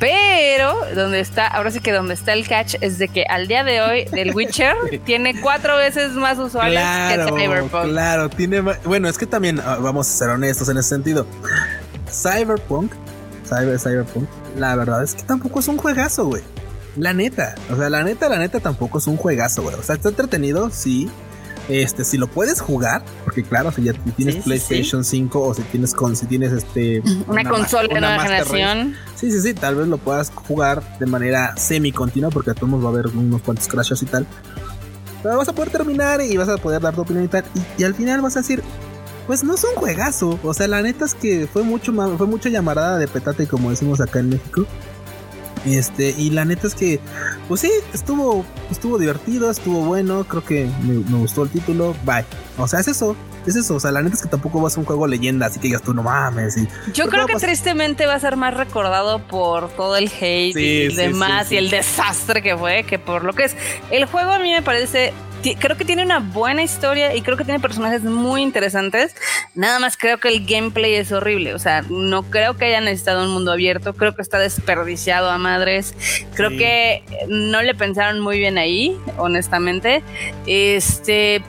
Pero 0.00 0.74
donde 0.96 1.20
está, 1.20 1.46
ahora 1.46 1.70
sí 1.70 1.78
que 1.78 1.92
donde 1.92 2.14
está 2.14 2.32
el 2.32 2.48
catch 2.48 2.74
es 2.80 2.98
de 2.98 3.06
que 3.06 3.24
al 3.28 3.46
día 3.46 3.62
de 3.62 3.80
hoy 3.80 4.06
el 4.12 4.34
Witcher 4.34 4.74
tiene 5.04 5.40
cuatro 5.40 5.76
veces 5.76 6.12
más 6.12 6.36
usuarios 6.38 6.82
que 6.82 7.32
Cyberpunk. 7.32 7.84
Claro, 7.90 8.28
tiene 8.28 8.60
bueno, 8.60 9.08
es 9.08 9.16
que 9.18 9.26
también 9.26 9.60
ah, 9.64 9.78
vamos 9.80 10.08
a 10.08 10.10
ser 10.12 10.30
honestos 10.30 10.68
en 10.68 10.78
ese 10.78 10.88
sentido. 10.88 11.28
Cyberpunk, 12.10 12.92
Cyber, 13.44 13.78
Cyberpunk, 13.78 14.28
la 14.56 14.74
verdad 14.74 15.04
es 15.04 15.14
que 15.14 15.22
tampoco 15.22 15.60
es 15.60 15.68
un 15.68 15.76
juegazo, 15.76 16.26
güey. 16.26 16.42
La 16.96 17.14
neta, 17.14 17.54
o 17.72 17.76
sea, 17.76 17.88
la 17.88 18.02
neta, 18.02 18.28
la 18.28 18.38
neta 18.38 18.58
tampoco 18.58 18.98
es 18.98 19.06
un 19.06 19.16
juegazo, 19.16 19.62
güey. 19.62 19.76
O 19.76 19.82
sea, 19.84 19.94
está 19.94 20.08
entretenido, 20.08 20.70
sí 20.70 21.08
Este, 21.70 22.04
si 22.04 22.18
lo 22.18 22.26
puedes 22.26 22.60
jugar, 22.60 23.04
porque 23.24 23.44
claro, 23.44 23.70
si 23.70 23.84
ya 23.84 23.92
tienes 24.16 24.36
PlayStation 24.36 25.04
5 25.04 25.40
o 25.40 25.54
si 25.54 25.62
tienes 25.62 25.94
con, 25.94 26.16
si 26.16 26.26
tienes 26.26 26.52
este 26.52 27.00
una, 27.28 27.48
consola 27.48 27.86
de 27.86 28.00
nueva 28.00 28.18
generación. 28.18 28.96
sí, 29.14 29.30
sí, 29.30 29.40
sí, 29.40 29.54
tal 29.54 29.76
vez 29.76 29.86
lo 29.86 29.98
puedas 29.98 30.30
jugar 30.34 30.82
de 30.98 31.06
manera 31.06 31.56
semi 31.56 31.92
continua, 31.92 32.30
porque 32.30 32.50
a 32.50 32.54
todos 32.54 32.70
nos 32.70 32.82
va 32.82 32.88
a 32.88 32.92
haber 32.92 33.06
unos 33.06 33.40
cuantos 33.42 33.68
crashes 33.68 34.02
y 34.02 34.06
tal. 34.06 34.26
Pero 35.22 35.36
vas 35.36 35.48
a 35.48 35.52
poder 35.52 35.70
terminar 35.70 36.20
y 36.20 36.36
vas 36.36 36.48
a 36.48 36.56
poder 36.56 36.80
dar 36.80 36.94
tu 36.94 37.02
opinión 37.02 37.24
y 37.24 37.28
tal. 37.28 37.44
Y, 37.78 37.84
al 37.84 37.94
final 37.94 38.20
vas 38.20 38.36
a 38.36 38.40
decir, 38.40 38.64
pues 39.28 39.44
no 39.44 39.54
es 39.54 39.62
un 39.62 39.74
juegazo. 39.76 40.40
O 40.42 40.52
sea, 40.54 40.66
la 40.66 40.82
neta 40.82 41.04
es 41.04 41.14
que 41.14 41.46
fue 41.46 41.62
mucho 41.62 41.92
fue 42.16 42.26
mucha 42.26 42.48
llamarada 42.48 42.98
de 42.98 43.06
petate, 43.06 43.46
como 43.46 43.70
decimos 43.70 44.00
acá 44.00 44.18
en 44.18 44.30
México. 44.30 44.66
Este, 45.66 46.14
y 46.16 46.30
la 46.30 46.44
neta 46.44 46.66
es 46.66 46.74
que, 46.74 47.00
pues 47.48 47.60
sí, 47.60 47.70
estuvo, 47.92 48.44
estuvo 48.70 48.98
divertido, 48.98 49.50
estuvo 49.50 49.80
bueno, 49.80 50.24
creo 50.24 50.44
que 50.44 50.70
me, 50.82 51.18
gustó 51.18 51.42
el 51.42 51.50
título, 51.50 51.94
bye. 52.04 52.24
O 52.58 52.66
sea, 52.66 52.80
es 52.80 52.88
eso, 52.88 53.14
es 53.46 53.56
eso, 53.56 53.74
o 53.74 53.80
sea, 53.80 53.90
la 53.90 54.02
neta 54.02 54.16
es 54.16 54.22
que 54.22 54.28
tampoco 54.28 54.60
va 54.60 54.68
a 54.68 54.70
ser 54.70 54.80
un 54.80 54.86
juego 54.86 55.06
leyenda, 55.06 55.46
así 55.46 55.60
que 55.60 55.68
digas 55.68 55.82
tú 55.82 55.92
no 55.92 56.02
mames. 56.02 56.56
Yo 56.94 57.08
creo 57.08 57.26
que 57.26 57.36
tristemente 57.36 58.06
va 58.06 58.14
a 58.14 58.20
ser 58.20 58.36
más 58.36 58.54
recordado 58.54 59.26
por 59.26 59.68
todo 59.70 59.96
el 59.96 60.08
hate 60.08 60.56
y 60.56 60.94
demás 60.94 61.52
y 61.52 61.56
el 61.56 61.70
desastre 61.70 62.42
que 62.42 62.56
fue 62.56 62.84
que 62.84 62.98
por 62.98 63.24
lo 63.24 63.32
que 63.34 63.44
es. 63.44 63.56
El 63.90 64.06
juego 64.06 64.32
a 64.32 64.38
mí 64.38 64.50
me 64.50 64.62
parece 64.62 65.12
creo 65.58 65.76
que 65.76 65.84
tiene 65.84 66.02
una 66.02 66.18
buena 66.18 66.62
historia 66.62 67.14
y 67.14 67.22
creo 67.22 67.36
que 67.36 67.44
tiene 67.44 67.60
personajes 67.60 68.02
muy 68.02 68.42
interesantes. 68.42 69.14
Nada 69.54 69.78
más 69.80 69.96
creo 69.96 70.18
que 70.18 70.28
el 70.28 70.46
gameplay 70.46 70.94
es 70.94 71.10
horrible. 71.12 71.54
O 71.54 71.58
sea, 71.58 71.82
no 71.88 72.22
creo 72.22 72.56
que 72.56 72.66
haya 72.66 72.80
necesitado 72.80 73.24
un 73.24 73.32
mundo 73.32 73.52
abierto. 73.52 73.94
Creo 73.94 74.14
que 74.14 74.22
está 74.22 74.38
desperdiciado 74.38 75.30
a 75.30 75.38
madres. 75.38 75.94
Creo 76.34 76.50
que 76.50 77.02
no 77.28 77.62
le 77.62 77.74
pensaron 77.74 78.20
muy 78.20 78.38
bien 78.38 78.58
ahí, 78.58 78.96
honestamente. 79.16 80.02
Este 80.46 81.42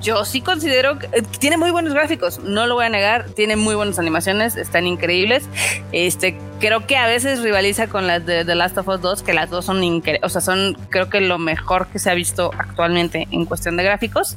yo 0.00 0.24
sí 0.24 0.40
considero 0.40 0.98
que 0.98 1.06
eh, 1.06 1.22
tiene 1.38 1.56
muy 1.56 1.70
buenos 1.70 1.92
gráficos, 1.92 2.38
no 2.40 2.66
lo 2.66 2.74
voy 2.74 2.86
a 2.86 2.88
negar, 2.88 3.26
tiene 3.30 3.56
muy 3.56 3.74
buenas 3.74 3.98
animaciones, 3.98 4.56
están 4.56 4.86
increíbles. 4.86 5.48
Este, 5.92 6.38
creo 6.58 6.86
que 6.86 6.96
a 6.96 7.06
veces 7.06 7.42
rivaliza 7.42 7.88
con 7.88 8.06
las 8.06 8.24
de 8.24 8.44
The 8.44 8.54
Last 8.54 8.78
of 8.78 8.88
Us 8.88 9.00
2, 9.00 9.22
que 9.22 9.34
las 9.34 9.50
dos 9.50 9.66
son 9.66 9.82
increíbles, 9.84 10.24
o 10.24 10.28
sea, 10.28 10.40
son 10.40 10.76
creo 10.88 11.10
que 11.10 11.20
lo 11.20 11.38
mejor 11.38 11.88
que 11.88 11.98
se 11.98 12.10
ha 12.10 12.14
visto 12.14 12.50
actualmente 12.56 13.28
en 13.30 13.44
cuestión 13.44 13.76
de 13.76 13.84
gráficos. 13.84 14.36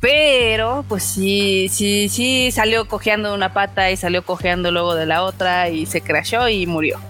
Pero, 0.00 0.84
pues 0.88 1.02
sí, 1.02 1.68
sí, 1.70 2.08
sí, 2.08 2.50
salió 2.52 2.86
cojeando 2.86 3.34
una 3.34 3.52
pata 3.52 3.90
y 3.90 3.96
salió 3.96 4.24
cojeando 4.24 4.70
luego 4.70 4.94
de 4.94 5.06
la 5.06 5.24
otra 5.24 5.70
y 5.70 5.86
se 5.86 6.00
crashó 6.00 6.48
y 6.48 6.66
murió. 6.66 6.98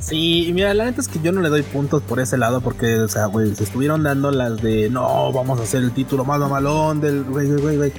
Sí, 0.00 0.50
mira, 0.54 0.72
la 0.72 0.84
neta 0.84 1.00
es 1.00 1.08
que 1.08 1.18
yo 1.20 1.32
no 1.32 1.40
le 1.40 1.48
doy 1.48 1.62
puntos 1.62 2.02
por 2.02 2.20
ese 2.20 2.36
lado 2.36 2.60
porque, 2.60 2.98
o 3.00 3.08
sea, 3.08 3.26
güey, 3.26 3.54
se 3.54 3.64
estuvieron 3.64 4.04
dando 4.04 4.30
las 4.30 4.62
de 4.62 4.88
no, 4.88 5.32
vamos 5.32 5.58
a 5.58 5.64
hacer 5.64 5.82
el 5.82 5.92
título 5.92 6.24
más 6.24 6.38
malón 6.38 7.00
del 7.00 7.24
güey, 7.24 7.48
güey, 7.48 7.76
güey 7.76 7.92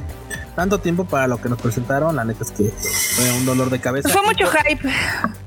tanto 0.55 0.79
tiempo 0.79 1.05
para 1.05 1.27
lo 1.27 1.39
que 1.39 1.49
nos 1.49 1.61
presentaron, 1.61 2.15
la 2.15 2.25
neta 2.25 2.43
es 2.43 2.51
que 2.51 2.71
fue 2.71 3.31
un 3.33 3.45
dolor 3.45 3.69
de 3.69 3.79
cabeza. 3.79 4.09
Fue 4.09 4.21
mucho 4.23 4.45
hype. 4.47 4.89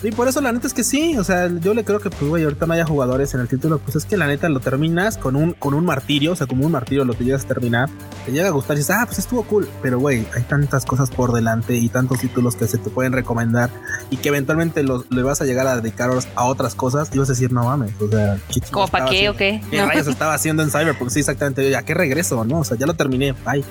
Y 0.02 0.12
por 0.12 0.28
eso 0.28 0.40
la 0.40 0.52
neta 0.52 0.66
es 0.66 0.74
que 0.74 0.84
sí, 0.84 1.16
o 1.18 1.24
sea, 1.24 1.48
yo 1.48 1.74
le 1.74 1.84
creo 1.84 2.00
que 2.00 2.10
pues 2.10 2.28
güey, 2.28 2.44
ahorita 2.44 2.66
no 2.66 2.74
haya 2.74 2.86
jugadores 2.86 3.34
en 3.34 3.40
el 3.40 3.48
título, 3.48 3.78
pues 3.78 3.96
es 3.96 4.04
que 4.04 4.16
la 4.16 4.26
neta 4.26 4.48
lo 4.48 4.60
terminas 4.60 5.18
con 5.18 5.36
un 5.36 5.52
con 5.52 5.74
un 5.74 5.84
martirio, 5.84 6.32
o 6.32 6.36
sea, 6.36 6.46
como 6.46 6.64
un 6.64 6.72
martirio 6.72 7.04
lo 7.04 7.14
que 7.14 7.24
llegas 7.24 7.44
a 7.44 7.48
terminar, 7.48 7.88
te 8.24 8.32
llega 8.32 8.48
a 8.48 8.50
gustar 8.50 8.76
y 8.76 8.80
dices, 8.80 8.96
"Ah, 8.96 9.04
pues 9.06 9.18
estuvo 9.18 9.42
cool", 9.44 9.68
pero 9.82 9.98
güey, 9.98 10.26
hay 10.34 10.42
tantas 10.42 10.84
cosas 10.86 11.10
por 11.10 11.32
delante 11.32 11.76
y 11.76 11.88
tantos 11.88 12.20
títulos 12.20 12.56
que 12.56 12.66
se 12.66 12.78
te 12.78 12.90
pueden 12.90 13.12
recomendar 13.12 13.70
y 14.10 14.16
que 14.16 14.28
eventualmente 14.28 14.82
los, 14.82 15.10
le 15.10 15.22
vas 15.22 15.40
a 15.40 15.44
llegar 15.44 15.66
a 15.66 15.76
dedicar 15.76 16.10
a 16.34 16.44
otras 16.44 16.74
cosas 16.74 17.10
y 17.12 17.18
vas 17.18 17.28
a 17.28 17.32
decir, 17.32 17.52
"No 17.52 17.64
mames", 17.64 17.92
o 18.00 18.08
sea, 18.08 18.38
¿qué 18.52 18.60
¿Cómo 18.70 18.88
para 18.88 19.06
qué 19.06 19.28
o 19.28 19.36
qué? 19.36 19.60
¿Qué 19.70 19.84
rayos 19.84 20.06
estaba 20.06 20.34
haciendo 20.34 20.62
en 20.62 20.70
Cyberpunk? 20.70 21.10
Sí, 21.10 21.20
exactamente, 21.20 21.68
ya 21.70 21.82
qué 21.82 21.94
regreso, 21.94 22.44
¿no? 22.44 22.60
O 22.60 22.64
sea, 22.64 22.76
ya 22.76 22.86
lo 22.86 22.94
terminé, 22.94 23.32
bye. 23.44 23.64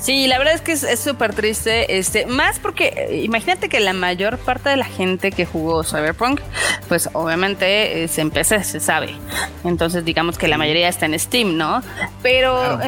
Sí, 0.00 0.26
la 0.26 0.38
verdad 0.38 0.54
es 0.54 0.62
que 0.62 0.72
es 0.72 1.00
súper 1.00 1.34
triste, 1.34 1.98
este, 1.98 2.24
más 2.26 2.58
porque 2.58 2.94
eh, 2.96 3.20
imagínate 3.22 3.68
que 3.68 3.80
la 3.80 3.92
mayor 3.92 4.38
parte 4.38 4.70
de 4.70 4.76
la 4.76 4.86
gente 4.86 5.30
que 5.30 5.44
jugó 5.44 5.84
Cyberpunk, 5.84 6.40
pues 6.88 7.10
obviamente 7.12 8.04
es 8.04 8.16
en 8.18 8.30
PC, 8.30 8.64
se 8.64 8.80
sabe. 8.80 9.14
Entonces 9.62 10.04
digamos 10.04 10.38
que 10.38 10.48
la 10.48 10.56
mayoría 10.56 10.88
está 10.88 11.04
en 11.04 11.18
Steam, 11.18 11.58
¿no? 11.58 11.82
Pero 12.22 12.80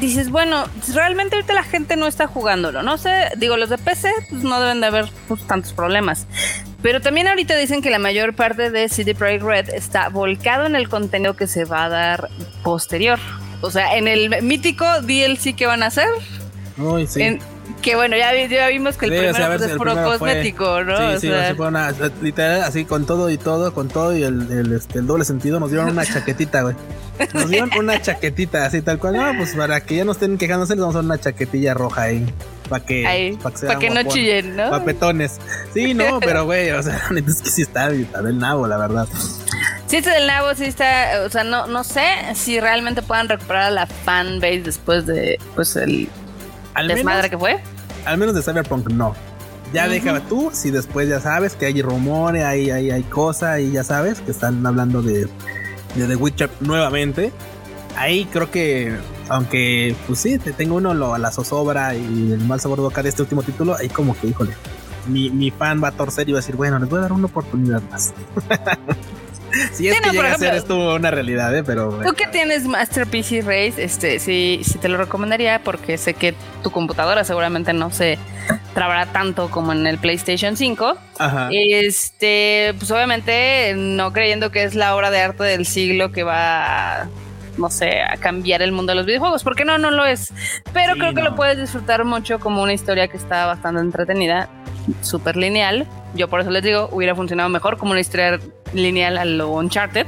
dices, 0.00 0.30
bueno, 0.30 0.64
realmente 0.92 1.36
ahorita 1.36 1.52
la 1.54 1.62
gente 1.62 1.96
no 1.96 2.06
está 2.06 2.26
jugándolo, 2.26 2.82
no 2.82 2.98
sé, 2.98 3.30
digo, 3.36 3.56
los 3.56 3.68
de 3.68 3.78
PC 3.78 4.10
pues 4.30 4.42
no 4.42 4.60
deben 4.60 4.80
de 4.80 4.86
haber 4.88 5.10
pues, 5.28 5.46
tantos 5.46 5.72
problemas. 5.72 6.26
Pero 6.82 7.00
también 7.00 7.28
ahorita 7.28 7.56
dicen 7.56 7.82
que 7.82 7.90
la 7.90 7.98
mayor 7.98 8.34
parte 8.34 8.70
de 8.70 8.88
CD 8.88 9.14
Projekt 9.14 9.42
Red 9.42 9.68
está 9.70 10.08
volcado 10.08 10.66
en 10.66 10.76
el 10.76 10.88
contenido 10.88 11.34
que 11.34 11.46
se 11.46 11.64
va 11.64 11.84
a 11.84 11.88
dar 11.88 12.28
posterior. 12.62 13.18
O 13.60 13.70
sea, 13.70 13.96
en 13.96 14.06
el 14.06 14.42
mítico 14.42 14.84
DLC 15.02 15.56
que 15.56 15.66
van 15.66 15.82
a 15.82 15.86
hacer, 15.86 16.08
que 17.82 17.96
bueno, 17.96 18.16
ya, 18.16 18.32
vimos 18.68 18.96
que 18.96 19.06
el 19.06 19.12
primero 19.12 19.46
pues, 19.46 19.62
es 19.62 19.76
puro 19.76 19.94
cosmético, 19.94 20.84
¿no? 20.84 21.18
Sí, 21.18 21.28
sí, 21.28 21.32
fue 21.56 21.68
una, 21.68 21.92
literal, 22.22 22.62
así 22.62 22.84
con 22.84 23.06
todo 23.06 23.30
y 23.30 23.38
todo, 23.38 23.72
con 23.72 23.88
todo 23.88 24.16
y 24.16 24.22
el, 24.22 24.50
el, 24.50 24.72
este, 24.72 24.98
el 24.98 25.06
doble 25.06 25.24
sentido, 25.24 25.60
nos 25.60 25.70
dieron 25.70 25.90
una 25.90 26.04
chaquetita, 26.04 26.62
güey. 26.62 26.76
Nos 27.34 27.50
dieron 27.50 27.70
una 27.78 28.00
chaquetita, 28.00 28.64
así 28.64 28.80
tal 28.82 28.98
cual. 28.98 29.16
No, 29.16 29.32
pues 29.36 29.54
para 29.54 29.80
que 29.80 29.96
ya 29.96 30.04
no 30.04 30.12
estén 30.12 30.38
quejándose, 30.38 30.74
les 30.74 30.80
vamos 30.80 30.94
a 30.94 30.98
dar 30.98 31.04
una 31.04 31.18
chaquetilla 31.18 31.74
roja 31.74 32.02
ahí. 32.02 32.26
Para 32.68 32.84
que, 32.84 33.38
para 33.42 33.78
que, 33.78 33.90
no 33.90 34.02
chillen, 34.02 34.56
¿no? 34.56 34.70
Papetones. 34.70 35.38
Sí, 35.72 35.94
no, 35.94 36.20
pero 36.20 36.44
güey, 36.44 36.70
o 36.70 36.82
sea, 36.82 37.00
es 37.26 37.42
que 37.42 37.50
sí 37.50 37.62
está, 37.62 37.90
está 37.90 38.22
del 38.22 38.38
nabo, 38.38 38.66
la 38.66 38.76
verdad. 38.76 39.08
Sí, 39.86 39.96
está 39.96 40.12
del 40.12 40.26
nabo, 40.26 40.54
sí 40.54 40.64
está, 40.64 41.22
o 41.24 41.30
sea, 41.30 41.44
no, 41.44 41.66
no 41.66 41.82
sé 41.82 42.04
si 42.34 42.60
realmente 42.60 43.00
puedan 43.00 43.28
recuperar 43.28 43.64
a 43.64 43.70
la 43.70 43.86
fanbase 43.86 44.60
después 44.60 45.06
de, 45.06 45.38
pues, 45.54 45.76
el 45.76 46.08
al 46.74 46.88
desmadre 46.88 47.30
que 47.30 47.38
fue. 47.38 47.60
Al 48.04 48.18
menos 48.18 48.34
de 48.34 48.42
Cyberpunk 48.42 48.90
no. 48.90 49.14
Ya 49.72 49.86
deja 49.86 50.20
tú, 50.20 50.50
si 50.52 50.70
después 50.70 51.08
ya 51.08 51.20
sabes 51.20 51.54
que 51.54 51.66
hay 51.66 51.82
rumores, 51.82 52.44
hay, 52.44 52.70
hay, 52.70 52.90
hay 52.90 53.02
cosas 53.02 53.60
y 53.60 53.70
ya 53.70 53.84
sabes 53.84 54.20
que 54.20 54.30
están 54.30 54.64
hablando 54.66 55.02
de, 55.02 55.28
de 55.94 56.06
The 56.06 56.16
Witcher 56.16 56.50
nuevamente. 56.60 57.32
Ahí 57.94 58.24
creo 58.26 58.50
que, 58.50 58.96
aunque 59.28 59.94
pues 60.06 60.20
sí, 60.20 60.38
te 60.38 60.52
tengo 60.52 60.76
uno 60.76 60.94
lo, 60.94 61.12
a 61.12 61.18
la 61.18 61.30
zozobra 61.30 61.94
y 61.94 62.32
el 62.32 62.40
mal 62.40 62.60
sabor 62.60 62.78
de 62.78 62.84
boca 62.84 63.02
de 63.02 63.10
este 63.10 63.22
último 63.22 63.42
título, 63.42 63.76
ahí 63.76 63.88
como 63.90 64.18
que, 64.18 64.28
híjole, 64.28 64.54
mi, 65.06 65.28
mi 65.28 65.50
fan 65.50 65.82
va 65.82 65.88
a 65.88 65.92
torcer 65.92 66.28
y 66.28 66.32
va 66.32 66.38
a 66.38 66.40
decir, 66.40 66.56
bueno, 66.56 66.78
les 66.78 66.88
voy 66.88 67.00
a 67.00 67.02
dar 67.02 67.12
una 67.12 67.26
oportunidad 67.26 67.82
más. 67.90 68.14
Si 69.72 69.88
es 69.88 70.00
que 70.00 70.10
llega 70.10 70.32
a 70.32 70.38
ser 70.38 70.54
esto 70.54 70.94
una 70.94 71.10
realidad, 71.10 71.56
¿eh? 71.56 71.62
pero. 71.64 72.00
Tú 72.04 72.14
que 72.14 72.26
tienes 72.26 72.64
Master 72.64 73.06
PC 73.06 73.42
Race, 73.42 73.82
este, 73.82 74.18
sí, 74.18 74.60
sí 74.64 74.78
te 74.78 74.88
lo 74.88 74.98
recomendaría 74.98 75.60
porque 75.62 75.98
sé 75.98 76.14
que 76.14 76.34
tu 76.62 76.70
computadora 76.70 77.24
seguramente 77.24 77.72
no 77.72 77.90
se 77.90 78.18
trabará 78.74 79.06
tanto 79.06 79.50
como 79.50 79.72
en 79.72 79.86
el 79.86 79.98
PlayStation 79.98 80.56
5. 80.56 80.96
Ajá. 81.18 81.48
Este, 81.52 82.74
pues 82.78 82.90
obviamente 82.90 83.74
no 83.76 84.12
creyendo 84.12 84.50
que 84.50 84.64
es 84.64 84.74
la 84.74 84.94
obra 84.94 85.10
de 85.10 85.20
arte 85.20 85.44
del 85.44 85.66
siglo 85.66 86.12
que 86.12 86.22
va 86.22 87.08
no 87.58 87.70
sé, 87.70 88.02
a 88.02 88.16
cambiar 88.16 88.62
el 88.62 88.72
mundo 88.72 88.92
de 88.92 88.96
los 88.96 89.06
videojuegos, 89.06 89.42
porque 89.42 89.64
no, 89.64 89.78
no 89.78 89.90
lo 89.90 90.06
es. 90.06 90.32
Pero 90.72 90.94
creo 90.94 91.12
que 91.12 91.22
lo 91.22 91.34
puedes 91.34 91.58
disfrutar 91.58 92.04
mucho 92.04 92.38
como 92.38 92.62
una 92.62 92.72
historia 92.72 93.08
que 93.08 93.16
está 93.16 93.46
bastante 93.46 93.80
entretenida, 93.80 94.48
súper 95.02 95.36
lineal. 95.36 95.86
Yo 96.14 96.28
por 96.28 96.40
eso 96.40 96.50
les 96.50 96.62
digo, 96.62 96.88
hubiera 96.92 97.14
funcionado 97.14 97.48
mejor 97.48 97.76
como 97.76 97.92
una 97.92 98.00
historia 98.00 98.40
lineal 98.72 99.18
a 99.18 99.24
lo 99.24 99.50
Uncharted, 99.50 100.06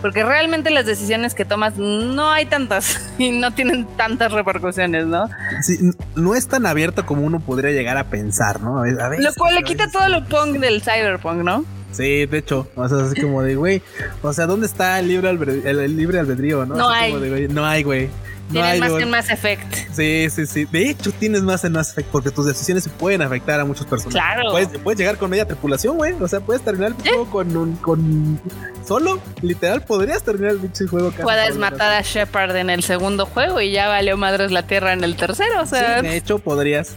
porque 0.00 0.24
realmente 0.24 0.70
las 0.70 0.86
decisiones 0.86 1.34
que 1.34 1.44
tomas 1.44 1.76
no 1.76 2.30
hay 2.30 2.46
tantas 2.46 3.12
y 3.18 3.30
no 3.30 3.52
tienen 3.52 3.86
tantas 3.96 4.32
repercusiones, 4.32 5.06
¿no? 5.06 5.28
Sí, 5.62 5.78
no 6.14 6.34
es 6.34 6.48
tan 6.48 6.66
abierto 6.66 7.06
como 7.06 7.22
uno 7.22 7.40
podría 7.40 7.70
llegar 7.70 7.98
a 7.98 8.04
pensar, 8.04 8.60
¿no? 8.60 8.84
lo 8.84 9.34
cual 9.36 9.54
le 9.54 9.62
quita 9.62 9.90
todo 9.90 10.08
lo 10.08 10.24
punk 10.24 10.58
del 10.58 10.82
cyberpunk, 10.82 11.42
¿no? 11.42 11.64
Sí, 11.92 12.24
de 12.24 12.38
hecho, 12.38 12.68
o 12.74 12.88
sea, 12.88 13.04
así 13.04 13.20
como 13.20 13.42
de, 13.42 13.54
güey, 13.54 13.82
o 14.22 14.32
sea, 14.32 14.46
¿dónde 14.46 14.66
está 14.66 14.98
el 14.98 15.08
libre, 15.08 15.28
el, 15.30 15.96
libre 15.96 16.18
albedrío, 16.18 16.64
no? 16.64 16.74
No 16.74 16.88
hay. 16.88 17.12
no 17.48 17.66
hay, 17.66 17.82
güey. 17.82 18.08
Tienes 18.52 18.80
más 18.80 18.92
que 18.92 19.02
en 19.02 19.10
Mass 19.10 19.30
Effect. 19.30 19.74
Sí, 19.92 20.28
sí, 20.30 20.46
sí. 20.46 20.64
De 20.66 20.90
hecho, 20.90 21.10
tienes 21.12 21.42
más 21.42 21.64
en 21.64 21.72
Mass 21.72 21.90
Effect 21.90 22.08
porque 22.10 22.30
tus 22.30 22.46
decisiones 22.46 22.84
se 22.84 22.90
pueden 22.90 23.22
afectar 23.22 23.58
a 23.58 23.64
muchos 23.64 23.86
personajes. 23.86 24.20
Claro. 24.20 24.50
Puedes, 24.82 24.98
llegar 24.98 25.16
con 25.18 25.30
media 25.30 25.46
tripulación, 25.46 25.96
güey. 25.96 26.12
O 26.20 26.28
sea, 26.28 26.40
puedes 26.40 26.62
terminar 26.62 26.94
el 26.96 27.08
juego 27.08 27.30
con 27.30 27.56
un. 27.56 27.76
Con... 27.76 28.40
Solo, 28.86 29.20
literal, 29.40 29.82
podrías 29.82 30.22
terminar 30.22 30.52
el 30.52 30.58
pinche 30.58 30.86
juego. 30.86 31.10
Puedes 31.10 31.56
matar 31.56 31.92
a 31.92 32.02
Shepard 32.02 32.54
en 32.56 32.70
el 32.70 32.82
segundo 32.82 33.26
juego 33.26 33.60
y 33.60 33.72
ya 33.72 33.88
valió 33.88 34.16
madres 34.16 34.52
la 34.52 34.64
tierra 34.64 34.92
en 34.92 35.02
el 35.02 35.16
tercero. 35.16 35.62
O 35.62 35.66
sea. 35.66 36.00
Sí, 36.00 36.06
de 36.06 36.16
hecho, 36.16 36.38
podrías. 36.38 36.94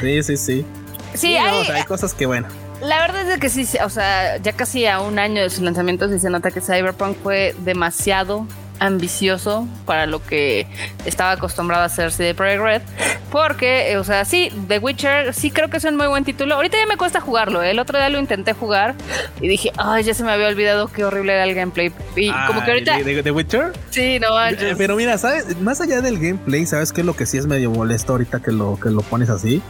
Sí, 0.00 0.22
sí, 0.22 0.36
sí. 0.36 0.66
Sí, 1.14 1.36
hay, 1.36 1.60
o 1.60 1.64
sea, 1.64 1.76
hay 1.76 1.84
cosas 1.84 2.14
que, 2.14 2.26
bueno. 2.26 2.48
La 2.82 2.98
verdad 3.00 3.30
es 3.30 3.38
que 3.38 3.48
sí, 3.48 3.64
o 3.84 3.90
sea, 3.90 4.38
ya 4.38 4.52
casi 4.54 4.86
a 4.86 5.00
un 5.00 5.18
año 5.20 5.40
de 5.40 5.50
su 5.50 5.62
lanzamiento 5.62 6.08
sí 6.08 6.18
se 6.18 6.30
nota 6.30 6.50
que 6.50 6.60
Cyberpunk 6.60 7.16
fue 7.22 7.54
demasiado 7.60 8.46
ambicioso 8.82 9.68
para 9.86 10.06
lo 10.06 10.24
que 10.24 10.66
estaba 11.04 11.32
acostumbrado 11.32 11.82
a 11.82 11.86
hacer 11.86 12.12
de 12.12 12.34
Projekt 12.34 12.62
Red. 12.62 12.82
Porque, 13.30 13.92
eh, 13.92 13.96
o 13.96 14.04
sea, 14.04 14.24
sí, 14.24 14.50
The 14.68 14.78
Witcher 14.78 15.32
sí 15.32 15.50
creo 15.50 15.70
que 15.70 15.78
es 15.78 15.84
un 15.84 15.96
muy 15.96 16.06
buen 16.06 16.24
título. 16.24 16.56
Ahorita 16.56 16.76
ya 16.76 16.86
me 16.86 16.96
cuesta 16.96 17.20
jugarlo. 17.20 17.62
¿eh? 17.62 17.70
El 17.70 17.78
otro 17.78 17.98
día 17.98 18.08
lo 18.08 18.18
intenté 18.18 18.52
jugar 18.52 18.94
y 19.40 19.48
dije, 19.48 19.72
ay, 19.78 20.04
ya 20.04 20.14
se 20.14 20.24
me 20.24 20.32
había 20.32 20.48
olvidado 20.48 20.88
qué 20.88 21.04
horrible 21.04 21.32
era 21.32 21.44
el 21.44 21.54
gameplay. 21.54 21.92
Y 22.16 22.30
como 22.46 22.64
que 22.64 22.72
ahorita. 22.72 22.98
¿De, 22.98 23.22
The 23.22 23.30
Witcher? 23.30 23.72
Sí, 23.90 24.18
no 24.18 24.34
manches. 24.34 24.76
Pero 24.76 24.96
mira, 24.96 25.16
¿sabes? 25.16 25.58
Más 25.60 25.80
allá 25.80 26.00
del 26.00 26.18
gameplay, 26.18 26.66
¿sabes 26.66 26.92
qué 26.92 27.00
es 27.00 27.06
lo 27.06 27.14
que 27.14 27.24
sí 27.24 27.38
es 27.38 27.46
medio 27.46 27.70
molesto 27.70 28.12
ahorita 28.12 28.40
que 28.40 28.52
lo, 28.52 28.78
que 28.78 28.90
lo 28.90 29.00
pones 29.02 29.30
así? 29.30 29.62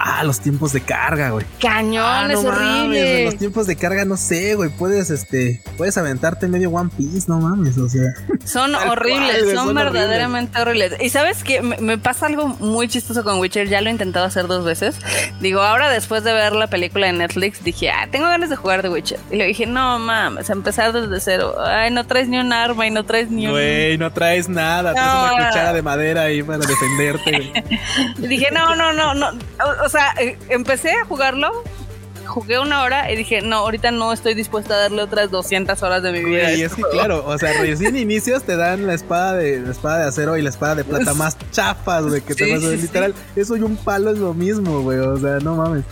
Ah, 0.00 0.22
los 0.22 0.38
tiempos 0.38 0.72
de 0.72 0.80
carga, 0.80 1.30
güey. 1.30 1.44
Cañón, 1.60 2.04
ah, 2.06 2.28
es 2.32 2.44
horrible. 2.44 3.24
los 3.24 3.36
tiempos 3.36 3.66
de 3.66 3.74
carga, 3.74 4.04
no 4.04 4.16
sé, 4.16 4.54
güey. 4.54 4.70
Puedes, 4.70 5.10
este, 5.10 5.60
puedes 5.76 5.98
aventarte 5.98 6.46
medio 6.46 6.70
One 6.70 6.88
Piece, 6.96 7.24
no 7.26 7.40
mames, 7.40 7.76
o 7.78 7.88
sea. 7.88 8.14
Son 8.44 8.72
horribles, 8.76 9.52
son, 9.54 9.74
verdaderamente 9.74 10.60
horribles. 10.60 10.94
Y 11.00 11.10
sabes 11.10 11.42
que 11.42 11.62
me, 11.62 11.98
pasa 11.98 12.26
algo 12.26 12.46
muy 12.46 12.86
chistoso 12.86 13.24
con 13.24 13.40
Witcher, 13.40 13.68
ya 13.68 13.80
lo 13.80 13.88
he 13.88 13.90
intentado 13.90 14.24
hacer 14.24 14.46
dos 14.46 14.64
veces. 14.64 14.96
Digo, 15.40 15.62
ahora 15.62 15.90
después 15.90 16.22
de 16.22 16.32
ver 16.32 16.52
la 16.52 16.68
película 16.68 17.08
de 17.08 17.14
Netflix, 17.14 17.64
dije, 17.64 17.90
ah, 17.90 18.06
tengo 18.08 18.26
ganas 18.26 18.50
de 18.50 18.56
jugar 18.56 18.82
de 18.82 18.90
Witcher. 18.90 19.18
Y 19.32 19.36
le 19.36 19.46
dije, 19.46 19.66
no 19.66 19.98
mames, 19.98 20.48
empezar 20.48 20.92
desde 20.92 21.18
cero. 21.18 21.56
Ay, 21.60 21.90
no 21.90 22.06
traes 22.06 22.28
ni 22.28 22.38
un 22.38 22.52
arma 22.52 22.86
y 22.86 22.92
no 22.92 23.04
traes 23.04 23.32
ni 23.32 23.46
un. 23.46 23.52
Güey, 23.52 23.98
no 23.98 24.12
traes 24.12 24.48
nada, 24.48 24.92
traes 24.92 25.34
una 25.34 25.48
cuchara 25.48 25.72
de 25.72 25.82
madera 25.82 26.22
ahí 26.22 26.44
para 26.44 26.58
defenderte. 26.58 27.52
y 28.16 28.26
dije, 28.28 28.46
no, 28.52 28.76
no, 28.76 28.92
no, 28.92 29.14
no 29.14 29.32
o 29.84 29.87
sea, 29.88 30.14
eh, 30.20 30.38
empecé 30.48 30.90
a 30.90 31.04
jugarlo, 31.04 31.64
jugué 32.26 32.58
una 32.58 32.82
hora 32.82 33.10
y 33.10 33.16
dije, 33.16 33.40
no, 33.40 33.56
ahorita 33.56 33.90
no 33.90 34.12
estoy 34.12 34.34
dispuesta 34.34 34.74
a 34.74 34.78
darle 34.78 35.02
otras 35.02 35.30
200 35.30 35.82
horas 35.82 36.02
de 36.02 36.12
mi 36.12 36.24
vida. 36.24 36.52
Y 36.52 36.62
es 36.62 36.74
que 36.74 36.82
claro, 36.82 37.24
o 37.26 37.36
sea, 37.38 37.60
recién 37.60 37.96
inicios 37.96 38.42
te 38.44 38.56
dan 38.56 38.86
la 38.86 38.94
espada 38.94 39.34
de 39.34 39.60
la 39.60 39.70
espada 39.70 39.98
de 39.98 40.04
acero 40.08 40.36
y 40.36 40.42
la 40.42 40.50
espada 40.50 40.76
de 40.76 40.84
plata 40.84 41.14
más 41.14 41.36
chafas, 41.50 42.04
güey, 42.04 42.20
que 42.20 42.34
te 42.34 42.52
vas 42.52 42.64
a 42.64 42.68
literal. 42.68 43.14
Eso 43.34 43.56
y 43.56 43.62
un 43.62 43.76
palo 43.76 44.10
es 44.10 44.18
lo 44.18 44.34
mismo, 44.34 44.82
güey, 44.82 44.98
o 44.98 45.16
sea, 45.18 45.38
no 45.40 45.56
mames. 45.56 45.84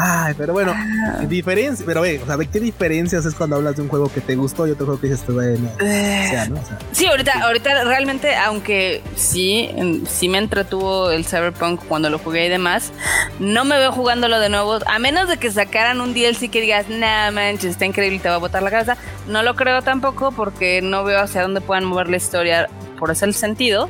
Ay, 0.00 0.32
pero 0.38 0.52
bueno, 0.52 0.72
ah. 0.76 1.24
diferencia, 1.26 1.84
pero 1.84 2.02
ve, 2.02 2.20
o 2.22 2.26
sea, 2.26 2.36
¿qué 2.36 2.60
diferencias 2.60 3.26
es 3.26 3.34
cuando 3.34 3.56
hablas 3.56 3.74
de 3.74 3.82
un 3.82 3.88
juego 3.88 4.08
que 4.12 4.20
te 4.20 4.36
gustó 4.36 4.68
y 4.68 4.70
otro 4.70 4.86
juego 4.86 5.00
que 5.00 5.08
dices, 5.08 5.26
bueno, 5.26 5.68
eh. 5.80 6.48
sí, 6.92 7.06
ahorita, 7.06 7.42
ahorita 7.42 7.82
realmente, 7.82 8.36
aunque 8.36 9.02
sí, 9.16 9.70
sí 10.08 10.28
me 10.28 10.38
entretuvo 10.38 11.10
el 11.10 11.24
Cyberpunk 11.24 11.80
cuando 11.88 12.10
lo 12.10 12.18
jugué 12.20 12.46
y 12.46 12.48
demás, 12.48 12.92
no 13.40 13.64
me 13.64 13.76
veo 13.76 13.90
jugándolo 13.90 14.38
de 14.38 14.48
nuevo, 14.50 14.78
a 14.86 14.98
menos 15.00 15.28
de 15.28 15.38
que 15.38 15.50
sacaran 15.50 16.00
un 16.00 16.14
DLC 16.14 16.48
que 16.48 16.60
digas, 16.60 16.88
nah, 16.88 17.32
manches, 17.32 17.72
está 17.72 17.84
increíble 17.84 18.18
y 18.18 18.20
te 18.20 18.28
va 18.28 18.36
a 18.36 18.38
botar 18.38 18.62
la 18.62 18.70
cabeza. 18.70 18.96
No 19.26 19.42
lo 19.42 19.56
creo 19.56 19.82
tampoco 19.82 20.30
porque 20.30 20.80
no 20.80 21.02
veo 21.02 21.20
hacia 21.20 21.42
dónde 21.42 21.60
puedan 21.60 21.84
mover 21.84 22.08
la 22.08 22.18
historia 22.18 22.68
por 23.00 23.10
ese 23.10 23.32
sentido. 23.32 23.88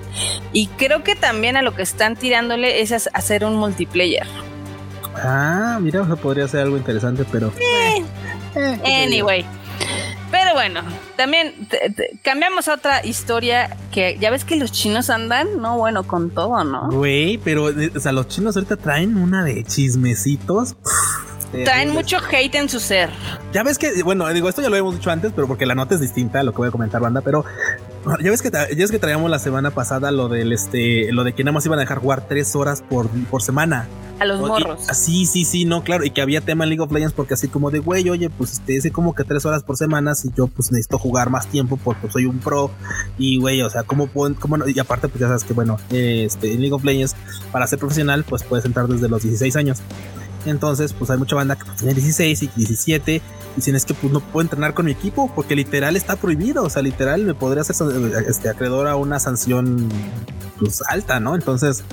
Y 0.55 0.68
creo 0.68 1.03
que 1.03 1.16
también 1.16 1.59
a 1.59 1.62
lo 1.62 1.75
que 1.75 1.83
están 1.83 2.16
tirándole 2.16 2.81
es 2.81 2.92
hacer 3.12 3.44
un 3.44 3.57
multiplayer. 3.57 4.27
Ah, 5.22 5.78
mira, 5.81 6.02
o 6.02 6.16
podría 6.16 6.48
ser 6.48 6.61
algo 6.61 6.76
interesante, 6.76 7.24
pero. 7.31 7.52
Eh, 7.59 8.04
eh, 8.54 9.04
anyway. 9.04 9.44
Pero 10.31 10.52
bueno, 10.52 10.83
también 11.16 11.54
cambiamos 12.22 12.68
a 12.68 12.74
otra 12.74 13.04
historia 13.04 13.76
que 13.90 14.18
ya 14.20 14.31
ves 14.31 14.44
que 14.44 14.57
los 14.57 14.72
chinos 14.72 15.09
andan, 15.09 15.61
no, 15.61 15.78
bueno, 15.78 16.02
con 16.02 16.31
todo, 16.31 16.64
¿no? 16.64 16.90
Güey, 16.90 17.38
pero, 17.38 17.70
eh, 17.70 17.90
o 17.96 18.00
sea, 18.00 18.12
los 18.12 18.28
chinos 18.28 18.57
ahorita 18.57 18.76
traen 18.76 19.16
una 19.16 19.42
de 19.42 19.64
chismecitos. 19.64 20.76
Traen 21.64 21.94
mucho 21.94 22.18
hate 22.31 22.57
en 22.57 22.68
su 22.68 22.78
ser. 22.78 23.09
Ya 23.54 23.62
ves 23.62 23.78
que, 23.78 24.02
bueno, 24.02 24.28
digo, 24.28 24.50
esto 24.50 24.61
ya 24.61 24.68
lo 24.68 24.76
hemos 24.76 24.94
dicho 24.94 25.11
antes, 25.11 25.33
pero 25.35 25.48
porque 25.48 25.64
la 25.64 25.74
nota 25.74 25.94
es 25.94 26.00
distinta 26.02 26.40
a 26.40 26.42
lo 26.42 26.52
que 26.52 26.59
voy 26.59 26.68
a 26.68 26.70
comentar, 26.70 27.00
banda, 27.00 27.22
pero 27.22 27.46
ya 28.23 28.31
ves 28.31 28.42
que 28.42 28.51
ya 28.51 28.66
ves 28.66 28.90
que 28.90 28.99
traíamos 28.99 29.31
la 29.31 29.38
semana 29.38 29.71
pasada 29.71 30.11
lo 30.11 30.29
del 30.29 30.53
este, 30.53 31.12
lo 31.12 31.25
de 31.25 31.33
que 31.33 31.44
nada 31.44 31.53
más 31.53 31.66
iban 31.66 31.79
a 31.79 31.83
dejar 31.83 31.99
jugar 31.99 32.27
tres 32.29 32.55
horas 32.57 32.83
por, 32.83 33.09
por 33.31 33.42
semana. 33.42 33.88
A 34.21 34.25
los 34.25 34.40
morros. 34.40 34.85
sí, 34.92 35.27
sí, 35.27 35.44
sí, 35.44 35.64
no, 35.64 35.85
claro. 35.85 36.05
Y 36.05 36.11
que 36.11 36.21
había 36.21 36.40
tema 36.40 36.64
en 36.64 36.71
League 36.71 36.83
of 36.83 36.90
Legends 36.90 37.14
porque 37.14 37.35
así 37.35 37.47
como 37.47 37.71
de, 37.71 37.79
güey, 37.79 38.09
oye, 38.11 38.31
pues 38.31 38.55
este, 38.55 38.77
ese 38.77 38.90
como 38.90 39.14
que 39.14 39.23
tres 39.23 39.47
horas 39.47 39.62
por 39.62 39.77
semana 39.77 40.16
si 40.16 40.31
yo 40.37 40.49
pues 40.49 40.73
necesito 40.73 40.99
jugar 40.99 41.31
más 41.31 41.47
tiempo 41.47 41.77
porque 41.77 42.11
soy 42.11 42.27
un 42.27 42.38
pro. 42.38 42.71
Y, 43.16 43.38
güey, 43.38 43.62
o 43.62 43.71
sea, 43.71 43.85
¿cómo 43.85 44.09
puedo, 44.09 44.35
cómo 44.35 44.57
no? 44.57 44.68
Y 44.68 44.79
aparte, 44.79 45.09
pues 45.09 45.21
ya 45.21 45.29
sabes 45.29 45.44
que, 45.44 45.55
bueno, 45.55 45.79
este, 45.90 46.53
en 46.53 46.61
League 46.61 46.75
of 46.75 46.85
Legends, 46.85 47.14
para 47.53 47.66
ser 47.68 47.79
profesional, 47.79 48.25
pues 48.29 48.42
puedes 48.42 48.64
entrar 48.64 48.88
desde 48.88 49.09
los 49.09 49.23
16 49.23 49.55
años. 49.55 49.79
Entonces, 50.46 50.92
pues 50.92 51.11
hay 51.11 51.18
mucha 51.18 51.37
banda 51.37 51.57
que 51.57 51.64
tiene 51.77 51.94
16 51.94 52.42
y 52.42 52.51
17 52.55 53.22
dicen 53.57 53.74
es 53.74 53.85
que 53.85 53.94
pues 53.94 54.12
no 54.12 54.20
puedo 54.20 54.42
entrenar 54.42 54.72
con 54.72 54.87
mi 54.87 54.92
equipo 54.92 55.31
porque 55.35 55.57
literal 55.57 55.96
está 55.96 56.16
prohibido, 56.16 56.62
o 56.62 56.70
sea, 56.70 56.83
literal 56.83 57.24
me 57.24 57.35
podría 57.35 57.62
hacer 57.62 57.77
este 58.29 58.48
acreedor 58.48 58.87
a 58.87 58.96
una 58.96 59.18
sanción 59.18 59.88
pues 60.59 60.83
alta, 60.88 61.20
¿no? 61.20 61.35
Entonces, 61.35 61.85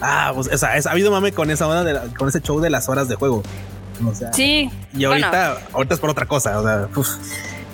ah, 0.00 0.32
pues, 0.34 0.48
o 0.52 0.58
sea, 0.58 0.70
ha 0.72 0.90
habido 0.90 1.10
mame 1.10 1.32
con 1.32 1.50
esa 1.50 1.66
onda 1.66 1.84
de 1.84 2.14
con 2.14 2.28
ese 2.28 2.40
show 2.40 2.60
de 2.60 2.70
las 2.70 2.88
horas 2.88 3.08
de 3.08 3.16
juego. 3.16 3.42
O 4.06 4.14
sea, 4.14 4.32
sí. 4.32 4.70
Y 4.94 5.04
ahorita, 5.04 5.58
ahorita 5.72 5.94
es 5.94 6.00
por 6.00 6.10
otra 6.10 6.26
cosa, 6.26 6.58
o 6.58 6.62
sea, 6.62 6.88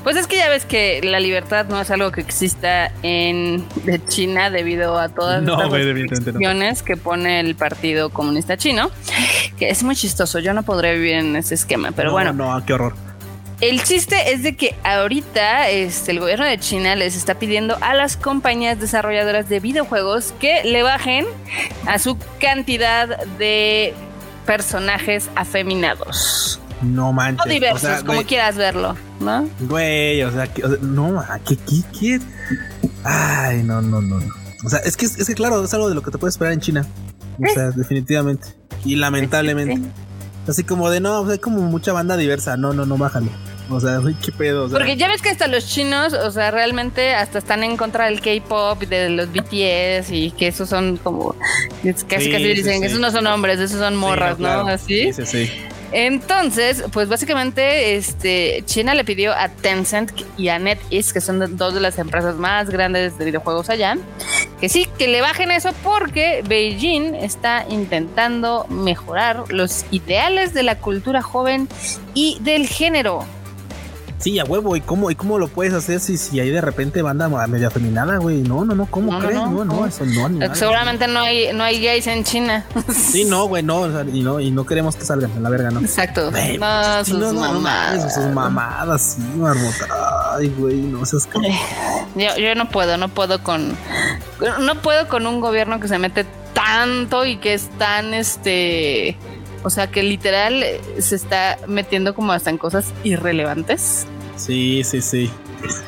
Pues 0.09 0.17
es 0.17 0.27
que 0.27 0.39
ya 0.39 0.49
ves 0.49 0.65
que 0.65 1.03
la 1.03 1.21
libertad 1.21 1.67
no 1.69 1.79
es 1.79 1.91
algo 1.91 2.11
que 2.13 2.23
exista 2.23 2.91
en 3.03 3.67
China 4.09 4.49
debido 4.49 4.99
a 4.99 5.11
todas 5.11 5.43
las 5.43 5.71
restricciones 5.71 6.83
que 6.83 6.97
pone 6.97 7.41
el 7.41 7.55
Partido 7.57 8.09
Comunista 8.09 8.57
Chino, 8.57 8.91
que 9.59 9.69
es 9.69 9.83
muy 9.83 9.95
chistoso. 9.95 10.39
Yo 10.39 10.55
no 10.55 10.63
podré 10.63 10.95
vivir 10.95 11.17
en 11.17 11.37
ese 11.37 11.57
esquema, 11.57 11.93
pero 11.93 12.11
bueno. 12.13 12.33
No, 12.33 12.65
qué 12.65 12.73
horror. 12.73 12.95
El 13.61 13.83
chiste 13.83 14.33
es 14.33 14.43
de 14.43 14.57
que 14.57 14.75
ahorita 14.83 15.69
este, 15.69 16.13
el 16.13 16.21
gobierno 16.21 16.47
de 16.47 16.59
China 16.59 16.97
les 16.97 17.15
está 17.15 17.35
pidiendo 17.35 17.77
a 17.83 17.93
las 17.93 18.17
compañías 18.17 18.81
desarrolladoras 18.81 19.51
de 19.51 19.61
videojuegos 19.61 20.33
que 20.41 20.65
le 20.65 20.83
bajen 20.83 21.27
a 21.87 21.99
su 21.99 22.17
cantidad 22.41 23.27
de 23.37 23.93
personajes 24.47 25.29
afeminados. 25.35 26.63
No 26.83 27.13
manches. 27.13 27.47
O 27.47 27.49
diversos, 27.49 28.05
como 28.05 28.23
quieras 28.23 28.57
verlo, 28.57 28.97
¿no? 29.21 29.49
Güey, 29.61 30.23
o 30.23 30.31
sea, 30.31 30.49
no, 30.81 31.25
¿qué, 31.47 31.57
qué, 31.57 31.83
qué? 31.99 32.21
Ay, 33.05 33.63
no, 33.63 33.83
no, 33.83 34.01
no, 34.01 34.21
no. 34.21 34.35
O 34.65 34.69
sea, 34.69 34.81
es 34.81 34.97
que, 34.97 35.07
es 35.07 35.27
que 35.27 35.35
claro, 35.35 35.65
es 35.65 35.73
algo 35.75 35.89
de 35.89 35.95
lo 35.95 36.03
que 36.03 36.11
te 36.11 36.19
puedes 36.19 36.35
esperar 36.35 36.53
en 36.53 36.61
China. 36.61 36.87
O 37.39 37.53
sea, 37.53 37.71
definitivamente. 37.71 38.49
Y 38.85 38.97
lamentablemente. 38.97 39.89
Así 40.47 40.65
como 40.65 40.91
de 40.91 41.01
no, 41.01 41.29
hay 41.29 41.39
como 41.39 41.61
mucha 41.63 41.93
banda 41.93 42.17
diversa. 42.17 42.57
No, 42.57 42.73
no, 42.73 42.87
no, 42.87 42.97
bájale. 42.97 43.29
O 43.71 43.81
sea, 43.81 44.01
qué 44.25 44.33
pedo. 44.33 44.69
Porque 44.71 44.97
ya 44.97 45.09
ves 45.09 45.21
que 45.21 45.29
hasta 45.29 45.47
los 45.47 45.67
chinos, 45.67 46.15
o 46.15 46.31
sea, 46.31 46.51
realmente 46.51 47.15
hasta 47.15 47.39
están 47.39 47.63
en 47.65 47.77
contra 47.77 48.07
del 48.07 48.21
K-pop, 48.21 48.81
de 48.81 49.11
los 49.11 49.29
BTS 49.31 50.11
y 50.11 50.31
que 50.31 50.49
esos 50.49 50.71
son 50.71 50.97
como. 50.97 51.37
Casi, 51.83 52.31
casi 52.31 52.55
dicen 52.55 52.81
que 52.81 52.87
esos 52.87 53.01
no 53.01 53.11
son 53.11 53.27
hombres, 53.27 53.61
esos 53.61 53.79
son 53.79 53.95
morras, 53.95 54.39
¿no? 54.39 54.67
Así. 54.67 55.13
Sí, 55.13 55.25
sí, 55.25 55.47
sí. 55.47 55.51
Entonces, 55.93 56.85
pues 56.93 57.09
básicamente, 57.09 57.97
este, 57.97 58.63
China 58.67 58.95
le 58.95 59.05
pidió 59.05 59.33
a 59.33 59.49
Tencent 59.49 60.13
y 60.37 60.49
a 60.49 60.59
NetEase, 60.59 61.13
que 61.13 61.21
son 61.21 61.57
dos 61.57 61.75
de 61.75 61.81
las 61.81 61.99
empresas 61.99 62.37
más 62.37 62.69
grandes 62.69 63.19
de 63.19 63.25
videojuegos 63.25 63.71
allá, 63.71 63.97
que 64.61 64.69
sí, 64.69 64.87
que 64.99 65.09
le 65.09 65.21
bajen 65.21 65.51
eso 65.51 65.71
porque 65.83 66.43
Beijing 66.47 67.15
está 67.15 67.65
intentando 67.69 68.67
mejorar 68.69 69.45
los 69.49 69.87
ideales 69.91 70.53
de 70.53 70.63
la 70.63 70.79
cultura 70.79 71.23
joven 71.23 71.69
y 72.15 72.39
del 72.41 72.67
género. 72.67 73.25
Sí, 74.19 74.39
a 74.41 74.45
huevo, 74.45 74.75
¿y 74.75 74.81
cómo, 74.81 75.11
y 75.11 75.15
cómo 75.15 75.39
lo 75.39 75.47
puedes 75.47 75.73
hacer 75.73 76.01
si, 76.01 76.17
si 76.17 76.41
hay 76.41 76.51
de 76.51 76.61
repente 76.61 77.03
banda 77.03 77.29
media 77.47 77.71
feminada, 77.71 78.17
güey? 78.19 78.43
No, 78.43 78.65
no, 78.65 78.75
no, 78.75 78.87
¿cómo 78.87 79.17
crees? 79.19 79.37
No, 79.37 79.65
no, 79.65 79.87
eso 79.87 80.05
no. 80.05 80.55
Seguramente 80.55 81.07
no 81.07 81.21
hay, 81.21 81.53
no 81.53 81.63
hay 81.63 81.81
gays 81.81 82.07
en 82.07 82.25
China. 82.25 82.65
Sí, 82.99 83.25
no, 83.25 83.47
güey, 83.47 83.63
no, 83.63 84.03
y 84.03 84.23
no, 84.23 84.41
y 84.41 84.51
no 84.51 84.67
queremos 84.67 84.97
que 84.97 85.05
salgan 85.05 85.31
a 85.37 85.41
la 85.41 85.51
verga, 85.51 85.71
¿no? 85.71 85.81
Exacto. 85.81 86.31
no, 86.31 87.05
sus 87.05 87.19
no, 87.19 87.33
mamadas. 87.33 88.15
sus 88.15 88.27
mamadas, 88.35 89.17
sí, 89.17 89.23
marmota. 89.37 90.35
Ay, 90.37 90.49
güey, 90.59 90.77
no 90.77 91.05
seas 91.07 91.29
yo, 92.15 92.37
yo 92.37 92.55
no 92.55 92.69
puedo, 92.69 92.97
no 92.97 93.09
puedo 93.09 93.43
con, 93.43 93.77
no 94.61 94.75
puedo 94.83 95.09
con 95.09 95.27
un 95.27 95.41
gobierno 95.41 95.81
que 95.81 95.89
se 95.89 95.99
mete 95.99 96.27
tanto 96.53 97.25
y 97.25 97.37
que 97.37 97.55
es 97.55 97.69
tan, 97.79 98.15
este 98.15 99.17
o 99.63 99.71
sea 99.71 99.89
que 99.89 100.03
literal 100.03 100.63
eh, 100.63 100.81
se 100.99 101.17
está 101.17 101.59
metiendo 101.67 102.15
como 102.15 102.33
hasta 102.33 102.51
en 102.51 102.59
cosas 102.59 102.93
irrelevantes. 103.05 104.07
Sí, 104.37 104.83
sí, 104.85 105.03
sí. 105.03 105.31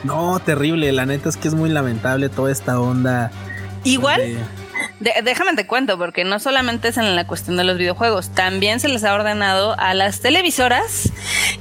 No, 0.05 0.41
terrible. 0.41 0.93
La 0.93 1.07
neta 1.07 1.29
es 1.29 1.37
que 1.37 1.49
es 1.49 1.55
muy 1.55 1.71
lamentable 1.71 2.29
toda 2.29 2.51
esta 2.51 2.81
onda. 2.81 3.31
Igual. 3.85 4.39
déjame 5.01 5.55
te 5.55 5.67
cuento, 5.67 5.97
porque 5.97 6.25
no 6.25 6.39
solamente 6.39 6.89
es 6.89 6.97
en 6.97 7.17
la 7.17 7.27
cuestión 7.27 7.57
de 7.57 7.65
los 7.65 7.79
videojuegos, 7.79 8.31
también 8.31 8.81
se 8.81 8.89
les 8.89 9.05
ha 9.05 9.15
ordenado 9.15 9.79
a 9.79 9.95
las 9.95 10.21
televisoras 10.21 11.11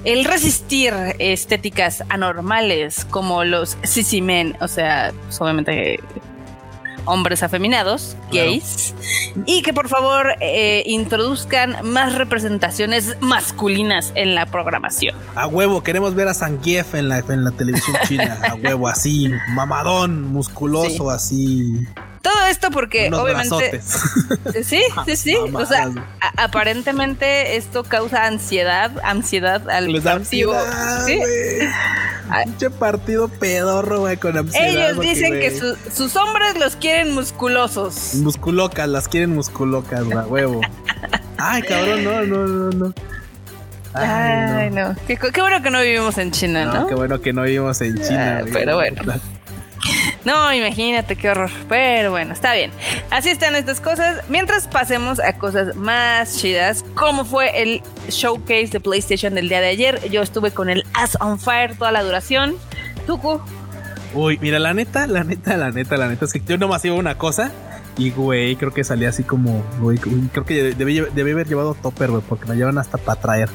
el 0.03 0.25
resistir 0.25 0.93
estéticas 1.19 2.03
anormales 2.09 3.05
como 3.05 3.43
los 3.43 3.77
sissy 3.83 4.21
men, 4.21 4.57
o 4.59 4.67
sea, 4.67 5.13
pues, 5.25 5.39
obviamente 5.39 5.99
hombres 7.09 7.43
afeminados, 7.43 8.15
gays, 8.31 8.93
y 9.45 9.61
que 9.61 9.73
por 9.73 9.89
favor 9.89 10.35
eh, 10.39 10.83
introduzcan 10.85 11.77
más 11.83 12.15
representaciones 12.15 13.17
masculinas 13.19 14.11
en 14.15 14.35
la 14.35 14.45
programación. 14.45 15.15
A 15.35 15.47
huevo, 15.47 15.83
queremos 15.83 16.15
ver 16.15 16.27
a 16.27 16.33
Zangief 16.33 16.95
en 16.95 17.09
la, 17.09 17.19
en 17.19 17.43
la 17.43 17.51
televisión 17.51 17.97
china, 18.07 18.37
a 18.47 18.55
huevo, 18.55 18.87
así, 18.87 19.31
mamadón, 19.49 20.31
musculoso, 20.31 21.09
así. 21.09 21.87
Todo 22.21 22.45
esto 22.45 22.69
porque 22.71 23.09
obviamente. 23.13 23.81
Sí, 24.63 24.81
sí, 25.05 25.15
sí. 25.15 25.35
o 25.35 25.65
sea, 25.65 25.89
aparentemente 26.37 27.55
esto 27.55 27.83
causa 27.83 28.25
ansiedad, 28.25 28.91
ansiedad 29.03 29.69
al 29.69 30.01
partido. 30.01 30.55
¿sí? 31.05 31.19
Pinche 32.43 32.69
partido 32.69 33.27
pedorro, 33.27 34.01
güey, 34.01 34.17
con 34.17 34.37
ansiedad. 34.37 34.91
Ellos 34.91 34.99
dicen 34.99 35.33
que 35.33 35.51
sus 35.51 36.15
hombres 36.15 36.57
los 36.59 36.75
quieren 36.75 37.13
musculosos. 37.13 38.15
Musculocas, 38.15 38.87
las 38.87 39.07
quieren 39.07 39.33
musculocas, 39.33 40.03
güey, 40.03 40.25
huevo. 40.25 40.61
Ay, 41.37 41.61
cabrón, 41.63 42.03
no, 42.03 42.21
no, 42.23 42.47
no, 42.47 42.69
no. 42.71 42.93
Ay, 43.93 44.69
no. 44.69 44.95
Qué, 45.07 45.17
bueno 45.41 45.61
que 45.61 45.71
no 45.71 45.81
vivimos 45.81 46.17
en 46.17 46.31
China, 46.31 46.65
¿no? 46.65 46.87
Qué 46.87 46.95
bueno 46.95 47.21
que 47.21 47.33
no 47.33 47.43
vivimos 47.43 47.81
en 47.81 48.01
China. 48.01 48.43
pero 48.51 48.75
bueno. 48.75 49.01
No, 50.25 50.53
imagínate 50.53 51.15
qué 51.15 51.29
horror. 51.29 51.49
Pero 51.67 52.11
bueno, 52.11 52.33
está 52.33 52.53
bien. 52.53 52.71
Así 53.09 53.29
están 53.29 53.55
estas 53.55 53.79
cosas. 53.79 54.21
Mientras 54.29 54.67
pasemos 54.67 55.19
a 55.19 55.37
cosas 55.37 55.75
más 55.75 56.37
chidas, 56.37 56.83
como 56.95 57.25
fue 57.25 57.61
el 57.61 57.81
showcase 58.09 58.67
de 58.67 58.79
PlayStation 58.79 59.35
del 59.35 59.49
día 59.49 59.61
de 59.61 59.67
ayer. 59.67 60.09
Yo 60.09 60.21
estuve 60.21 60.51
con 60.51 60.69
el 60.69 60.83
As 60.93 61.17
on 61.21 61.39
Fire 61.39 61.77
toda 61.77 61.91
la 61.91 62.03
duración. 62.03 62.55
Tuku. 63.07 63.39
Uy, 64.13 64.39
mira, 64.41 64.59
la 64.59 64.73
neta, 64.73 65.07
la 65.07 65.23
neta, 65.23 65.55
la 65.55 65.71
neta, 65.71 65.95
la 65.95 66.07
neta, 66.07 66.25
es 66.25 66.33
que 66.33 66.41
yo 66.45 66.57
nomás 66.57 66.83
iba 66.83 66.95
una 66.95 67.17
cosa. 67.17 67.51
Y, 67.97 68.11
güey, 68.11 68.55
creo 68.55 68.73
que 68.73 68.83
salía 68.83 69.09
así 69.09 69.23
como, 69.23 69.63
creo 70.31 70.45
que 70.45 70.73
debí, 70.73 71.01
debí 71.13 71.31
haber 71.31 71.47
llevado 71.47 71.73
topper, 71.73 72.09
güey, 72.11 72.23
porque 72.27 72.45
me 72.45 72.55
llevan 72.55 72.77
hasta 72.77 72.97
para 72.97 73.19
traer. 73.19 73.49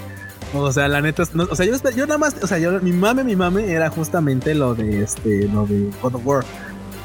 O 0.55 0.73
sea, 0.73 0.89
la 0.89 1.01
neta, 1.01 1.25
o 1.25 1.57
sea, 1.57 1.67
yo, 1.67 1.75
yo, 1.97 2.07
nada 2.07 2.19
más, 2.19 2.37
o 2.41 2.47
sea, 2.47 2.59
yo, 2.59 2.81
mi 2.81 2.93
mame, 2.93 3.25
mi 3.25 3.35
mame 3.35 3.73
era 3.73 3.91
justamente 3.91 4.55
lo 4.55 4.75
de 4.75 5.03
este, 5.03 5.49
lo 5.49 5.67
de 5.67 5.91
God 6.01 6.15
of 6.15 6.27
War. 6.27 6.45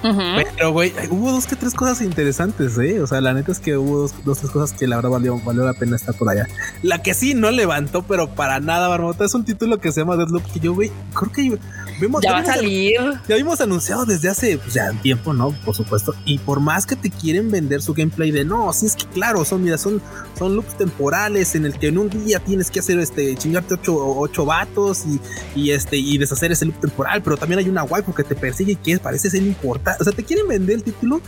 Pero, 0.01 0.71
güey, 0.71 0.93
hubo 1.09 1.31
dos 1.31 1.45
que 1.45 1.55
tres 1.55 1.73
cosas 1.73 2.01
interesantes, 2.01 2.77
¿eh? 2.77 3.01
O 3.01 3.07
sea, 3.07 3.21
la 3.21 3.33
neta 3.33 3.51
es 3.51 3.59
que 3.59 3.77
hubo 3.77 4.01
dos, 4.01 4.13
dos 4.23 4.39
tres 4.39 4.51
cosas 4.51 4.73
que 4.73 4.87
la 4.87 4.97
verdad 4.97 5.09
valió, 5.09 5.39
valió 5.43 5.65
la 5.65 5.73
pena 5.73 5.95
estar 5.95 6.15
por 6.15 6.29
allá. 6.29 6.47
La 6.83 7.01
que 7.01 7.13
sí 7.13 7.33
no 7.33 7.51
levantó, 7.51 8.03
pero 8.03 8.29
para 8.29 8.59
nada, 8.59 8.87
Barbota, 8.87 9.25
es 9.25 9.33
un 9.33 9.45
título 9.45 9.79
que 9.79 9.91
se 9.91 10.01
llama 10.01 10.15
Deadloop, 10.15 10.43
que 10.51 10.59
yo, 10.59 10.73
güey, 10.73 10.91
creo 11.13 11.31
que 11.31 11.59
vimos, 11.99 12.21
ya, 12.21 12.33
va 12.33 12.39
a 12.39 12.45
salir. 12.45 12.99
Ya 13.27 13.35
habíamos 13.35 13.59
anunciado 13.61 14.05
desde 14.05 14.29
hace, 14.29 14.57
pues, 14.57 14.73
ya 14.73 14.91
tiempo, 15.01 15.33
¿no? 15.33 15.51
Por 15.65 15.75
supuesto. 15.75 16.15
Y 16.25 16.37
por 16.37 16.59
más 16.59 16.85
que 16.85 16.95
te 16.95 17.09
quieren 17.09 17.51
vender 17.51 17.81
su 17.81 17.93
gameplay 17.93 18.31
de, 18.31 18.45
no, 18.45 18.71
sí 18.73 18.85
es 18.85 18.95
que 18.95 19.05
claro, 19.07 19.43
son, 19.43 19.63
mira, 19.63 19.77
son, 19.77 20.01
son 20.37 20.55
loops 20.55 20.77
temporales 20.77 21.55
en 21.55 21.65
el 21.65 21.77
que 21.77 21.87
en 21.87 21.97
un 21.97 22.09
día 22.09 22.39
tienes 22.39 22.71
que 22.71 22.79
hacer, 22.79 22.99
este, 22.99 23.35
chingarte 23.35 23.73
ocho, 23.73 23.95
ocho 23.97 24.45
vatos 24.45 25.03
y, 25.05 25.19
y, 25.59 25.71
este, 25.71 25.97
y 25.97 26.17
deshacer 26.17 26.51
ese 26.51 26.65
loop 26.65 26.79
temporal, 26.79 27.21
pero 27.21 27.37
también 27.37 27.59
hay 27.59 27.69
una 27.69 27.83
waifu 27.83 28.13
que 28.13 28.23
te 28.23 28.35
persigue 28.35 28.73
y 28.73 28.75
que 28.75 28.99
parece 28.99 29.29
ser 29.29 29.41
importante 29.43 29.88
o 29.99 30.03
sea, 30.03 30.13
te 30.13 30.23
quieren 30.23 30.47
vender 30.47 30.75
el 30.77 30.83
título 30.83 31.21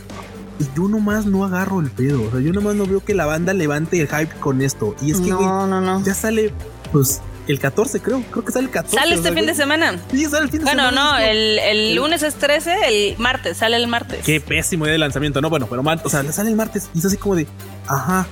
y 0.58 0.64
yo 0.76 0.88
nomás 0.88 1.26
no 1.26 1.44
agarro 1.44 1.80
el 1.80 1.90
pedo. 1.90 2.22
O 2.22 2.30
sea, 2.30 2.40
yo 2.40 2.52
nomás 2.52 2.74
no 2.74 2.86
veo 2.86 3.04
que 3.04 3.14
la 3.14 3.26
banda 3.26 3.52
levante 3.52 4.00
el 4.00 4.08
hype 4.08 4.34
con 4.40 4.62
esto. 4.62 4.94
Y 5.00 5.12
es 5.12 5.20
que, 5.20 5.30
no, 5.30 5.66
no, 5.66 5.80
no. 5.80 6.02
ya 6.04 6.14
sale, 6.14 6.52
pues, 6.92 7.20
el 7.48 7.58
14, 7.58 8.00
creo. 8.00 8.22
Creo 8.30 8.44
que 8.44 8.52
sale 8.52 8.66
el 8.66 8.70
14. 8.70 8.96
¿Sale 8.96 9.14
este 9.14 9.32
fin 9.32 9.46
de 9.46 9.54
semana? 9.54 9.98
Sí, 10.10 10.24
sale 10.26 10.44
el 10.44 10.50
fin 10.50 10.60
de 10.60 10.70
semana. 10.70 10.90
Bueno, 10.90 11.12
no, 11.12 11.18
el, 11.18 11.58
el, 11.58 11.94
lunes 11.94 12.22
es 12.22 12.34
13, 12.34 12.76
el 12.88 13.18
martes, 13.18 13.56
sale 13.56 13.76
el 13.76 13.88
martes. 13.88 14.24
Qué 14.24 14.40
pésimo 14.40 14.84
día 14.84 14.92
de 14.92 14.98
lanzamiento, 14.98 15.40
¿no? 15.40 15.50
Bueno, 15.50 15.66
pero, 15.68 15.82
o 15.82 16.08
sea, 16.08 16.30
sale 16.32 16.50
el 16.50 16.56
martes 16.56 16.90
y 16.94 16.98
es 16.98 17.04
así 17.04 17.16
como 17.16 17.34
de, 17.34 17.46
ajá. 17.86 18.26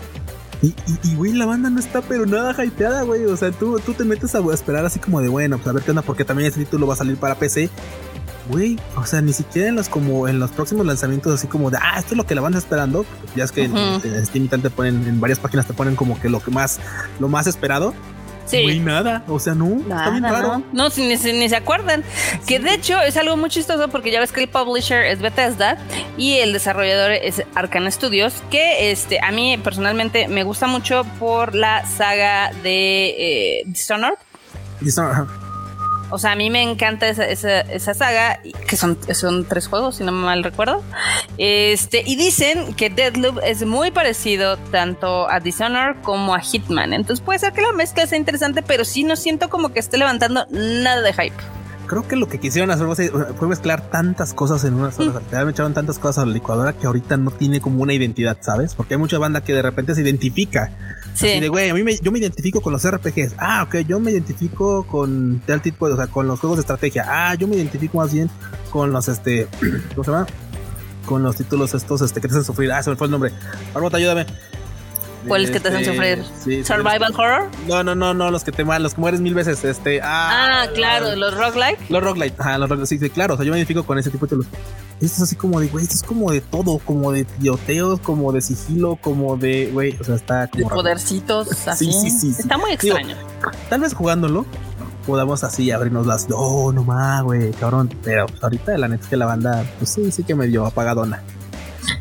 Y, 0.63 0.75
y, 1.05 1.15
güey, 1.15 1.33
la 1.33 1.47
banda 1.47 1.71
no 1.71 1.81
está 1.81 2.03
pero 2.03 2.27
nada 2.27 2.63
hypeada, 2.63 3.03
güey. 3.03 3.25
O 3.25 3.37
sea, 3.37 3.51
tú, 3.51 3.81
tú 3.81 3.95
te 3.95 4.05
metes 4.05 4.35
a 4.35 4.41
esperar 4.53 4.85
así 4.85 4.99
como 4.99 5.23
de, 5.23 5.29
bueno, 5.29 5.57
pues 5.57 5.69
a 5.69 5.73
ver 5.73 5.83
qué 5.83 5.91
onda, 5.91 6.03
porque 6.03 6.25
también 6.25 6.51
ese 6.51 6.61
título 6.61 6.87
va 6.87 6.95
a 6.95 6.99
salir 6.99 7.17
para 7.17 7.37
PC 7.37 7.71
güey, 8.51 8.79
o 8.97 9.07
sea, 9.07 9.21
ni 9.21 9.33
siquiera 9.33 9.69
en 9.69 9.77
los 9.77 9.89
como 9.89 10.29
en 10.29 10.39
los 10.39 10.51
próximos 10.51 10.87
lanzamientos 10.87 11.35
así 11.35 11.47
como 11.47 11.71
de, 11.71 11.79
ah, 11.81 11.99
esto 11.99 12.15
es 12.15 12.17
lo 12.17 12.27
que 12.27 12.35
la 12.35 12.41
van 12.41 12.55
esperando, 12.55 13.07
ya 13.37 13.45
es 13.45 13.53
que 13.53 13.65
en, 13.65 14.27
Steam 14.27 14.49
te 14.49 14.71
ponen 14.71 15.07
en 15.07 15.21
varias 15.21 15.39
páginas 15.39 15.67
te 15.67 15.73
ponen 15.73 15.97
como 15.97 16.21
que 16.21 16.29
lo 16.29 16.41
que 16.41 16.51
más 16.51 16.81
lo 17.19 17.29
más 17.29 17.47
esperado. 17.47 17.95
Sí. 18.47 18.63
Güey, 18.65 18.81
nada, 18.81 19.23
o 19.29 19.39
sea, 19.39 19.55
no, 19.55 19.77
está 19.79 20.11
bien 20.11 20.25
raro. 20.25 20.61
No, 20.73 20.89
ni, 20.89 21.17
se 21.49 21.57
acuerdan. 21.57 22.03
Que 22.49 22.59
de 22.59 22.75
hecho 22.75 23.01
es 23.01 23.17
algo 23.17 23.37
muy 23.37 23.49
chistoso 23.49 23.87
porque 23.89 24.11
ya 24.11 24.19
ves 24.19 24.33
que 24.33 24.41
el 24.41 24.49
publisher 24.49 25.05
es 25.05 25.21
Bethesda 25.21 25.79
y 26.17 26.39
el 26.39 26.53
desarrollador 26.53 27.13
es 27.13 27.45
Arcana 27.55 27.93
Studios, 27.93 28.43
que 28.51 28.91
este 28.91 29.21
a 29.23 29.31
mí 29.31 29.57
personalmente 29.63 30.27
me 30.27 30.43
gusta 30.43 30.67
mucho 30.67 31.05
por 31.21 31.55
la 31.55 31.87
saga 31.87 32.51
de 32.65 33.61
eh, 33.61 33.63
Dishonored. 33.67 34.19
Dishonored, 34.81 35.29
o 36.11 36.19
sea, 36.19 36.33
a 36.33 36.37
mí 36.37 36.51
me 36.51 36.63
encanta 36.63 37.09
esa, 37.09 37.25
esa, 37.25 37.61
esa 37.61 37.95
saga, 37.95 38.41
que 38.67 38.77
son, 38.77 38.99
son 39.15 39.45
tres 39.45 39.69
juegos, 39.69 39.97
si 39.97 40.05
no 40.05 40.13
mal 40.13 40.45
recuerdo. 40.45 40.83
Este, 41.39 42.03
y 42.05 42.17
dicen 42.17 42.75
que 42.75 42.91
Deadloop 42.91 43.41
es 43.45 43.65
muy 43.65 43.91
parecido 43.91 44.57
tanto 44.57 45.29
a 45.31 45.41
Dishonored 45.41 46.03
como 46.03 46.35
a 46.35 46.41
Hitman. 46.41 46.93
Entonces 46.93 47.25
puede 47.25 47.39
ser 47.39 47.53
que 47.53 47.63
la 47.63 47.73
mezcla 47.73 48.07
sea 48.07 48.19
interesante, 48.19 48.63
pero 48.63 48.85
sí 48.85 49.05
no 49.05 49.17
siento 49.17 49.49
como 49.49 49.73
que 49.73 49.81
esté 49.81 49.99
levantando 49.99 50.47
nada 50.51 51.03
de 51.03 51.13
hype 51.13 51.35
creo 51.91 52.07
que 52.07 52.15
lo 52.15 52.29
que 52.29 52.39
quisieron 52.39 52.71
hacer 52.71 52.87
fue 53.37 53.49
mezclar 53.49 53.91
tantas 53.91 54.33
cosas 54.33 54.63
en 54.63 54.75
una 54.75 54.93
sola. 54.93 55.21
Mm. 55.33 55.45
Me 55.45 55.51
echaron 55.51 55.75
tantas 55.75 55.99
cosas 55.99 56.23
a 56.23 56.27
la 56.27 56.33
licuadora 56.33 56.73
que 56.73 56.87
ahorita 56.87 57.17
no 57.17 57.33
tiene 57.33 57.61
como 57.61 57.83
una 57.83 57.93
identidad, 57.93 58.37
¿sabes? 58.41 58.77
Porque 58.77 58.95
hay 58.95 59.01
mucha 59.01 59.19
banda 59.19 59.41
que 59.41 59.53
de 59.53 59.61
repente 59.61 59.97
se 59.97 60.03
identifica. 60.03 60.71
Sí. 61.15 61.41
De, 61.41 61.49
güey, 61.49 61.71
a 61.71 61.75
mí 61.75 61.83
me, 61.83 61.97
yo 61.97 62.13
me 62.13 62.19
identifico 62.19 62.61
con 62.61 62.73
los 62.73 62.89
RPGs. 62.89 63.35
Ah, 63.39 63.65
ok, 63.67 63.79
yo 63.87 64.01
me 64.01 64.11
identifico 64.11 64.87
con 64.87 65.43
tal 65.47 65.61
tipo, 65.61 65.87
o 65.87 65.97
sea, 65.97 66.07
con 66.07 66.27
los 66.27 66.41
juegos 66.41 66.59
de 66.59 66.63
estrategia. 66.63 67.05
Ah, 67.07 67.35
yo 67.35 67.47
me 67.47 67.57
identifico 67.57 67.99
más 67.99 68.13
bien 68.13 68.31
con 68.71 68.93
los, 68.93 69.09
este, 69.09 69.49
¿cómo 69.95 70.05
se 70.05 70.11
llama? 70.11 70.27
Con 71.07 71.23
los 71.23 71.37
títulos 71.37 71.75
estos, 71.75 72.03
este, 72.03 72.21
que 72.21 72.29
te 72.29 72.35
hacen 72.35 72.45
sufrir. 72.45 72.73
Ah, 72.73 72.83
se 72.83 72.91
me 72.91 72.97
fue 72.97 73.07
el 73.07 73.11
nombre. 73.11 73.33
Barbota, 73.75 73.97
ayúdame. 73.97 74.27
¿Cuáles 75.27 75.51
que 75.51 75.61
te 75.61 75.69
hacen 75.69 75.81
este, 75.81 75.93
sufrir? 75.93 76.65
¿Survival 76.65 77.15
horror? 77.17 77.51
No, 77.67 77.83
no, 77.83 77.95
no, 77.95 78.15
no, 78.15 78.31
los 78.31 78.45
que 78.45 78.53
te 78.53 78.65
los 78.65 78.95
que 78.95 79.01
mueres 79.01 79.21
mil 79.21 79.35
veces. 79.35 79.65
Este, 79.65 80.01
ah, 80.03 80.63
ah 80.63 80.67
claro, 80.75 81.15
los 81.17 81.35
roguelike. 81.37 81.91
Los 81.91 82.03
roguelike, 82.03 82.39
ajá, 82.39 82.59
los 82.59 82.69
roguelike, 82.69 82.89
sí, 82.89 82.99
sí, 82.99 83.11
claro. 83.11 83.35
O 83.35 83.37
sea, 83.37 83.45
yo 83.45 83.53
me 83.53 83.59
identifico 83.59 83.85
con 83.85 83.99
ese 83.99 84.11
tipo 84.11 84.27
de 84.27 84.31
títulos. 84.31 84.47
Esto 85.01 85.17
es 85.17 85.23
así 85.23 85.37
como 85.37 85.61
de, 85.61 85.69
güey, 85.69 85.85
esto 85.85 85.97
es 85.97 86.03
como 86.03 86.31
de 86.31 86.41
todo, 86.41 86.79
como 86.79 87.13
de 87.13 87.25
tiroteos, 87.25 88.01
como 88.01 88.33
de 88.33 88.41
sigilo, 88.41 88.97
como 88.97 89.37
de, 89.37 89.71
güey, 89.73 89.97
o 90.01 90.05
sea, 90.05 90.15
está 90.15 90.47
como. 90.49 90.69
De 90.69 90.75
podercitos, 90.75 91.69
así. 91.69 91.93
Sí, 91.93 92.11
sí, 92.11 92.33
sí. 92.33 92.41
Está 92.41 92.59
muy 92.59 92.73
extraño. 92.73 93.17
tal 93.69 93.81
vez 93.81 93.95
jugándolo 93.95 94.47
podamos 95.07 95.43
así 95.45 95.71
abrirnos 95.71 96.07
las. 96.07 96.27
Oh, 96.33 96.73
no 96.73 96.85
más, 96.85 97.23
güey, 97.23 97.51
cabrón. 97.53 97.91
Pero 98.05 98.27
pues, 98.27 98.43
ahorita 98.43 98.77
la 98.79 98.89
neta 98.89 99.05
es 99.05 99.09
que 99.09 99.17
la 99.17 99.27
banda, 99.27 99.65
pues 99.79 99.91
sí, 99.91 100.11
sí 100.13 100.23
que 100.23 100.35
me 100.35 100.47
dio 100.47 100.67
apagadona. 100.67 101.23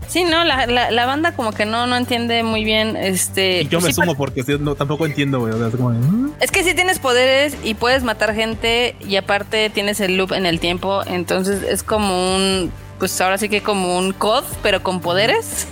Sí, 0.07 0.23
no, 0.23 0.43
la, 0.43 0.65
la, 0.65 1.05
banda 1.05 1.33
como 1.33 1.51
que 1.51 1.65
no, 1.65 1.85
no 1.85 1.95
entiende 1.95 2.41
muy 2.43 2.63
bien 2.63 2.97
este. 2.97 3.61
Y 3.61 3.67
yo 3.67 3.79
me 3.79 3.93
sumo 3.93 4.15
porque 4.15 4.43
no, 4.59 4.75
tampoco 4.75 5.05
entiendo, 5.05 5.39
güey. 5.39 5.53
¿Mm? 5.53 6.31
es, 6.39 6.51
que 6.51 6.63
si 6.63 6.73
tienes 6.73 6.99
poderes 6.99 7.55
y 7.63 7.75
puedes 7.75 8.03
matar 8.03 8.33
gente 8.33 8.95
y 8.99 9.17
aparte 9.17 9.69
tienes 9.69 9.99
el 9.99 10.17
loop 10.17 10.33
en 10.33 10.45
el 10.45 10.59
tiempo, 10.59 11.01
entonces 11.05 11.63
es 11.63 11.83
como 11.83 12.35
un. 12.35 12.71
Pues 12.97 13.19
ahora 13.21 13.37
sí 13.37 13.49
que 13.49 13.61
como 13.61 13.97
un 13.97 14.11
COD, 14.11 14.43
pero 14.63 14.81
con 14.83 14.99
poderes. 14.99 15.67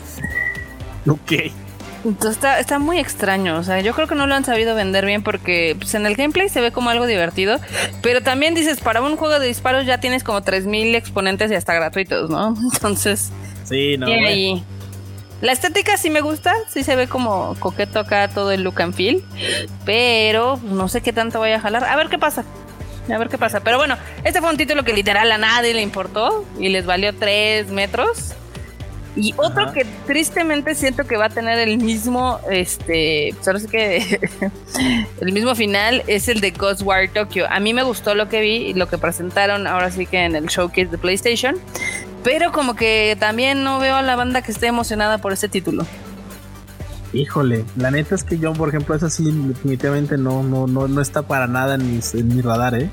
Ok. 1.07 1.51
Entonces 2.05 2.37
está, 2.37 2.59
está 2.59 2.79
muy 2.79 2.99
extraño, 2.99 3.57
o 3.57 3.63
sea, 3.63 3.81
yo 3.81 3.93
creo 3.93 4.07
que 4.07 4.15
no 4.15 4.27
lo 4.27 4.35
han 4.35 4.45
sabido 4.45 4.75
vender 4.75 5.05
bien 5.05 5.23
porque 5.23 5.75
pues, 5.77 5.93
en 5.95 6.05
el 6.05 6.15
gameplay 6.15 6.47
se 6.47 6.61
ve 6.61 6.71
como 6.71 6.89
algo 6.89 7.05
divertido, 7.05 7.59
pero 8.01 8.21
también 8.21 8.53
dices, 8.53 8.79
para 8.79 9.01
un 9.01 9.17
juego 9.17 9.39
de 9.39 9.47
disparos 9.47 9.85
ya 9.85 9.99
tienes 9.99 10.23
como 10.23 10.41
3.000 10.41 10.95
exponentes 10.95 11.51
y 11.51 11.55
hasta 11.55 11.73
gratuitos, 11.73 12.29
¿no? 12.29 12.53
Entonces... 12.73 13.31
Sí, 13.67 13.97
no. 13.97 14.07
La 15.41 15.51
estética 15.51 15.97
sí 15.97 16.09
me 16.09 16.21
gusta, 16.21 16.55
sí 16.67 16.83
se 16.83 16.95
ve 16.95 17.07
como 17.07 17.55
coqueto 17.59 17.99
acá 17.99 18.27
todo 18.27 18.51
el 18.51 18.63
look 18.63 18.81
and 18.81 18.95
feel, 18.95 19.23
pero 19.85 20.59
no 20.63 20.87
sé 20.87 21.01
qué 21.01 21.13
tanto 21.13 21.37
voy 21.37 21.51
a 21.51 21.59
jalar. 21.59 21.83
A 21.83 21.95
ver 21.95 22.09
qué 22.09 22.17
pasa. 22.17 22.43
A 23.13 23.17
ver 23.17 23.29
qué 23.29 23.37
pasa. 23.37 23.59
Pero 23.59 23.77
bueno, 23.77 23.97
este 24.23 24.41
fue 24.41 24.49
un 24.49 24.57
título 24.57 24.83
que 24.83 24.93
literal 24.93 25.31
a 25.31 25.37
nadie 25.37 25.73
le 25.73 25.81
importó 25.81 26.43
y 26.59 26.69
les 26.69 26.85
valió 26.85 27.13
3 27.13 27.69
metros. 27.69 28.33
Y 29.15 29.33
otro 29.37 29.73
que 29.73 29.83
tristemente 30.05 30.75
siento 30.75 31.05
que 31.05 31.17
va 31.17 31.25
a 31.25 31.29
tener 31.29 31.57
el 31.57 31.79
mismo, 31.79 32.39
este, 32.51 33.33
solo 33.41 33.59
pues 33.59 33.63
sé 33.63 33.69
que 33.69 34.51
el 35.21 35.31
mismo 35.31 35.55
final 35.55 36.03
es 36.05 36.27
el 36.27 36.39
de 36.39 36.51
Ghostwire 36.51 37.07
Tokyo. 37.07 37.47
A 37.49 37.59
mí 37.59 37.73
me 37.73 37.81
gustó 37.81 38.13
lo 38.13 38.29
que 38.29 38.41
vi 38.41 38.55
y 38.57 38.73
lo 38.75 38.87
que 38.87 38.99
presentaron 38.99 39.65
ahora 39.65 39.89
sí 39.89 40.05
que 40.05 40.19
en 40.19 40.35
el 40.35 40.45
showcase 40.45 40.85
de 40.85 40.99
PlayStation. 40.99 41.55
Pero 42.23 42.51
como 42.51 42.75
que 42.75 43.15
también 43.19 43.63
no 43.63 43.79
veo 43.79 43.95
a 43.95 44.01
la 44.01 44.15
banda 44.15 44.41
que 44.41 44.51
esté 44.51 44.67
emocionada 44.67 45.17
por 45.19 45.33
ese 45.33 45.47
título. 45.47 45.85
Híjole, 47.13 47.63
la 47.77 47.89
neta 47.89 48.15
es 48.15 48.23
que 48.23 48.37
yo, 48.37 48.53
por 48.53 48.69
ejemplo, 48.69 48.93
eso 48.95 49.09
sí 49.09 49.31
definitivamente 49.31 50.17
no, 50.17 50.43
no, 50.43 50.67
no, 50.67 50.87
no 50.87 51.01
está 51.01 51.21
para 51.21 51.47
nada 51.47 51.75
en 51.75 52.01
mi, 52.27 52.41
radar, 52.41 52.75
¿eh? 52.75 52.89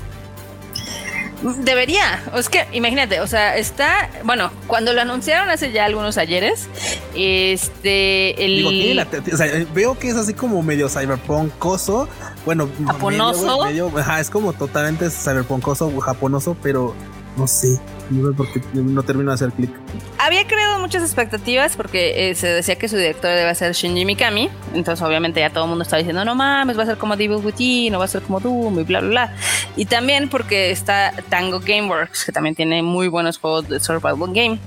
Debería, 1.59 2.23
es 2.35 2.49
que 2.49 2.67
imagínate, 2.73 3.21
o 3.21 3.27
sea, 3.27 3.57
está, 3.57 4.09
bueno, 4.25 4.51
cuando 4.67 4.95
lo 4.95 5.03
anunciaron 5.03 5.51
hace 5.51 5.73
ya 5.73 5.85
algunos 5.85 6.17
ayeres, 6.17 6.69
este, 7.15 8.43
el... 8.43 8.57
Digo, 8.57 9.03
o 9.31 9.37
sea, 9.37 9.67
veo 9.75 9.99
que 9.99 10.09
es 10.09 10.17
así 10.17 10.33
como 10.33 10.63
medio 10.63 10.89
cyberpunkoso, 10.89 12.09
bueno, 12.47 12.71
japonoso, 12.87 13.67
es 13.67 14.31
como 14.31 14.55
totalmente 14.55 15.11
cyberpunkoso, 15.11 16.01
japonoso, 16.01 16.57
pero 16.63 16.95
no 17.37 17.47
sé, 17.47 17.79
no 18.11 18.33
sé 18.45 18.63
no 18.75 19.03
termino 19.03 19.31
de 19.31 19.35
hacer 19.35 19.53
clic. 19.53 19.71
Había 20.19 20.47
creado 20.47 20.79
muchas 20.81 21.03
expectativas 21.03 21.77
porque 21.77 22.31
eh, 22.31 22.35
se 22.35 22.49
decía 22.49 22.77
que 22.77 22.89
su 22.89 22.97
director 22.97 23.31
debe 23.31 23.55
ser 23.55 23.73
Shinji 23.73 24.05
Mikami. 24.05 24.51
Entonces, 24.75 25.05
obviamente, 25.05 25.41
ya 25.41 25.51
todo 25.51 25.65
el 25.65 25.71
mundo 25.71 25.83
estaba 25.83 25.99
diciendo, 25.99 26.25
no 26.25 26.35
mames, 26.35 26.79
va 26.79 26.83
a 26.83 26.87
ser 26.87 26.99
como 26.99 27.17
Devil 27.17 27.45
Within, 27.45 27.93
no 27.93 27.99
va 27.99 28.05
a 28.07 28.09
ser 28.09 28.23
como 28.23 28.41
Doom 28.41 28.81
y 28.81 28.83
bla, 28.85 29.01
bla, 29.01 29.09
bla. 29.09 29.35
Y 29.77 29.87
también 29.87 30.29
porque 30.29 30.71
está 30.71 31.13
Tango 31.29 31.61
Gameworks, 31.61 32.25
que 32.25 32.33
también 32.33 32.55
tiene 32.55 32.83
muy 32.83 33.09
buenos 33.09 33.39
juegos 33.39 33.69
de 33.69 33.81
survival 33.81 34.33
game 34.33 34.59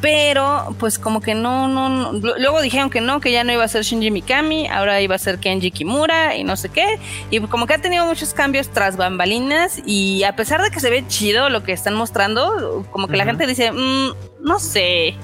pero 0.00 0.74
pues 0.78 0.98
como 0.98 1.20
que 1.20 1.34
no, 1.34 1.68
no, 1.68 2.12
luego 2.12 2.60
dijeron 2.60 2.90
que 2.90 3.00
no, 3.00 3.20
que 3.20 3.32
ya 3.32 3.44
no 3.44 3.52
iba 3.52 3.64
a 3.64 3.68
ser 3.68 3.82
Shinji 3.82 4.10
Mikami, 4.10 4.68
ahora 4.68 5.00
iba 5.00 5.14
a 5.14 5.18
ser 5.18 5.38
Kenji 5.38 5.70
Kimura 5.70 6.36
y 6.36 6.44
no 6.44 6.56
sé 6.56 6.68
qué, 6.68 6.98
y 7.30 7.40
como 7.40 7.66
que 7.66 7.74
ha 7.74 7.78
tenido 7.78 8.06
muchos 8.06 8.32
cambios 8.34 8.68
tras 8.68 8.96
bambalinas 8.96 9.80
y 9.84 10.22
a 10.24 10.36
pesar 10.36 10.62
de 10.62 10.70
que 10.70 10.80
se 10.80 10.90
ve 10.90 11.04
chido 11.08 11.48
lo 11.50 11.62
que 11.62 11.72
están 11.72 11.94
mostrando, 11.94 12.86
como 12.90 13.08
que 13.08 13.16
la 13.16 13.24
gente 13.24 13.46
dice, 13.46 13.72
mm, 13.72 14.12
no 14.40 14.58
sé. 14.58 15.14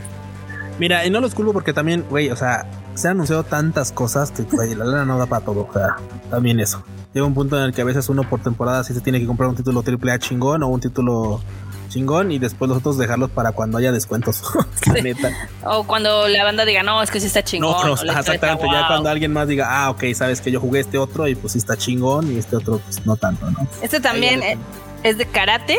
Mira, 0.78 1.06
y 1.06 1.10
no 1.10 1.20
los 1.20 1.34
culpo 1.34 1.52
porque 1.52 1.72
también, 1.72 2.04
güey, 2.08 2.30
o 2.30 2.36
sea, 2.36 2.66
se 2.94 3.08
han 3.08 3.12
anunciado 3.12 3.44
tantas 3.44 3.92
cosas 3.92 4.32
que, 4.32 4.42
güey, 4.42 4.74
la 4.74 4.84
lana 4.84 5.04
no 5.04 5.18
da 5.18 5.26
para 5.26 5.44
todo, 5.44 5.68
o 5.68 5.72
sea, 5.72 5.96
también 6.30 6.58
eso. 6.58 6.82
Llega 7.12 7.24
un 7.24 7.34
punto 7.34 7.56
en 7.56 7.66
el 7.66 7.72
que 7.72 7.80
a 7.80 7.84
veces 7.84 8.08
uno 8.08 8.28
por 8.28 8.40
temporada 8.40 8.82
sí 8.82 8.92
se 8.92 9.00
tiene 9.00 9.20
que 9.20 9.26
comprar 9.26 9.48
un 9.48 9.54
título 9.54 9.84
triple 9.84 10.10
A 10.10 10.18
chingón 10.18 10.64
o 10.64 10.68
un 10.68 10.80
título 10.80 11.40
chingón 11.88 12.32
y 12.32 12.38
después 12.38 12.68
los 12.68 12.78
otros 12.78 12.98
dejarlos 12.98 13.30
para 13.30 13.52
cuando 13.52 13.78
haya 13.78 13.92
descuentos. 13.92 14.42
O 15.64 15.84
cuando 15.84 16.28
la 16.28 16.44
banda 16.44 16.64
diga, 16.64 16.82
no, 16.82 17.02
es 17.02 17.10
que 17.10 17.20
sí 17.20 17.26
está 17.26 17.42
chingón. 17.42 17.86
No, 17.86 17.94
exactamente. 17.94 18.66
Ya 18.70 18.86
cuando 18.86 19.08
alguien 19.08 19.32
más 19.32 19.48
diga, 19.48 19.66
ah, 19.68 19.90
ok, 19.90 20.04
sabes 20.14 20.40
que 20.40 20.50
yo 20.50 20.60
jugué 20.60 20.80
este 20.80 20.98
otro 20.98 21.26
y 21.26 21.34
pues 21.34 21.54
sí 21.54 21.58
está 21.58 21.76
chingón 21.76 22.32
y 22.32 22.38
este 22.38 22.56
otro 22.56 22.78
pues 22.78 23.04
no 23.06 23.16
tanto, 23.16 23.50
¿no? 23.50 23.66
Este 23.82 24.00
también 24.00 24.42
es 25.02 25.18
de 25.18 25.26
karate 25.26 25.78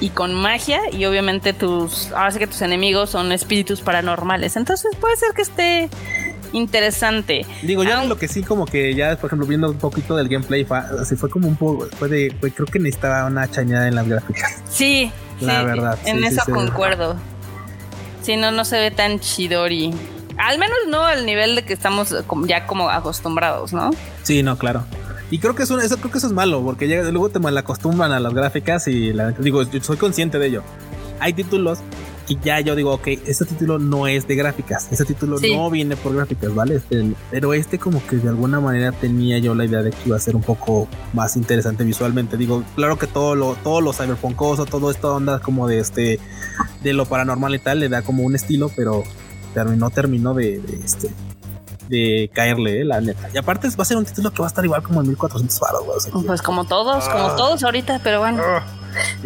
y 0.00 0.10
con 0.10 0.34
magia 0.34 0.80
y 0.92 1.04
obviamente 1.04 1.52
tus, 1.52 2.12
ahora 2.12 2.30
sí 2.30 2.38
que 2.38 2.46
tus 2.46 2.60
enemigos 2.62 3.10
son 3.10 3.32
espíritus 3.32 3.80
paranormales. 3.80 4.56
Entonces 4.56 4.94
puede 5.00 5.16
ser 5.16 5.32
que 5.34 5.42
esté 5.42 5.90
interesante. 6.54 7.44
Digo, 7.62 7.84
ya 7.84 8.04
lo 8.04 8.16
que 8.16 8.28
sí, 8.28 8.42
como 8.42 8.64
que 8.64 8.94
ya, 8.94 9.16
por 9.16 9.28
ejemplo, 9.28 9.46
viendo 9.46 9.70
un 9.70 9.78
poquito 9.78 10.16
del 10.16 10.28
gameplay, 10.28 10.66
así 11.00 11.16
fue 11.16 11.28
como 11.28 11.48
un 11.48 11.56
poco, 11.56 11.86
fue 11.98 12.08
de, 12.08 12.34
creo 12.40 12.66
que 12.66 12.78
necesitaba 12.78 13.26
una 13.26 13.50
chañada 13.50 13.88
en 13.88 13.94
las 13.94 14.08
gráficas. 14.08 14.62
Sí, 14.70 15.12
la 15.40 15.62
verdad. 15.62 15.98
En 16.04 16.24
eso 16.24 16.42
concuerdo. 16.50 17.16
Si 18.22 18.36
no, 18.36 18.50
no 18.50 18.64
se 18.64 18.78
ve 18.78 18.90
tan 18.90 19.20
chidori. 19.20 19.92
Al 20.38 20.58
menos 20.58 20.76
no 20.88 21.04
al 21.04 21.26
nivel 21.26 21.54
de 21.56 21.64
que 21.64 21.74
estamos 21.74 22.14
ya 22.46 22.66
como 22.66 22.88
acostumbrados, 22.88 23.72
¿no? 23.72 23.90
Sí, 24.22 24.42
no, 24.42 24.56
claro. 24.56 24.84
Y 25.30 25.38
creo 25.38 25.54
que 25.54 25.64
eso, 25.64 25.78
eso 25.80 25.96
creo 25.98 26.10
que 26.10 26.18
eso 26.18 26.26
es 26.26 26.32
malo, 26.32 26.62
porque 26.62 26.88
ya, 26.88 27.02
luego 27.02 27.28
te 27.28 27.38
mal 27.38 27.56
acostumbran 27.56 28.12
a 28.12 28.20
las 28.20 28.32
gráficas 28.34 28.88
y 28.88 29.12
la, 29.12 29.32
digo, 29.32 29.62
yo 29.62 29.82
soy 29.82 29.96
consciente 29.96 30.38
de 30.38 30.46
ello. 30.46 30.62
Hay 31.20 31.32
títulos 31.32 31.80
y 32.26 32.38
ya 32.40 32.60
yo 32.60 32.74
digo, 32.74 32.92
ok, 32.94 33.06
este 33.26 33.44
título 33.44 33.78
no 33.78 34.06
es 34.06 34.26
de 34.26 34.34
gráficas, 34.34 34.88
este 34.90 35.04
título 35.04 35.38
no 35.38 35.70
viene 35.70 35.96
por 35.96 36.14
gráficas, 36.14 36.54
¿vale? 36.54 36.76
Este, 36.76 37.12
pero 37.30 37.52
este 37.52 37.78
como 37.78 38.04
que 38.06 38.16
de 38.16 38.28
alguna 38.28 38.60
manera 38.60 38.92
tenía 38.92 39.38
yo 39.38 39.54
la 39.54 39.66
idea 39.66 39.82
de 39.82 39.90
que 39.90 39.98
iba 40.06 40.16
a 40.16 40.20
ser 40.20 40.34
un 40.34 40.42
poco 40.42 40.88
más 41.12 41.36
interesante 41.36 41.84
visualmente. 41.84 42.36
Digo, 42.36 42.64
claro 42.76 42.98
que 42.98 43.06
todo 43.06 43.34
lo, 43.34 43.56
todo 43.56 43.80
lo 43.80 43.92
cyberpunkoso, 43.92 44.64
todo 44.64 44.90
esto 44.90 45.14
onda 45.14 45.38
como 45.40 45.68
de 45.68 45.80
este, 45.80 46.18
de 46.82 46.92
lo 46.94 47.04
paranormal 47.04 47.54
y 47.54 47.58
tal, 47.58 47.80
le 47.80 47.88
da 47.90 48.02
como 48.02 48.22
un 48.22 48.34
estilo, 48.34 48.70
pero 48.74 49.02
terminó, 49.52 49.90
terminó 49.90 50.32
de, 50.32 50.62
este, 50.82 51.10
de 51.88 52.30
caerle, 52.32 52.80
eh, 52.80 52.84
la 52.84 53.02
neta. 53.02 53.28
Y 53.34 53.36
aparte 53.36 53.68
va 53.68 53.82
a 53.82 53.84
ser 53.84 53.98
un 53.98 54.06
título 54.06 54.30
que 54.30 54.38
va 54.40 54.46
a 54.46 54.48
estar 54.48 54.64
igual 54.64 54.82
como 54.82 55.02
en 55.02 55.08
1400 55.08 55.58
faros, 55.58 56.08
Pues 56.26 56.40
como 56.40 56.64
todos, 56.64 57.06
como 57.08 57.26
ah. 57.26 57.36
todos 57.36 57.62
ahorita, 57.62 58.00
pero 58.02 58.20
bueno. 58.20 58.42
Ah. 58.42 58.64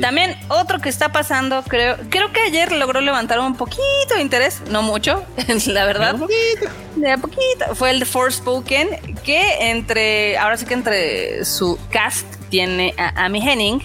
También 0.01 0.37
otro 0.49 0.79
que 0.81 0.89
está 0.89 1.11
pasando, 1.11 1.63
creo, 1.63 1.97
creo 2.09 2.33
que 2.33 2.41
ayer 2.41 2.73
logró 2.73 3.01
levantar 3.01 3.41
un 3.41 3.57
poquito 3.57 4.15
de 4.15 4.23
interés, 4.23 4.63
no 4.71 4.83
mucho, 4.83 5.25
la 5.67 5.85
verdad. 5.85 6.15
De 6.15 6.19
poquito. 6.19 6.71
De 6.97 7.19
poquito. 7.19 7.75
Fue 7.75 7.91
el 7.91 8.01
de 8.01 8.07
Forspoken, 8.07 9.17
que 9.25 9.71
entre, 9.71 10.39
ahora 10.39 10.57
sí 10.57 10.67
que 10.67 10.75
entre 10.75 11.45
su 11.45 11.79
cast 11.91 12.27
tiene 12.49 12.95
a 12.97 13.25
Amy 13.25 13.47
Henning, 13.47 13.83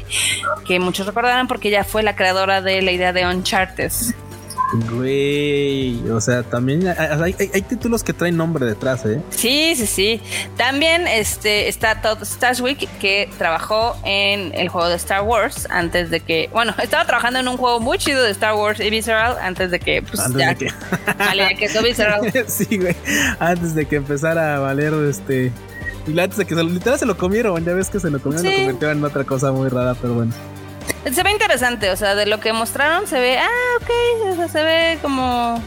que 0.65 0.80
muchos 0.80 1.06
recordarán 1.06 1.48
porque 1.48 1.67
ella 1.67 1.84
fue 1.84 2.04
la 2.04 2.15
creadora 2.15 2.62
de 2.62 2.82
la 2.82 2.91
idea 2.91 3.13
de 3.13 3.26
Uncharted. 3.26 3.91
Güey, 4.74 6.10
o 6.10 6.20
sea, 6.20 6.42
también 6.42 6.88
hay, 6.88 7.34
títulos 7.62 8.04
que 8.04 8.12
traen 8.12 8.38
nombre 8.38 8.66
detrás, 8.66 9.06
¿eh? 9.06 9.22
Sí, 9.30 9.76
sí, 9.76 9.86
sí. 9.86 10.22
También 10.58 11.08
este, 11.08 11.68
está 11.68 12.02
Todd 12.02 12.24
Stashwick, 12.24 12.90
que 12.98 13.30
trabajó 13.38 13.96
en 14.04 14.52
el 14.56 14.70
juego 14.70 14.90
de 14.90 14.96
Star 14.96 15.22
Wars 15.22 15.68
antes 15.70 16.10
de 16.10 16.22
que, 16.22 16.50
bueno, 16.52 16.74
estaba 16.82 17.06
trabajando 17.06 17.40
en 17.40 17.48
un 17.48 17.58
juego 17.58 17.80
muy 17.80 18.00
chido 18.00 18.24
de 18.24 18.32
Star 18.32 18.56
Wars 18.56 18.80
y 18.80 18.90
Visceral 18.90 19.38
antes 19.40 19.70
de 19.70 19.80
que, 19.80 20.02
pues, 20.02 20.20
antes 20.20 20.42
ya, 20.42 20.50
de 20.50 20.56
que, 21.56 21.68
que 21.72 21.82
Visceral. 21.82 22.22
sí, 22.48 22.78
güey, 22.78 22.96
antes 23.40 23.76
de 23.76 23.86
que 23.86 23.98
empezara 23.98 24.56
a 24.56 24.60
valer, 24.60 24.94
este, 25.08 25.52
y 26.08 26.20
antes 26.20 26.38
de 26.38 26.46
que 26.46 26.56
se, 26.56 26.64
literal 26.64 26.98
se 26.98 27.06
lo 27.06 27.16
comieron, 27.16 27.64
ya 27.64 27.74
ves 27.74 27.90
que 27.90 28.00
se 28.00 28.10
lo 28.10 28.20
comieron, 28.20 28.46
lo 28.46 28.58
convirtieron 28.58 28.98
en 28.98 29.04
otra 29.04 29.24
cosa 29.24 29.52
muy 29.52 29.70
rara, 29.70 29.94
pero 30.02 30.16
bueno. 30.16 30.34
Se 31.12 31.22
ve 31.24 31.32
interesante, 31.32 31.89
o 31.92 31.96
sea, 31.96 32.16
de 32.16 32.26
lo 32.26 32.39
que 32.39 32.54
mostraron 32.54 33.08
se 33.08 33.20
ve, 33.20 33.38
ah, 33.38 33.78
ok, 33.82 34.50
se 34.50 34.63
ve 34.63 35.00
como... 35.02 35.62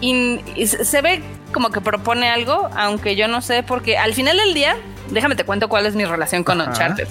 se 0.00 1.02
ve 1.02 1.22
como 1.52 1.70
que 1.70 1.80
propone 1.80 2.28
algo, 2.28 2.68
aunque 2.76 3.16
yo 3.16 3.28
no 3.28 3.40
sé, 3.40 3.62
porque 3.62 3.96
al 3.96 4.14
final 4.14 4.36
del 4.36 4.54
día, 4.54 4.76
déjame 5.10 5.34
te 5.34 5.44
cuento 5.44 5.68
cuál 5.68 5.86
es 5.86 5.94
mi 5.94 6.04
relación 6.04 6.44
con 6.44 6.60
Uncharted. 6.60 7.06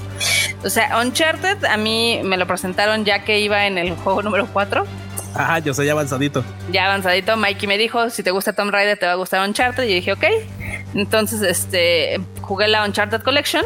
O 0.63 0.70
sea, 0.70 1.00
Uncharted 1.02 1.63
a 1.65 1.78
mí 1.78 2.22
me 2.24 2.38
lo 2.38 2.46
presentaron 2.46 3.06
ya 3.06 3.24
que 3.24 3.39
iba 3.39 3.65
en 3.65 3.78
el 3.78 3.96
juego 3.96 4.22
número 4.22 4.48
4. 4.52 4.86
Ajá, 5.34 5.60
yo 5.60 5.74
soy 5.74 5.89
avanzadito. 5.89 6.43
Ya 6.72 6.86
avanzadito, 6.86 7.38
Mikey 7.38 7.67
me 7.67 7.78
dijo, 7.78 8.10
si 8.10 8.24
te 8.24 8.32
gusta 8.32 8.54
Tomb 8.54 8.72
Raider 8.72 8.98
te 8.98 9.06
va 9.06 9.13
a 9.13 9.15
gustar 9.15 9.48
Uncharted, 9.48 9.84
y 9.84 9.89
yo 9.89 9.96
dije, 9.96 10.13
ok. 10.13 10.24
Entonces, 10.93 11.41
este, 11.41 12.20
jugué 12.41 12.67
la 12.67 12.84
Uncharted 12.86 13.22
Collection 13.22 13.63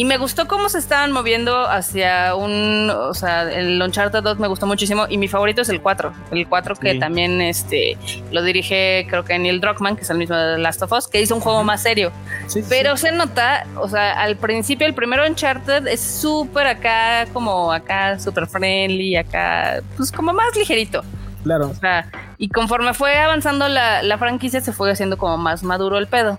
y 0.00 0.06
me 0.06 0.16
gustó 0.16 0.48
cómo 0.48 0.70
se 0.70 0.78
estaban 0.78 1.12
moviendo 1.12 1.68
hacia 1.68 2.34
un, 2.34 2.88
o 2.88 3.12
sea, 3.12 3.42
el 3.52 3.82
Uncharted 3.82 4.22
2 4.22 4.38
me 4.38 4.48
gustó 4.48 4.66
muchísimo 4.66 5.04
y 5.10 5.18
mi 5.18 5.28
favorito 5.28 5.60
es 5.60 5.68
el 5.68 5.82
4, 5.82 6.10
el 6.30 6.48
4 6.48 6.76
que 6.76 6.94
también 6.94 7.42
este 7.42 7.98
lo 8.32 8.42
dirige 8.42 9.06
creo 9.10 9.26
que 9.26 9.38
Neil 9.38 9.60
Druckmann, 9.60 9.96
que 9.96 10.02
es 10.04 10.08
el 10.08 10.16
mismo 10.16 10.36
de 10.36 10.56
Last 10.56 10.80
of 10.80 10.92
Us, 10.92 11.06
que 11.06 11.20
hizo 11.20 11.34
un 11.34 11.42
juego 11.42 11.64
más 11.64 11.82
serio. 11.82 12.12
Pero 12.70 12.96
se 12.96 13.12
nota, 13.12 13.66
o 13.76 13.90
sea, 13.90 14.18
al 14.18 14.36
principio 14.36 14.86
el 14.86 14.94
primero 14.94 15.22
Uncharted 15.28 15.86
es 15.86 16.00
súper 16.00 16.66
acá 16.66 17.26
como 17.34 17.70
acá 17.70 18.18
súper 18.18 18.46
friendly, 18.46 19.16
acá 19.16 19.82
pues 19.98 20.10
como 20.10 20.32
más 20.32 20.56
ligerito. 20.56 21.04
Claro. 21.42 21.68
O 21.68 21.74
sea, 21.74 22.06
y 22.38 22.48
conforme 22.48 22.94
fue 22.94 23.18
avanzando 23.18 23.68
la, 23.68 24.02
la 24.02 24.16
franquicia 24.16 24.62
se 24.62 24.72
fue 24.72 24.90
haciendo 24.90 25.18
como 25.18 25.36
más 25.36 25.62
maduro 25.62 25.98
el 25.98 26.06
pedo. 26.06 26.38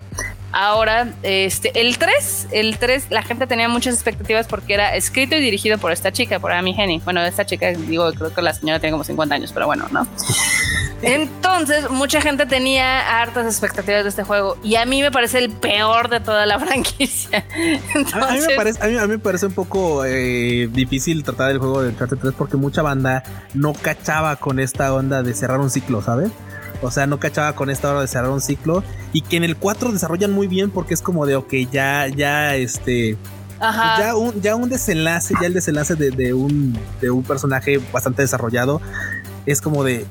Ahora, 0.51 1.07
este, 1.23 1.79
el 1.79 1.97
3, 1.97 2.47
el 2.51 2.77
3, 2.77 3.07
la 3.09 3.23
gente 3.23 3.47
tenía 3.47 3.69
muchas 3.69 3.93
expectativas 3.93 4.47
porque 4.47 4.73
era 4.73 4.95
escrito 4.95 5.35
y 5.35 5.39
dirigido 5.39 5.77
por 5.77 5.91
esta 5.91 6.11
chica, 6.11 6.39
por 6.39 6.51
Amy 6.51 6.75
Henny. 6.77 7.01
Bueno, 7.03 7.21
esta 7.21 7.45
chica, 7.45 7.71
digo, 7.71 8.11
creo 8.13 8.33
que 8.33 8.41
la 8.41 8.53
señora 8.53 8.79
tiene 8.79 8.91
como 8.91 9.03
50 9.03 9.35
años, 9.35 9.51
pero 9.53 9.65
bueno, 9.65 9.85
¿no? 9.91 10.05
Entonces, 11.01 11.89
mucha 11.89 12.21
gente 12.21 12.45
tenía 12.45 13.21
hartas 13.21 13.45
expectativas 13.45 14.03
de 14.03 14.09
este 14.09 14.23
juego 14.23 14.57
y 14.63 14.75
a 14.75 14.85
mí 14.85 15.01
me 15.01 15.11
parece 15.11 15.39
el 15.39 15.49
peor 15.49 16.09
de 16.09 16.19
toda 16.19 16.45
la 16.45 16.59
franquicia. 16.65 17.45
a, 18.13 18.31
mí 18.33 18.39
me 18.47 18.55
parece, 18.55 18.83
a, 18.83 18.87
mí, 18.87 19.07
me 19.07 19.19
parece, 19.19 19.47
un 19.47 19.53
poco 19.53 20.05
eh, 20.05 20.69
difícil 20.71 21.23
tratar 21.23 21.51
el 21.51 21.57
juego 21.57 21.81
de 21.81 21.89
Uncharted 21.89 22.17
3 22.17 22.33
porque 22.37 22.57
mucha 22.57 22.81
banda 22.81 23.23
no 23.53 23.73
cachaba 23.73 24.35
con 24.35 24.59
esta 24.59 24.93
onda 24.93 25.23
de 25.23 25.33
cerrar 25.33 25.59
un 25.59 25.69
ciclo, 25.69 26.01
¿sabes? 26.01 26.29
O 26.81 26.91
sea, 26.91 27.07
no 27.07 27.19
cachaba 27.19 27.53
con 27.53 27.69
esta 27.69 27.91
hora 27.91 28.01
de 28.01 28.07
cerrar 28.07 28.31
un 28.31 28.41
ciclo. 28.41 28.83
Y 29.13 29.21
que 29.21 29.37
en 29.37 29.43
el 29.43 29.55
4 29.55 29.91
desarrollan 29.91 30.31
muy 30.31 30.47
bien 30.47 30.71
porque 30.71 30.93
es 30.93 31.01
como 31.01 31.25
de, 31.25 31.35
ok, 31.35 31.53
ya, 31.71 32.07
ya, 32.07 32.55
este. 32.55 33.17
Ajá. 33.59 33.99
Ya 33.99 34.15
un, 34.15 34.41
ya 34.41 34.55
un 34.55 34.69
desenlace, 34.69 35.35
ya 35.39 35.47
el 35.47 35.53
desenlace 35.53 35.95
de, 35.95 36.33
un, 36.33 36.77
de 36.99 37.11
un 37.11 37.23
personaje 37.23 37.79
bastante 37.91 38.23
desarrollado. 38.23 38.81
Es 39.45 39.61
como 39.61 39.83
de, 39.83 40.05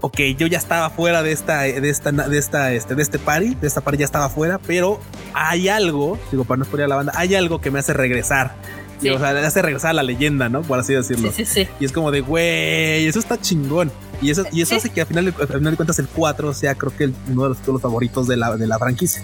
ok, 0.00 0.20
yo 0.36 0.46
ya 0.46 0.58
estaba 0.58 0.90
fuera 0.90 1.22
de 1.22 1.32
esta, 1.32 1.62
de 1.62 1.88
esta, 1.88 2.12
de 2.12 2.38
esta, 2.38 2.72
este, 2.72 2.94
de 2.94 3.02
este 3.02 3.18
party, 3.18 3.54
de 3.54 3.66
esta 3.66 3.80
party 3.80 3.98
ya 3.98 4.04
estaba 4.04 4.28
fuera, 4.28 4.58
pero 4.58 5.00
hay 5.32 5.68
algo, 5.68 6.18
digo, 6.30 6.44
para 6.44 6.58
no 6.58 6.64
exponer 6.64 6.84
a 6.84 6.88
la 6.88 6.96
banda, 6.96 7.12
hay 7.16 7.34
algo 7.34 7.60
que 7.60 7.70
me 7.70 7.78
hace 7.78 7.92
regresar. 7.92 8.54
Y, 9.02 9.08
o 9.08 9.18
sea, 9.18 9.32
le 9.32 9.40
hace 9.40 9.62
regresar 9.62 9.90
a 9.90 9.94
la 9.94 10.02
leyenda, 10.02 10.50
¿no? 10.50 10.60
Por 10.60 10.78
así 10.78 10.92
decirlo. 10.92 11.32
Sí, 11.32 11.46
sí, 11.46 11.64
sí. 11.64 11.68
Y 11.80 11.86
es 11.86 11.92
como 11.92 12.10
de, 12.10 12.20
güey, 12.20 13.06
eso 13.06 13.18
está 13.18 13.40
chingón. 13.40 13.90
Y 14.20 14.30
eso, 14.30 14.44
y 14.52 14.62
eso 14.62 14.76
hace 14.76 14.90
que 14.90 15.00
al 15.00 15.06
final, 15.06 15.26
al 15.38 15.46
final 15.46 15.70
de 15.72 15.76
cuentas 15.76 15.98
el 15.98 16.08
4 16.08 16.52
sea 16.54 16.74
creo 16.74 16.94
que 16.96 17.10
uno 17.28 17.44
de 17.44 17.48
los 17.50 17.58
títulos 17.58 17.82
favoritos 17.82 18.26
de 18.26 18.36
la, 18.36 18.56
de 18.56 18.66
la 18.66 18.78
franquicia. 18.78 19.22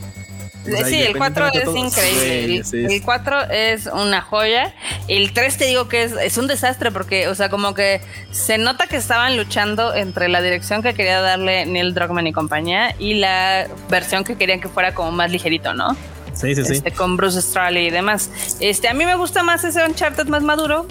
sí, 0.65 1.03
el 1.03 1.17
4 1.17 1.47
es 1.53 1.77
increíble. 1.77 2.95
el, 2.95 3.03
4 3.03 3.51
es 3.51 3.87
una 3.87 4.23
joya. 4.23 4.75
El 5.09 5.33
3 5.33 5.57
te 5.57 5.67
digo 5.67 5.89
que 5.89 6.05
es, 6.05 6.13
es 6.13 6.39
un 6.39 6.47
desastre 6.47 6.91
porque, 6.91 7.29
o 7.29 7.35
sea, 7.35 7.51
como 7.51 7.75
que 7.75 8.01
se 8.31 8.59
nota 8.59 8.87
que 8.87 8.97
estaban 8.97 9.37
luchando 9.37 9.95
entre 9.95 10.29
la 10.29 10.41
dirección 10.41 10.83
que 10.83 10.95
quería 10.95 11.21
darle 11.21 11.67
Neil 11.67 11.95
Druckmann 11.95 12.27
y 12.27 12.33
compañía 12.33 12.95
y 12.99 13.15
la 13.15 13.69
versión 13.89 14.25
que 14.25 14.37
querían 14.37 14.61
que 14.61 14.69
fuera 14.69 14.95
como 14.95 15.13
más 15.13 15.31
ligerito, 15.31 15.75
¿no? 15.75 15.97
Sí, 16.37 16.55
sí, 16.55 16.65
sí. 16.65 16.73
Este, 16.75 16.93
con 16.93 17.17
Bruce 17.17 17.41
Straley 17.41 17.87
y 17.87 17.91
demás. 17.91 18.31
Este, 18.61 18.89
a 18.89 18.95
mí 18.95 19.05
me 19.05 19.17
gusta 19.17 19.43
más 19.43 19.65
ese 19.65 19.85
Uncharted 19.85 20.27
más 20.27 20.43
maduro, 20.43 20.87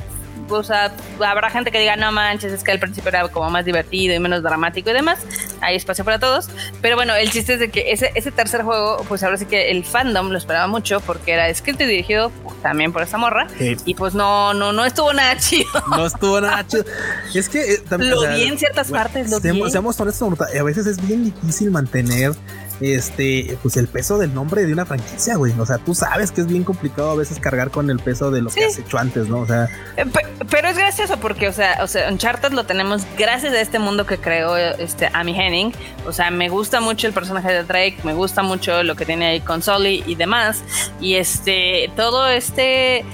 o 0.49 0.63
sea, 0.63 0.91
habrá 1.25 1.49
gente 1.49 1.71
que 1.71 1.79
diga, 1.79 1.95
no 1.95 2.11
manches, 2.11 2.51
es 2.51 2.63
que 2.63 2.71
al 2.71 2.79
principio 2.79 3.09
era 3.09 3.27
como 3.29 3.49
más 3.49 3.65
divertido 3.65 4.13
y 4.13 4.19
menos 4.19 4.43
dramático 4.43 4.89
y 4.89 4.93
demás. 4.93 5.19
Hay 5.61 5.75
espacio 5.75 6.05
para 6.05 6.19
todos. 6.19 6.49
Pero 6.81 6.95
bueno, 6.95 7.15
el 7.15 7.31
chiste 7.31 7.53
es 7.53 7.59
de 7.59 7.69
que 7.69 7.91
ese, 7.91 8.11
ese 8.15 8.31
tercer 8.31 8.63
juego, 8.63 9.03
pues 9.07 9.23
ahora 9.23 9.37
sí 9.37 9.45
que 9.45 9.71
el 9.71 9.85
fandom 9.85 10.29
lo 10.29 10.37
esperaba 10.37 10.67
mucho 10.67 10.99
porque 11.01 11.33
era 11.33 11.49
escrito 11.49 11.83
y 11.83 11.87
dirigido 11.87 12.31
también 12.61 12.93
por 12.93 13.01
esa 13.01 13.17
morra. 13.17 13.47
Y 13.59 13.95
pues 13.95 14.13
no, 14.13 14.53
no, 14.53 14.73
no 14.73 14.85
estuvo 14.85 15.13
nada 15.13 15.37
chido. 15.39 15.69
No 15.89 16.05
estuvo 16.05 16.41
nada 16.41 16.65
chido. 16.67 16.85
Es 17.33 17.49
que 17.49 17.73
eh, 17.73 17.77
también, 17.87 18.11
lo 18.11 18.21
vi 18.21 18.43
en 18.43 18.57
ciertas 18.57 18.89
partes. 18.91 19.29
Lo 19.29 19.39
seamos, 19.39 19.71
seamos 19.71 19.99
honestos, 19.99 20.39
a 20.39 20.63
veces 20.63 20.85
es 20.87 21.05
bien 21.07 21.25
difícil 21.25 21.71
mantener 21.71 22.33
este, 22.81 23.57
pues 23.61 23.77
el 23.77 23.87
peso 23.87 24.17
del 24.17 24.33
nombre 24.33 24.65
de 24.65 24.73
una 24.73 24.85
franquicia, 24.85 25.35
güey. 25.35 25.53
O 25.59 25.65
sea, 25.65 25.77
tú 25.77 25.95
sabes 25.95 26.31
que 26.31 26.41
es 26.41 26.47
bien 26.47 26.63
complicado 26.63 27.11
a 27.11 27.15
veces 27.15 27.39
cargar 27.39 27.71
con 27.71 27.89
el 27.89 27.99
peso 27.99 28.31
de 28.31 28.41
lo 28.41 28.49
que 28.49 28.65
has 28.65 28.77
hecho 28.77 28.97
antes, 28.97 29.27
¿no? 29.29 29.39
O 29.39 29.47
sea. 29.47 29.69
Eh, 29.97 30.05
pero 30.49 30.67
es 30.67 30.77
gracioso 30.77 31.17
porque, 31.17 31.47
o 31.47 31.53
sea, 31.53 31.79
o 31.81 31.87
sea, 31.87 32.09
Uncharted 32.11 32.51
lo 32.51 32.65
tenemos 32.65 33.03
gracias 33.17 33.53
a 33.53 33.61
este 33.61 33.79
mundo 33.79 34.05
que 34.05 34.17
creó 34.17 34.57
este 34.57 35.09
Amy 35.13 35.39
Henning. 35.39 35.73
O 36.05 36.13
sea, 36.13 36.31
me 36.31 36.49
gusta 36.49 36.81
mucho 36.81 37.07
el 37.07 37.13
personaje 37.13 37.51
de 37.51 37.63
Drake, 37.63 37.97
me 38.03 38.13
gusta 38.13 38.43
mucho 38.43 38.83
lo 38.83 38.95
que 38.95 39.05
tiene 39.05 39.27
ahí 39.27 39.39
con 39.41 39.61
Sully 39.61 40.03
y 40.05 40.15
demás. 40.15 40.63
Y 40.99 41.15
este, 41.15 41.91
todo 41.95 42.27
este 42.27 43.05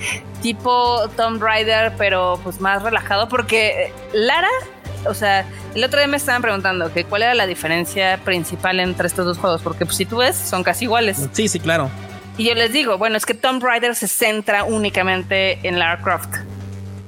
tipo 0.42 1.08
Tomb 1.16 1.42
Raider, 1.42 1.94
pero 1.98 2.40
pues 2.44 2.60
más 2.60 2.82
relajado, 2.82 3.30
porque 3.30 3.94
Lara 4.14 4.50
o 5.08 5.14
sea, 5.14 5.46
el 5.76 5.84
otro 5.84 6.00
día 6.00 6.08
me 6.08 6.18
estaban 6.18 6.42
preguntando 6.42 6.92
que 6.94 7.04
cuál 7.06 7.24
era 7.24 7.34
la 7.34 7.48
diferencia 7.48 8.20
principal 8.24 8.80
entre 8.80 9.08
estos 9.08 9.26
dos 9.26 9.38
juegos, 9.38 9.62
porque 9.62 9.86
pues, 9.86 9.98
si 9.98 10.06
tú 10.06 10.18
ves, 10.18 10.36
son 10.36 10.64
casi 10.64 10.86
iguales. 10.86 11.28
Sí, 11.32 11.48
sí, 11.48 11.60
claro. 11.60 11.90
Y 12.38 12.46
yo 12.46 12.56
les 12.56 12.72
digo, 12.72 12.98
bueno, 12.98 13.18
es 13.18 13.26
que 13.26 13.34
Tomb 13.34 13.62
Raider 13.64 13.96
se 13.96 14.08
centra 14.08 14.64
únicamente 14.64 15.60
en 15.68 15.80
Lara 15.80 16.02
Croft. 16.02 16.30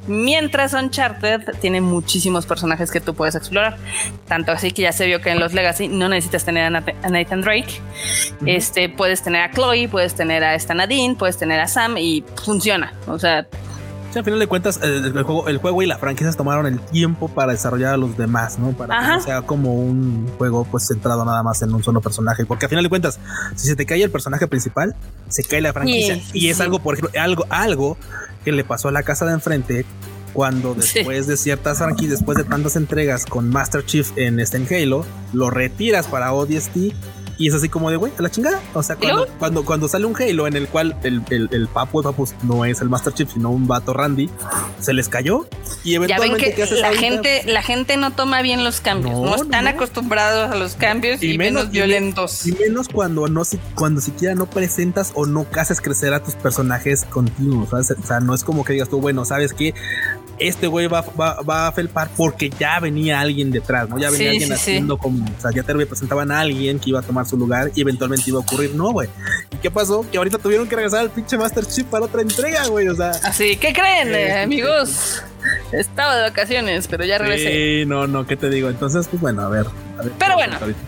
Mientras 0.05 0.73
Uncharted 0.73 1.59
tiene 1.61 1.79
muchísimos 1.79 2.45
personajes 2.45 2.91
que 2.91 2.99
tú 2.99 3.13
puedes 3.13 3.35
explorar. 3.35 3.77
Tanto 4.27 4.51
así 4.51 4.71
que 4.71 4.81
ya 4.81 4.91
se 4.91 5.05
vio 5.05 5.21
que 5.21 5.29
en 5.29 5.39
los 5.39 5.53
Legacy 5.53 5.87
no 5.87 6.09
necesitas 6.09 6.43
tener 6.43 6.75
a 6.75 7.09
Nathan 7.09 7.41
Drake. 7.41 7.79
Este, 8.45 8.89
puedes 8.89 9.21
tener 9.23 9.43
a 9.43 9.51
Chloe, 9.51 9.87
puedes 9.87 10.13
tener 10.13 10.43
a 10.43 10.55
esta 10.55 10.73
Nadine, 10.73 11.15
puedes 11.15 11.37
tener 11.37 11.59
a 11.61 11.67
Sam 11.67 11.97
y 11.97 12.23
funciona. 12.43 12.93
O 13.07 13.17
sea, 13.17 13.47
al 14.19 14.23
final 14.23 14.39
de 14.39 14.47
cuentas, 14.47 14.79
el, 14.81 15.11
juego, 15.23 15.47
el 15.47 15.57
juego 15.57 15.81
y 15.81 15.85
la 15.85 15.97
franquicia 15.97 16.31
tomaron 16.33 16.65
el 16.65 16.79
tiempo 16.79 17.27
para 17.27 17.51
desarrollar 17.51 17.93
a 17.93 17.97
los 17.97 18.17
demás, 18.17 18.59
¿no? 18.59 18.71
Para 18.71 18.99
que 18.99 19.07
no 19.07 19.21
sea 19.21 19.41
como 19.41 19.73
un 19.73 20.27
juego 20.37 20.65
pues 20.65 20.87
centrado 20.87 21.25
nada 21.25 21.43
más 21.43 21.61
en 21.61 21.73
un 21.73 21.83
solo 21.83 22.01
personaje. 22.01 22.45
Porque 22.45 22.65
al 22.65 22.69
final 22.69 22.83
de 22.83 22.89
cuentas, 22.89 23.19
si 23.55 23.67
se 23.67 23.75
te 23.75 23.85
cae 23.85 24.03
el 24.03 24.11
personaje 24.11 24.47
principal, 24.47 24.95
se 25.29 25.43
cae 25.43 25.61
la 25.61 25.73
franquicia. 25.73 26.21
y 26.33 26.49
es 26.49 26.61
algo, 26.61 26.79
por 26.79 26.95
ejemplo, 26.95 27.19
algo, 27.19 27.45
algo 27.49 27.97
que 28.43 28.51
le 28.51 28.63
pasó 28.63 28.89
a 28.89 28.91
la 28.91 29.03
casa 29.03 29.25
de 29.25 29.33
enfrente 29.33 29.85
cuando 30.33 30.73
después 30.73 31.27
de 31.27 31.37
ciertas 31.37 31.77
franquicias, 31.77 32.19
después 32.19 32.37
de 32.37 32.43
tantas 32.43 32.75
entregas 32.75 33.25
con 33.25 33.49
Master 33.49 33.85
Chief 33.85 34.09
en 34.17 34.39
este 34.39 34.57
en 34.57 34.67
Halo, 34.69 35.05
lo 35.31 35.49
retiras 35.49 36.07
para 36.07 36.33
ODST 36.33 36.93
y 37.43 37.47
es 37.47 37.53
así 37.53 37.67
como 37.67 37.91
de, 37.91 37.97
güey, 37.97 38.13
a 38.17 38.21
la 38.21 38.31
chingada. 38.31 38.61
O 38.73 38.81
sea, 38.81 38.95
cuando, 39.37 39.65
cuando, 39.65 39.89
sale 39.89 40.05
un 40.05 40.15
Halo 40.15 40.47
en 40.47 40.55
el 40.55 40.69
cual 40.69 40.95
el, 41.03 41.21
el, 41.29 41.49
el 41.51 41.67
papu 41.67 42.01
de 42.01 42.05
papus 42.05 42.33
no 42.43 42.63
es 42.63 42.79
el 42.79 42.87
Master 42.87 43.13
Chief, 43.13 43.29
sino 43.33 43.49
un 43.49 43.67
vato 43.67 43.91
Randy, 43.91 44.29
se 44.79 44.93
les 44.93 45.09
cayó. 45.09 45.45
Y 45.83 45.95
eventualmente, 45.95 46.39
ya 46.39 46.65
ven 46.65 46.69
que 46.69 46.75
la 46.79 46.93
gente, 46.93 47.43
la 47.45 47.61
gente 47.61 47.97
no 47.97 48.11
toma 48.11 48.41
bien 48.41 48.63
los 48.63 48.79
cambios. 48.79 49.19
No, 49.19 49.35
están 49.35 49.67
acostumbrados 49.67 50.53
a 50.53 50.55
los 50.55 50.75
cambios 50.75 51.21
y, 51.21 51.37
menos, 51.37 51.69
violentos. 51.69 52.47
Y, 52.47 52.53
menos 52.53 52.87
cuando 52.87 53.27
no 53.27 53.43
cuando 53.75 53.99
siquiera 53.99 54.35
no 54.35 54.45
presentas 54.45 55.11
o 55.13 55.25
no 55.25 55.45
haces 55.57 55.81
crecer 55.81 56.13
a 56.13 56.23
tus 56.23 56.35
personajes 56.35 57.03
continuos. 57.09 57.73
O 57.73 57.83
sea, 57.83 58.21
no 58.21 58.33
es 58.33 58.45
como 58.45 58.63
que 58.63 58.71
digas 58.71 58.87
tú, 58.87 59.01
bueno, 59.01 59.25
¿sabes 59.25 59.51
qué? 59.51 59.73
Este 60.39 60.67
güey 60.67 60.87
va, 60.87 61.01
va, 61.01 61.67
a 61.67 61.71
felpar 61.71 62.09
porque 62.15 62.49
ya 62.49 62.79
venía 62.79 63.19
alguien 63.19 63.51
detrás, 63.51 63.89
¿no? 63.89 63.97
Ya 63.97 64.09
venía 64.09 64.31
alguien 64.31 64.51
haciendo 64.51 64.97
como, 64.97 65.25
o 65.25 65.41
sea, 65.41 65.51
ya 65.51 65.63
te 65.63 65.73
presentaban 65.85 66.31
a 66.31 66.39
alguien 66.39 66.79
que 66.79 66.89
iba 66.89 66.99
a 66.99 67.03
tomar 67.03 67.25
su 67.25 67.37
lugar 67.37 67.71
y 67.75 67.81
eventualmente 67.81 68.29
iba 68.29 68.39
a 68.39 68.41
ocurrir, 68.41 68.73
no, 68.75 68.91
güey. 68.91 69.09
¿Y 69.51 69.57
qué 69.57 69.71
pasó? 69.71 70.05
Que 70.09 70.17
ahorita 70.17 70.37
tuvieron 70.37 70.67
que 70.67 70.75
regresar 70.75 71.01
al 71.01 71.09
pinche 71.09 71.37
Master 71.37 71.65
Chief 71.65 71.85
para 71.85 72.05
otra 72.05 72.21
entrega, 72.21 72.67
güey, 72.67 72.87
o 72.87 72.95
sea. 72.95 73.11
Así, 73.23 73.55
¿qué 73.57 73.73
creen, 73.73 74.13
eh, 74.13 74.41
amigos? 74.41 75.23
Estaba 75.71 76.15
de 76.15 76.21
vacaciones, 76.23 76.87
pero 76.87 77.03
ya 77.05 77.17
regresé. 77.17 77.81
Sí, 77.81 77.85
no, 77.85 78.07
no, 78.07 78.25
¿qué 78.25 78.35
te 78.35 78.49
digo? 78.49 78.69
Entonces, 78.69 79.07
pues 79.07 79.21
bueno, 79.21 79.41
a 79.41 79.49
ver. 79.49 79.65
pero 80.19 80.35
bueno, 80.35 80.57
ahorita. 80.59 80.79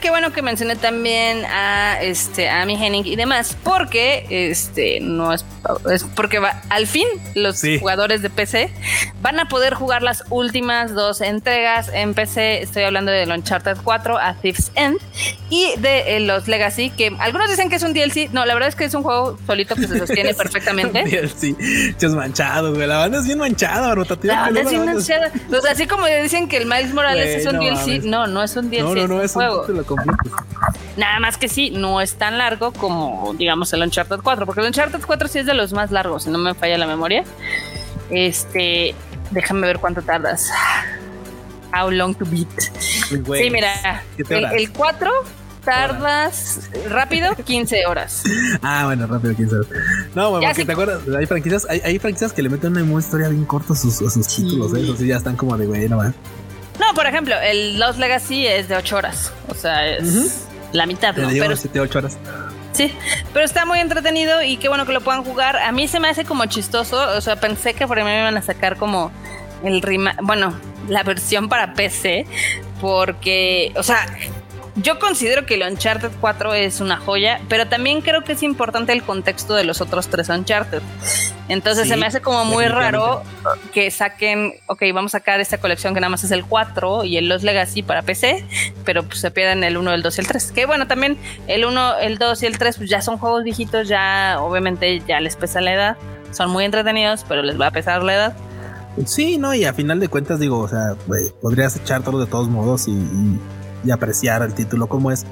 Qué 0.00 0.10
bueno 0.10 0.32
que 0.32 0.42
mencioné 0.42 0.76
también 0.76 1.44
a 1.46 2.00
este 2.00 2.48
a 2.48 2.64
mi 2.66 2.74
Henning 2.74 3.06
y 3.06 3.16
demás, 3.16 3.56
porque 3.62 4.26
este 4.28 5.00
no 5.00 5.32
es, 5.32 5.44
es 5.90 6.04
porque 6.04 6.38
va, 6.38 6.62
al 6.70 6.86
fin 6.86 7.06
los 7.34 7.62
jugadores 7.80 8.22
de 8.22 8.30
PC 8.30 8.70
van 9.22 9.40
a 9.40 9.48
poder 9.48 9.74
jugar 9.74 10.02
las 10.02 10.24
últimas 10.30 10.94
dos 10.94 11.20
entregas 11.20 11.90
en 11.92 12.14
PC. 12.14 12.62
Estoy 12.62 12.84
hablando 12.84 13.10
de 13.10 13.24
Uncharted 13.24 13.76
4 13.82 14.18
a 14.18 14.34
Thief's 14.34 14.70
End 14.74 14.98
y 15.50 15.74
de 15.78 16.16
eh, 16.16 16.20
los 16.20 16.48
Legacy, 16.48 16.90
que 16.90 17.14
algunos 17.18 17.48
dicen 17.50 17.68
que 17.68 17.76
es 17.76 17.82
un 17.82 17.92
DLC. 17.92 18.30
No, 18.32 18.46
la 18.46 18.54
verdad 18.54 18.68
es 18.68 18.76
que 18.76 18.84
es 18.84 18.94
un 18.94 19.02
juego 19.02 19.38
solito 19.46 19.74
que 19.74 19.88
se 19.88 19.98
sostiene 19.98 20.34
perfectamente. 20.34 21.02
DLC, 21.02 21.56
es 22.00 22.12
manchado, 22.12 22.74
güey. 22.74 22.86
La 22.86 22.98
banda 22.98 23.18
es 23.18 23.26
bien 23.26 23.38
manchada, 23.38 23.94
rotativa. 23.94 24.50
La 24.50 24.60
es 24.60 24.70
bien 24.70 24.84
manchada. 24.84 25.32
Así 25.70 25.86
como 25.86 26.06
dicen 26.06 26.48
que 26.48 26.58
el 26.58 26.66
Miles 26.66 26.92
Morales 26.94 27.44
es 27.44 27.46
un 27.46 27.58
DLC. 27.58 28.04
No, 28.04 28.26
no 28.26 28.42
es 28.42 28.56
un 28.56 28.70
DLC. 28.70 28.82
No, 28.82 28.94
no, 28.94 29.08
no, 29.08 29.22
es, 29.22 29.34
un 29.34 29.42
juego. 29.42 29.55
Nada 30.96 31.20
más 31.20 31.36
que 31.36 31.48
sí, 31.48 31.70
no 31.70 32.00
es 32.00 32.14
tan 32.14 32.38
largo 32.38 32.72
como, 32.72 33.34
digamos, 33.36 33.72
el 33.72 33.82
Uncharted 33.82 34.20
4, 34.22 34.46
porque 34.46 34.60
el 34.60 34.68
Uncharted 34.68 35.00
4 35.06 35.28
sí 35.28 35.38
es 35.40 35.46
de 35.46 35.54
los 35.54 35.72
más 35.72 35.90
largos, 35.90 36.24
si 36.24 36.30
no 36.30 36.38
me 36.38 36.54
falla 36.54 36.78
la 36.78 36.86
memoria. 36.86 37.24
Este, 38.10 38.94
déjame 39.30 39.66
ver 39.66 39.78
cuánto 39.78 40.02
tardas. 40.02 40.50
How 41.74 41.90
long 41.90 42.14
to 42.14 42.24
beat. 42.26 42.48
sí, 43.08 43.50
mira, 43.50 44.02
el, 44.16 44.72
4 44.72 45.10
tardas 45.64 46.70
rápido 46.88 47.34
15 47.34 47.86
horas. 47.86 48.22
Ah, 48.62 48.84
bueno, 48.86 49.06
rápido 49.06 49.34
15 49.34 49.56
horas. 49.56 49.68
No, 50.14 50.30
bueno, 50.30 50.46
porque 50.46 50.64
te 50.64 50.72
acuerdas, 50.72 51.00
hay 51.18 51.26
franquicias, 51.26 51.66
hay, 51.68 51.80
hay, 51.84 51.98
franquicias 51.98 52.32
que 52.32 52.42
le 52.42 52.48
meten 52.48 52.76
una 52.76 53.00
historia 53.00 53.28
bien 53.28 53.44
corta 53.44 53.72
a 53.72 53.76
sus, 53.76 53.96
sus 53.96 54.26
títulos, 54.28 54.72
¿eh? 54.74 54.94
Sí, 54.96 55.06
ya 55.08 55.16
están 55.16 55.36
como 55.36 55.56
de 55.58 55.66
güey, 55.66 55.88
no 55.88 56.00
No, 56.78 56.94
por 56.94 57.06
ejemplo, 57.06 57.34
el 57.40 57.78
Lost 57.78 57.98
Legacy 57.98 58.46
es 58.46 58.68
de 58.68 58.76
8 58.76 58.96
horas. 58.96 59.32
O 59.48 59.54
sea, 59.54 59.86
es 59.86 60.46
la 60.72 60.86
mitad. 60.86 61.14
Pero, 61.14 61.28
pero 61.28 61.56
7, 61.56 61.80
8 61.80 61.98
horas. 61.98 62.18
Sí, 62.72 62.92
pero 63.32 63.44
está 63.46 63.64
muy 63.64 63.78
entretenido 63.78 64.42
y 64.42 64.58
qué 64.58 64.68
bueno 64.68 64.84
que 64.84 64.92
lo 64.92 65.00
puedan 65.00 65.24
jugar. 65.24 65.56
A 65.56 65.72
mí 65.72 65.88
se 65.88 65.98
me 65.98 66.08
hace 66.08 66.26
como 66.26 66.44
chistoso, 66.44 67.00
o 67.16 67.20
sea, 67.22 67.36
pensé 67.36 67.72
que 67.72 67.86
por 67.86 67.96
mí 67.96 68.04
me 68.04 68.18
iban 68.18 68.36
a 68.36 68.42
sacar 68.42 68.76
como 68.76 69.10
el 69.64 69.80
rima, 69.80 70.14
bueno, 70.22 70.54
la 70.86 71.02
versión 71.02 71.48
para 71.48 71.72
PC, 71.72 72.26
porque, 72.80 73.72
o 73.76 73.82
sea, 73.82 74.06
yo 74.76 74.98
considero 74.98 75.46
que 75.46 75.54
el 75.54 75.62
Uncharted 75.62 76.10
4 76.20 76.54
es 76.54 76.80
una 76.80 76.98
joya, 76.98 77.40
pero 77.48 77.66
también 77.66 78.02
creo 78.02 78.22
que 78.24 78.32
es 78.32 78.42
importante 78.42 78.92
el 78.92 79.02
contexto 79.02 79.54
de 79.54 79.64
los 79.64 79.80
otros 79.80 80.08
tres 80.08 80.28
Uncharted. 80.28 80.82
Entonces 81.48 81.88
se 81.88 81.96
me 81.96 82.06
hace 82.06 82.20
como 82.20 82.44
muy 82.44 82.66
raro 82.66 83.22
que 83.72 83.90
saquen, 83.90 84.54
ok, 84.66 84.82
vamos 84.92 85.14
a 85.14 85.18
sacar 85.18 85.40
esta 85.40 85.58
colección 85.58 85.94
que 85.94 86.00
nada 86.00 86.10
más 86.10 86.24
es 86.24 86.30
el 86.30 86.44
4 86.44 87.04
y 87.04 87.16
el 87.16 87.28
Los 87.28 87.42
Legacy 87.42 87.82
para 87.82 88.02
PC, 88.02 88.44
pero 88.84 89.04
pues 89.04 89.20
se 89.20 89.30
pierden 89.30 89.64
el 89.64 89.76
1, 89.76 89.94
el 89.94 90.02
2 90.02 90.18
y 90.18 90.20
el 90.20 90.26
3. 90.26 90.52
Que 90.52 90.66
bueno, 90.66 90.86
también 90.86 91.16
el 91.46 91.64
1, 91.64 91.98
el 91.98 92.18
2 92.18 92.42
y 92.42 92.46
el 92.46 92.58
3 92.58 92.76
pues 92.76 92.90
ya 92.90 93.00
son 93.00 93.16
juegos 93.16 93.44
viejitos, 93.44 93.88
ya 93.88 94.36
obviamente 94.40 95.00
ya 95.06 95.20
les 95.20 95.36
pesa 95.36 95.60
la 95.60 95.72
edad. 95.72 95.96
Son 96.32 96.50
muy 96.50 96.64
entretenidos, 96.64 97.24
pero 97.26 97.42
les 97.42 97.58
va 97.58 97.68
a 97.68 97.70
pesar 97.70 98.02
la 98.02 98.14
edad. 98.14 98.36
Sí, 99.06 99.38
no, 99.38 99.54
y 99.54 99.64
a 99.64 99.72
final 99.72 100.00
de 100.00 100.08
cuentas 100.08 100.40
digo, 100.40 100.58
o 100.58 100.68
sea, 100.68 100.96
podrías 101.40 101.76
echar 101.76 102.02
todo 102.02 102.18
de 102.18 102.26
todos 102.26 102.48
modos 102.48 102.88
y 102.88 102.92
y 102.92 103.38
apreciar 103.92 104.42
el 104.42 104.54
título 104.54 104.88
como 104.88 105.10
es. 105.10 105.24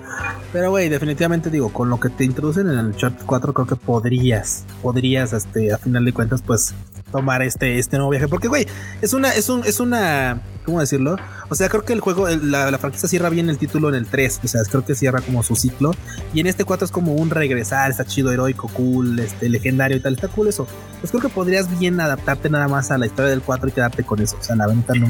Pero, 0.52 0.70
güey, 0.70 0.88
definitivamente 0.88 1.50
digo, 1.50 1.72
con 1.72 1.90
lo 1.90 1.98
que 1.98 2.08
te 2.08 2.24
introducen 2.24 2.68
en 2.68 2.78
el 2.78 2.96
Chart 2.96 3.18
4, 3.24 3.52
creo 3.52 3.66
que 3.66 3.76
podrías, 3.76 4.64
podrías, 4.82 5.32
este, 5.32 5.72
a 5.72 5.78
final 5.78 6.04
de 6.04 6.12
cuentas, 6.12 6.42
pues 6.42 6.74
tomar 7.10 7.42
este, 7.42 7.78
este 7.78 7.96
nuevo 7.96 8.10
viaje. 8.10 8.28
Porque, 8.28 8.48
güey, 8.48 8.66
es 9.00 9.12
una, 9.12 9.30
es 9.30 9.48
un, 9.48 9.62
es 9.64 9.78
una, 9.78 10.40
¿cómo 10.64 10.80
decirlo? 10.80 11.16
O 11.48 11.54
sea, 11.54 11.68
creo 11.68 11.84
que 11.84 11.92
el 11.92 12.00
juego, 12.00 12.28
la, 12.28 12.70
la, 12.70 12.78
franquicia 12.78 13.08
cierra 13.08 13.28
bien 13.28 13.48
el 13.48 13.58
título 13.58 13.88
en 13.88 13.94
el 13.94 14.06
3. 14.06 14.40
O 14.42 14.48
sea, 14.48 14.62
creo 14.64 14.84
que 14.84 14.94
cierra 14.96 15.20
como 15.20 15.42
su 15.42 15.54
ciclo. 15.54 15.92
Y 16.32 16.40
en 16.40 16.48
este 16.48 16.64
4 16.64 16.86
es 16.86 16.90
como 16.90 17.14
un 17.14 17.30
regresar, 17.30 17.90
está 17.90 18.04
chido, 18.04 18.32
heroico, 18.32 18.68
cool, 18.68 19.18
este, 19.20 19.48
legendario 19.48 19.96
y 19.96 20.00
tal. 20.00 20.14
Está 20.14 20.28
cool 20.28 20.48
eso. 20.48 20.66
Pues 21.00 21.12
creo 21.12 21.22
que 21.22 21.28
podrías 21.28 21.78
bien 21.78 22.00
adaptarte 22.00 22.50
nada 22.50 22.66
más 22.66 22.90
a 22.90 22.98
la 22.98 23.06
historia 23.06 23.30
del 23.30 23.42
4 23.42 23.68
y 23.68 23.72
quedarte 23.72 24.02
con 24.02 24.20
eso. 24.20 24.36
O 24.40 24.42
sea, 24.42 24.56
la 24.56 24.66
venta 24.66 24.94
no 24.94 25.06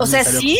O 0.00 0.06
sea, 0.06 0.24
sí. 0.24 0.58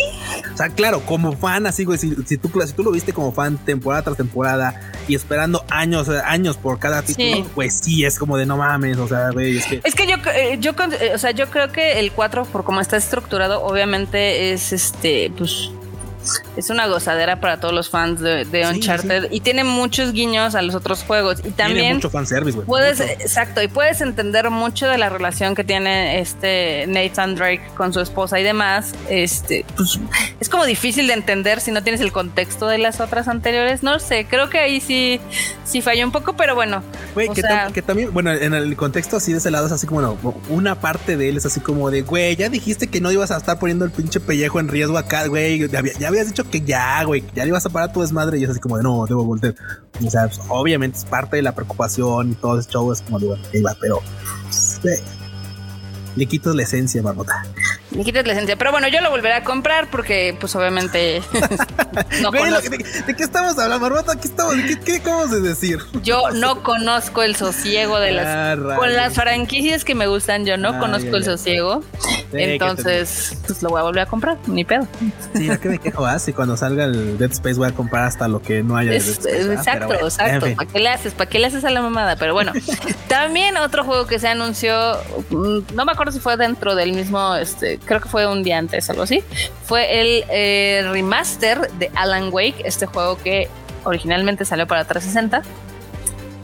O 0.53 0.57
sea, 0.57 0.69
claro, 0.69 1.01
como 1.07 1.33
fan, 1.35 1.67
así, 1.67 1.85
güey, 1.85 1.99
si, 1.99 2.15
si, 2.27 2.37
tú, 2.37 2.51
si 2.67 2.73
tú 2.75 2.83
lo 2.83 2.91
viste 2.91 3.15
como 3.15 3.33
fan 3.33 3.57
temporada 3.57 4.03
tras 4.03 4.17
temporada 4.19 4.93
y 5.09 5.15
esperando 5.15 5.65
años, 5.71 6.11
años 6.11 6.59
por 6.59 6.79
cada 6.79 7.03
título, 7.03 7.47
pues 7.55 7.81
sí, 7.83 8.05
es 8.05 8.19
como 8.19 8.37
de 8.37 8.45
no 8.45 8.59
mames, 8.59 8.99
o 8.99 9.09
sea, 9.09 9.31
güey, 9.31 9.57
es 9.57 9.67
que... 9.67 9.81
Es 9.83 9.95
que 9.95 10.07
yo, 10.07 10.17
eh, 10.35 10.59
yo, 10.61 10.73
o 11.15 11.19
sea, 11.19 11.31
yo 11.31 11.49
creo 11.49 11.73
que 11.73 11.99
el 11.99 12.13
4, 12.13 12.45
por 12.45 12.65
cómo 12.65 12.83
está 12.83 12.99
estructurado, 12.99 13.63
obviamente 13.63 14.53
es 14.53 14.73
este, 14.73 15.33
pues 15.37 15.71
es 16.57 16.71
una 16.71 16.87
gozadera 16.87 17.41
para 17.41 17.61
todos 17.61 17.75
los 17.75 17.89
fans 17.89 18.21
de, 18.21 18.47
Uncharted 18.71 19.29
y 19.31 19.41
tiene 19.41 19.65
muchos 19.65 20.13
guiños 20.13 20.55
a 20.55 20.63
los 20.63 20.75
otros 20.75 21.03
juegos 21.03 21.41
y 21.45 21.51
también 21.51 21.95
mucho 21.95 22.11
fanservice, 22.11 22.57
güey. 22.57 22.67
Puedes, 22.67 23.01
exacto, 23.01 23.63
y 23.63 23.69
puedes 23.69 24.01
entender 24.01 24.51
mucho 24.51 24.87
de 24.87 24.99
la 24.99 25.09
relación 25.09 25.55
que 25.55 25.65
tiene 25.65 26.21
este 26.21 26.87
Nathan 26.89 27.35
Drake 27.35 27.63
con 27.77 27.93
su 27.93 28.01
esposa 28.01 28.39
y 28.39 28.43
demás. 28.43 28.93
Este, 29.09 29.65
pues, 29.77 29.99
es 30.39 30.49
como 30.49 30.65
difícil 30.65 31.07
de 31.07 31.15
entender 31.15 31.61
si 31.61 31.73
no 31.73 31.83
tienes 31.83 32.01
el 32.01 32.13
contexto 32.13 32.67
de 32.67 32.79
las 32.79 33.01
otras 33.01 33.29
anteriores. 33.29 33.83
No 33.83 33.99
sé, 33.99 34.27
creo 34.29 34.51
que 34.51 34.59
ahí 34.59 34.81
sí, 34.81 35.21
sí 35.65 35.83
falló 35.83 36.05
un 36.05 36.13
poco, 36.13 36.35
pero 36.35 36.55
bueno. 36.55 36.83
Güey, 37.15 37.29
que, 37.73 37.83
también, 37.83 38.13
bueno, 38.13 38.33
en 38.33 38.55
el 38.55 38.77
contexto 38.77 39.17
así 39.17 39.33
de 39.33 39.39
ese 39.39 39.51
lado 39.51 39.67
es 39.67 39.73
así 39.73 39.87
como, 39.87 40.19
una 40.49 40.81
parte 40.81 41.17
de 41.17 41.29
él 41.29 41.37
es 41.37 41.47
así 41.47 41.61
como 41.61 41.91
de, 41.91 42.03
güey, 42.03 42.37
ya 42.37 42.49
dijiste 42.49 42.89
que 42.89 43.01
no 43.01 43.11
ibas 43.11 43.31
a 43.31 43.37
estar 43.37 43.59
poniendo 43.59 43.85
el 43.85 43.91
pinche 43.91 44.21
pellejo 44.21 44.61
en 44.61 44.69
riesgo 44.69 44.99
acá, 44.99 45.27
güey, 45.27 45.69
ya 45.69 46.10
habías 46.11 46.27
dicho 46.27 46.49
que 46.49 46.61
ya, 46.61 47.03
güey, 47.05 47.25
ya 47.35 47.45
le 47.45 47.49
ibas 47.49 47.65
a 47.67 47.71
parar 47.71 47.93
tu 47.93 48.01
desmadre 48.01 48.39
y 48.39 48.45
es 48.45 48.51
así 48.51 48.61
como 48.61 48.77
de 48.77 48.83
no, 48.83 49.07
debo 49.07 49.25
volver. 49.25 49.55
O 50.05 50.11
sea, 50.11 50.27
pues, 50.27 50.41
obviamente 50.49 50.99
es 50.99 51.05
parte 51.05 51.37
de 51.37 51.43
la 51.43 51.55
preocupación 51.55 52.33
y 52.33 52.35
todo 52.35 52.59
ese 52.59 52.71
show 52.71 52.93
es 52.93 53.01
como 53.03 53.19
de 53.19 53.27
bueno, 53.27 53.43
iba, 53.53 53.75
pero 53.81 54.03
pues, 54.45 55.03
le 56.17 56.27
quitas 56.27 56.55
la 56.55 56.63
esencia, 56.65 57.03
marmota. 57.03 57.45
Le 57.93 58.05
quitas 58.05 58.27
la 58.27 58.33
esencia. 58.33 58.57
Pero 58.57 58.73
bueno, 58.73 58.89
yo 58.89 59.01
lo 59.01 59.11
volveré 59.11 59.35
a 59.35 59.45
comprar 59.45 59.89
porque, 59.91 60.37
pues 60.39 60.55
obviamente. 60.57 61.23
no 62.23 62.31
de, 62.31 63.15
qué 63.17 63.23
estamos 63.23 63.59
hablando, 63.59 63.89
Marmota? 63.89 64.17
¿Qué, 64.17 64.29
estamos, 64.29 64.55
qué, 64.67 64.79
qué 64.79 64.97
acabamos 64.97 65.31
de 65.31 65.41
decir? 65.41 65.79
Yo 66.03 66.31
no 66.31 66.63
conozco 66.63 67.23
el 67.23 67.37
sosiego 67.37 67.99
de 68.01 68.13
las. 68.13 68.27
Ah, 68.27 68.77
con 68.77 68.93
las 68.93 69.15
franquicias 69.15 69.85
que 69.85 69.95
me 69.95 70.07
gustan, 70.07 70.45
yo 70.45 70.57
no 70.57 70.71
ah, 70.71 70.79
conozco 70.79 71.17
el 71.17 71.25
sosiego. 71.25 71.83
Entonces, 72.33 73.39
pues 73.47 73.63
lo 73.63 73.71
voy 73.71 73.81
a 73.81 73.83
volver 73.83 74.03
a 74.03 74.07
comprar, 74.07 74.39
ni 74.47 74.65
pedo. 74.65 74.87
Sí, 75.35 75.51
¿a 75.51 75.59
qué 75.59 75.69
me 75.69 75.79
quejo? 75.79 76.07
Ah, 76.07 76.19
si 76.19 76.33
cuando 76.33 76.57
salga 76.57 76.85
el 76.85 77.19
Dead 77.19 77.31
Space 77.33 77.57
voy 77.57 77.69
a 77.69 77.73
comprar 77.73 78.05
hasta 78.05 78.29
lo 78.29 78.41
que 78.41 78.63
no 78.63 78.77
haya. 78.77 78.93
Es, 78.93 79.25
exacto, 79.27 79.95
exacto. 79.95 80.47
¿Para 80.55 80.71
qué 80.71 80.79
le 80.79 80.89
haces? 80.89 81.15
¿Para 81.15 81.29
qué 81.29 81.39
le 81.39 81.47
haces 81.47 81.65
a 81.65 81.71
la 81.71 81.83
mamada? 81.83 82.17
Pero 82.17 82.33
bueno, 82.33 82.53
también 83.09 83.57
otro 83.57 83.85
juego 83.85 84.07
que 84.07 84.19
se 84.19 84.29
anunció, 84.29 84.75
mm, 85.31 85.75
no 85.75 85.85
me 85.85 85.93
acuerdo 85.93 86.13
si 86.13 86.21
fue 86.21 86.37
dentro 86.37 86.75
del 86.75 86.93
mismo, 86.93 87.35
este, 87.35 87.79
creo 87.79 88.01
que 88.01 88.09
fue 88.09 88.27
un 88.27 88.43
día 88.43 88.59
antes, 88.59 88.89
algo 88.91 89.03
así. 89.03 89.23
Fue 89.65 90.01
el 90.01 90.25
eh, 90.31 90.89
remaster 90.91 91.71
de 91.73 91.91
Alan 91.95 92.29
Wake, 92.33 92.63
este 92.65 92.87
juego 92.87 93.19
que 93.19 93.49
originalmente 93.85 94.45
salió 94.45 94.67
para 94.67 94.85
360. 94.85 95.43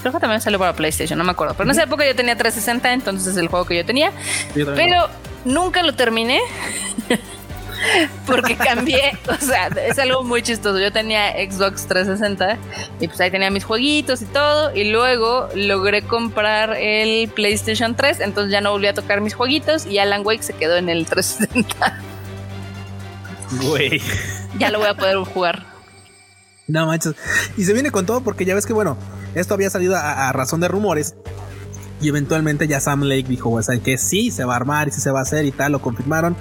Creo 0.01 0.13
que 0.13 0.21
también 0.21 0.41
salió 0.41 0.59
para 0.59 0.73
PlayStation, 0.75 1.19
no 1.19 1.25
me 1.25 1.33
acuerdo. 1.33 1.55
Pero 1.55 1.65
en 1.65 1.73
esa 1.73 1.85
época 1.85 2.07
yo 2.07 2.15
tenía 2.15 2.37
360, 2.37 2.93
entonces 2.93 3.27
es 3.29 3.37
el 3.37 3.49
juego 3.49 3.65
que 3.65 3.77
yo 3.77 3.85
tenía. 3.85 4.13
pero 4.55 5.09
nunca 5.47 5.83
lo 5.83 5.95
terminé. 5.95 6.41
porque 8.27 8.57
cambié, 8.57 9.17
o 9.29 9.45
sea, 9.45 9.69
es 9.69 9.99
algo 9.99 10.23
muy 10.23 10.43
chistoso. 10.43 10.79
Yo 10.79 10.93
tenía 10.93 11.33
Xbox 11.33 11.87
360 11.87 12.59
y 13.01 13.09
pues 13.09 13.21
ahí 13.21 13.31
tenía 13.31 13.51
mis 13.51 13.65
jueguitos 13.65 14.23
y 14.23 14.27
todo. 14.27 14.75
Y 14.75 14.91
luego 14.91 15.49
logré 15.55 16.03
comprar 16.03 16.77
el 16.77 17.29
PlayStation 17.29 17.95
3, 17.95 18.21
entonces 18.21 18.53
ya 18.53 18.61
no 18.61 18.73
volví 18.73 18.87
a 18.89 18.95
tocar 18.95 19.21
mis 19.21 19.35
jueguitos 19.35 19.87
y 19.87 19.99
Alan 19.99 20.23
Wake 20.25 20.43
se 20.43 20.53
quedó 20.53 20.77
en 20.77 20.89
el 20.89 21.07
360. 21.07 22.01
Güey. 23.63 24.01
Ya 24.59 24.71
lo 24.71 24.79
voy 24.79 24.89
a 24.89 24.95
poder 24.95 25.17
jugar. 25.19 25.65
No 26.67 26.87
manches. 26.87 27.15
Y 27.57 27.65
se 27.65 27.73
viene 27.73 27.93
con 27.93 28.07
todo 28.07 28.23
porque 28.23 28.45
ya 28.45 28.55
ves 28.55 28.67
que, 28.67 28.73
bueno, 28.73 28.97
esto 29.35 29.55
había 29.55 29.71
salido 29.71 29.95
a 29.97 30.33
razón 30.33 30.61
de 30.61 30.69
rumores 30.69 31.15
y 32.01 32.09
eventualmente 32.09 32.69
ya 32.69 32.81
Sam 32.81 33.03
Lake 33.03 33.27
dijo, 33.29 33.51
o 33.51 33.63
sea, 33.63 33.79
que 33.79 33.97
sí 33.97 34.31
se 34.31 34.45
va 34.45 34.55
a 34.55 34.57
armar 34.57 34.89
y 34.89 34.91
sí 34.91 35.01
se 35.01 35.11
va 35.11 35.21
a 35.21 35.23
hacer 35.23 35.47
y 35.47 35.53
tal, 35.53 35.73
lo 35.73 35.81
confirmaron. 35.81 36.37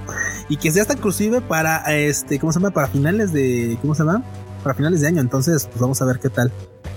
Y 0.50 0.58
que 0.58 0.70
ya 0.72 0.82
está 0.82 0.94
inclusive 0.94 1.42
para, 1.42 1.78
este, 1.96 2.40
¿cómo 2.40 2.52
se 2.52 2.60
llama? 2.60 2.72
Para 2.72 2.88
finales 2.88 3.32
de, 3.32 3.78
¿cómo 3.82 3.96
se 3.96 4.04
llama? 4.04 4.24
Para 4.64 4.76
finales 4.76 5.02
de 5.02 5.08
año. 5.08 5.22
Entonces, 5.22 5.66
pues 5.68 5.80
vamos 5.80 6.02
a 6.02 6.06
ver 6.06 6.20
qué 6.20 6.30
tal 6.30 6.52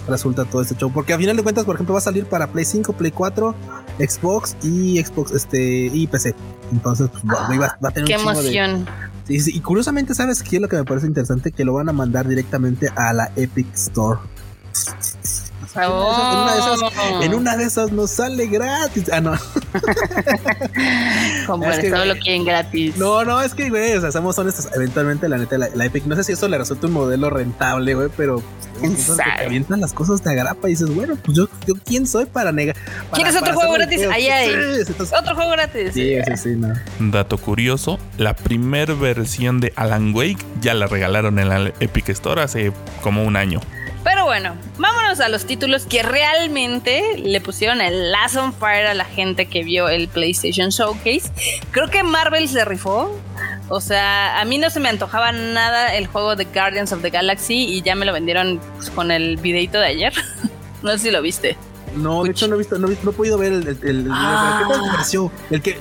resulta 0.09 0.45
todo 0.45 0.63
este 0.63 0.75
show. 0.75 0.91
Porque 0.93 1.13
a 1.13 1.19
final 1.19 1.37
de 1.37 1.43
cuentas, 1.43 1.65
por 1.65 1.77
ejemplo, 1.77 1.95
va 1.95 1.99
a 1.99 2.03
salir 2.03 2.27
para 2.27 2.49
Play 2.49 2.65
5, 2.65 2.93
Play 2.95 3.13
4, 3.13 3.55
Xbox 3.99 4.57
y 4.63 5.03
Xbox, 5.03 5.33
este, 5.33 5.87
y 5.93 6.07
PC. 6.09 6.35
Entonces, 6.73 7.11
pues, 7.11 7.25
va, 7.25 7.77
a 7.81 7.91
tener 7.91 8.09
qué 8.09 8.15
emoción. 8.15 8.87
Sí, 9.27 9.41
sí, 9.41 9.53
y 9.55 9.61
curiosamente, 9.61 10.15
¿sabes 10.15 10.43
qué 10.43 10.57
es 10.57 10.63
lo 10.63 10.69
que 10.69 10.77
me 10.77 10.85
parece 10.85 11.07
interesante? 11.07 11.53
Que 11.53 11.65
lo 11.65 11.75
van 11.75 11.89
a 11.89 11.93
mandar 11.93 12.27
directamente 12.27 12.89
a 12.97 13.13
la 13.13 13.31
Epic 13.37 13.67
Store. 13.75 14.19
En, 15.75 17.35
una 17.35 17.57
de 17.57 17.65
esas, 17.65 17.93
nos 17.93 18.11
sale 18.11 18.47
gratis. 18.47 19.05
Ah, 19.13 19.21
no. 19.21 19.33
Como 21.47 21.71
es 21.71 21.91
todo 21.91 22.05
lo 22.05 22.17
quieren 22.17 22.45
gratis. 22.45 22.97
No, 22.97 23.25
no, 23.25 23.41
es 23.43 23.55
que, 23.55 23.69
güey, 23.69 23.95
o 23.95 24.01
sea, 24.01 24.11
somos 24.11 24.39
honestos. 24.39 24.69
Eventualmente, 24.75 25.29
la 25.29 25.39
neta, 25.39 25.59
la, 25.59 25.85
Epic, 25.85 26.05
no 26.07 26.17
sé 26.17 26.25
si 26.25 26.33
eso 26.33 26.49
le 26.49 26.59
resulta 26.59 26.87
un 26.87 26.95
modelo 26.95 27.31
rentable, 27.31 27.95
güey, 27.95 28.09
pero 28.17 28.43
pues, 28.81 29.17
te 29.17 29.45
avientan 29.45 29.81
las 29.81 29.93
cosas 29.93 30.25
de 30.25 30.31
agrapa 30.31 30.69
y 30.69 30.73
dices, 30.73 30.93
bueno, 30.95 31.17
pues 31.23 31.37
yo, 31.37 31.49
yo 31.67 31.75
quién 31.85 32.07
soy 32.07 32.27
para 32.27 32.51
negar. 32.51 32.77
¿Quieres 33.13 33.37
otro 33.37 33.55
juego 33.55 33.75
gratis? 33.75 34.01
Ahí 34.11 34.29
hay. 34.29 34.51
otro 34.51 35.35
juego 35.35 35.51
gratis. 35.53 35.93
Sí, 35.95 36.17
sí, 36.27 36.37
sí, 36.37 36.57
no. 36.57 36.75
Dato 37.11 37.39
curioso: 37.39 37.99
la 38.17 38.35
primer 38.35 38.95
versión 38.95 39.61
de 39.61 39.73
Alan 39.77 40.15
Wake 40.15 40.45
ya 40.61 40.75
la 40.75 40.87
regalaron 40.87 41.39
en 41.39 41.49
la 41.49 41.73
Epic 41.81 42.09
Store 42.09 42.43
hace 42.43 42.73
como 43.03 43.25
un 43.25 43.37
año. 43.37 43.61
Pero 44.11 44.25
bueno, 44.25 44.57
vámonos 44.79 45.21
a 45.21 45.29
los 45.29 45.45
títulos 45.45 45.85
que 45.85 46.03
realmente 46.03 47.19
le 47.19 47.43
pusieron 47.43 47.83
el 47.83 48.11
last 48.11 48.37
on 48.37 48.55
fire 48.55 48.87
a 48.87 48.95
la 48.95 49.05
gente 49.05 49.45
que 49.45 49.63
vio 49.63 49.91
el 49.91 50.09
PlayStation 50.09 50.71
Showcase. 50.71 51.31
Creo 51.73 51.91
que 51.91 52.03
Marvel 52.03 52.49
se 52.49 52.65
rifó. 52.65 53.15
O 53.69 53.83
sea, 53.83 54.41
a 54.41 54.47
mí 54.47 54.57
no 54.57 54.71
se 54.71 54.81
me 54.81 54.89
antojaba 54.89 55.31
nada 55.33 55.95
el 55.95 56.07
juego 56.07 56.37
de 56.37 56.47
Guardians 56.47 56.91
of 56.91 57.03
the 57.03 57.11
Galaxy 57.11 57.67
y 57.67 57.83
ya 57.83 57.95
me 57.97 58.07
lo 58.07 58.15
vendieron 58.15 58.63
pues, 58.77 58.89
con 58.89 59.11
el 59.11 59.37
videito 59.37 59.79
de 59.79 59.89
ayer. 59.89 60.15
no 60.83 60.93
sé 60.93 60.99
si 60.99 61.11
lo 61.11 61.21
viste. 61.21 61.59
No, 61.97 62.25
de 62.25 62.31
hecho 62.31 62.49
no 62.49 62.55
he 62.55 62.59
visto, 62.59 62.79
no, 62.79 62.89
he, 62.89 62.97
podido 62.97 63.39
ver 63.39 63.53
el, 63.53 63.69
el, 63.69 63.79
el, 63.83 64.05
¿Qué 64.05 64.75
te 64.75 64.91
pareció? 64.91 65.33
El 65.51 65.63
que, 65.63 65.79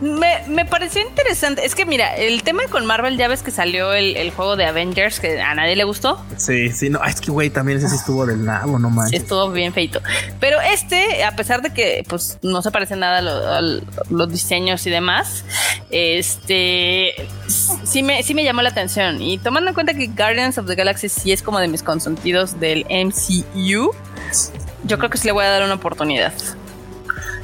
me, 0.00 0.44
me, 0.48 0.64
pareció 0.64 1.02
interesante. 1.02 1.64
Es 1.64 1.74
que 1.74 1.84
mira, 1.86 2.16
el 2.16 2.42
tema 2.42 2.62
con 2.70 2.86
Marvel, 2.86 3.16
ya 3.16 3.28
ves 3.28 3.42
que 3.42 3.50
salió 3.50 3.92
el, 3.92 4.30
juego 4.30 4.56
de 4.56 4.66
Avengers 4.66 5.20
que 5.20 5.40
a 5.40 5.54
nadie 5.54 5.76
le 5.76 5.84
gustó. 5.84 6.22
Sí, 6.36 6.70
sí, 6.70 6.90
no, 6.90 7.02
es 7.04 7.20
que 7.20 7.30
güey, 7.30 7.50
también 7.50 7.78
ese 7.78 7.88
sí 7.88 7.96
estuvo 7.96 8.26
del 8.26 8.44
nabo, 8.44 8.78
no 8.78 8.90
manches. 8.90 9.22
Estuvo 9.22 9.50
bien 9.50 9.72
feito. 9.72 10.00
Pero 10.40 10.58
este, 10.60 11.24
a 11.24 11.34
pesar 11.34 11.62
de 11.62 11.72
que 11.72 12.04
pues 12.08 12.38
no 12.42 12.62
se 12.62 12.70
parece 12.70 12.96
nada 12.96 13.18
a, 13.58 13.60
los 13.60 14.30
diseños 14.30 14.86
y 14.86 14.90
demás, 14.90 15.44
este 15.90 17.14
sí 17.84 18.02
me, 18.02 18.22
sí 18.22 18.34
me 18.34 18.44
llamó 18.44 18.62
la 18.62 18.70
atención. 18.70 19.20
Y 19.20 19.38
tomando 19.38 19.68
en 19.70 19.74
cuenta 19.74 19.94
que 19.94 20.06
Guardians 20.08 20.58
of 20.58 20.66
the 20.66 20.74
Galaxy 20.74 21.08
sí 21.08 21.32
es 21.32 21.42
como 21.42 21.58
de 21.58 21.68
mis 21.68 21.82
consentidos 21.82 22.60
del 22.60 22.84
MCU 22.84 23.92
yo 24.88 24.98
creo 24.98 25.10
que 25.10 25.18
sí 25.18 25.26
le 25.26 25.32
voy 25.32 25.44
a 25.44 25.50
dar 25.50 25.62
una 25.62 25.74
oportunidad. 25.74 26.32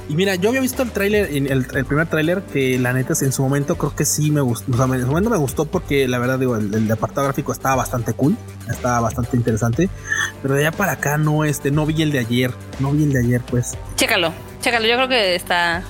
Y 0.09 0.17
mira, 0.17 0.35
yo 0.35 0.51
había 0.51 0.61
visto 0.61 0.83
el 0.83 0.91
tráiler, 0.91 1.31
el, 1.31 1.47
el 1.49 1.85
primer 1.87 2.07
tráiler, 2.07 2.43
que 2.43 2.79
la 2.79 2.93
neta 2.93 3.15
en 3.23 3.33
su 3.33 3.43
momento 3.43 3.77
creo 3.79 3.97
que 3.97 4.05
sí 4.05 4.31
me 4.31 4.43
gustó. 4.43 4.71
O 4.73 4.77
sea, 4.77 4.85
en 4.85 5.01
su 5.01 5.07
momento 5.07 5.31
me 5.31 5.39
gustó 5.39 5.65
porque 5.65 6.07
la 6.09 6.19
verdad 6.19 6.39
digo, 6.39 6.57
el, 6.57 6.91
apartado 6.91 7.27
gráfico 7.27 7.53
estaba 7.53 7.77
bastante 7.77 8.13
cool, 8.13 8.37
estaba 8.69 9.01
bastante 9.01 9.37
interesante. 9.37 9.89
Pero 10.43 10.55
de 10.55 10.67
allá 10.67 10.77
para 10.77 10.93
acá 10.93 11.17
no, 11.17 11.45
este, 11.45 11.71
no 11.71 11.87
vi 11.87 12.03
el 12.03 12.13
de 12.13 12.19
ayer, 12.19 12.53
no 12.81 12.93
vi 12.93 13.05
el 13.05 13.13
de 13.13 13.21
ayer, 13.21 13.41
pues. 13.51 13.79
Chécalo, 13.97 14.33
chécalo, 14.61 14.87
yo 14.87 14.97
creo 14.97 15.09
que 15.09 15.35
está, 15.35 15.83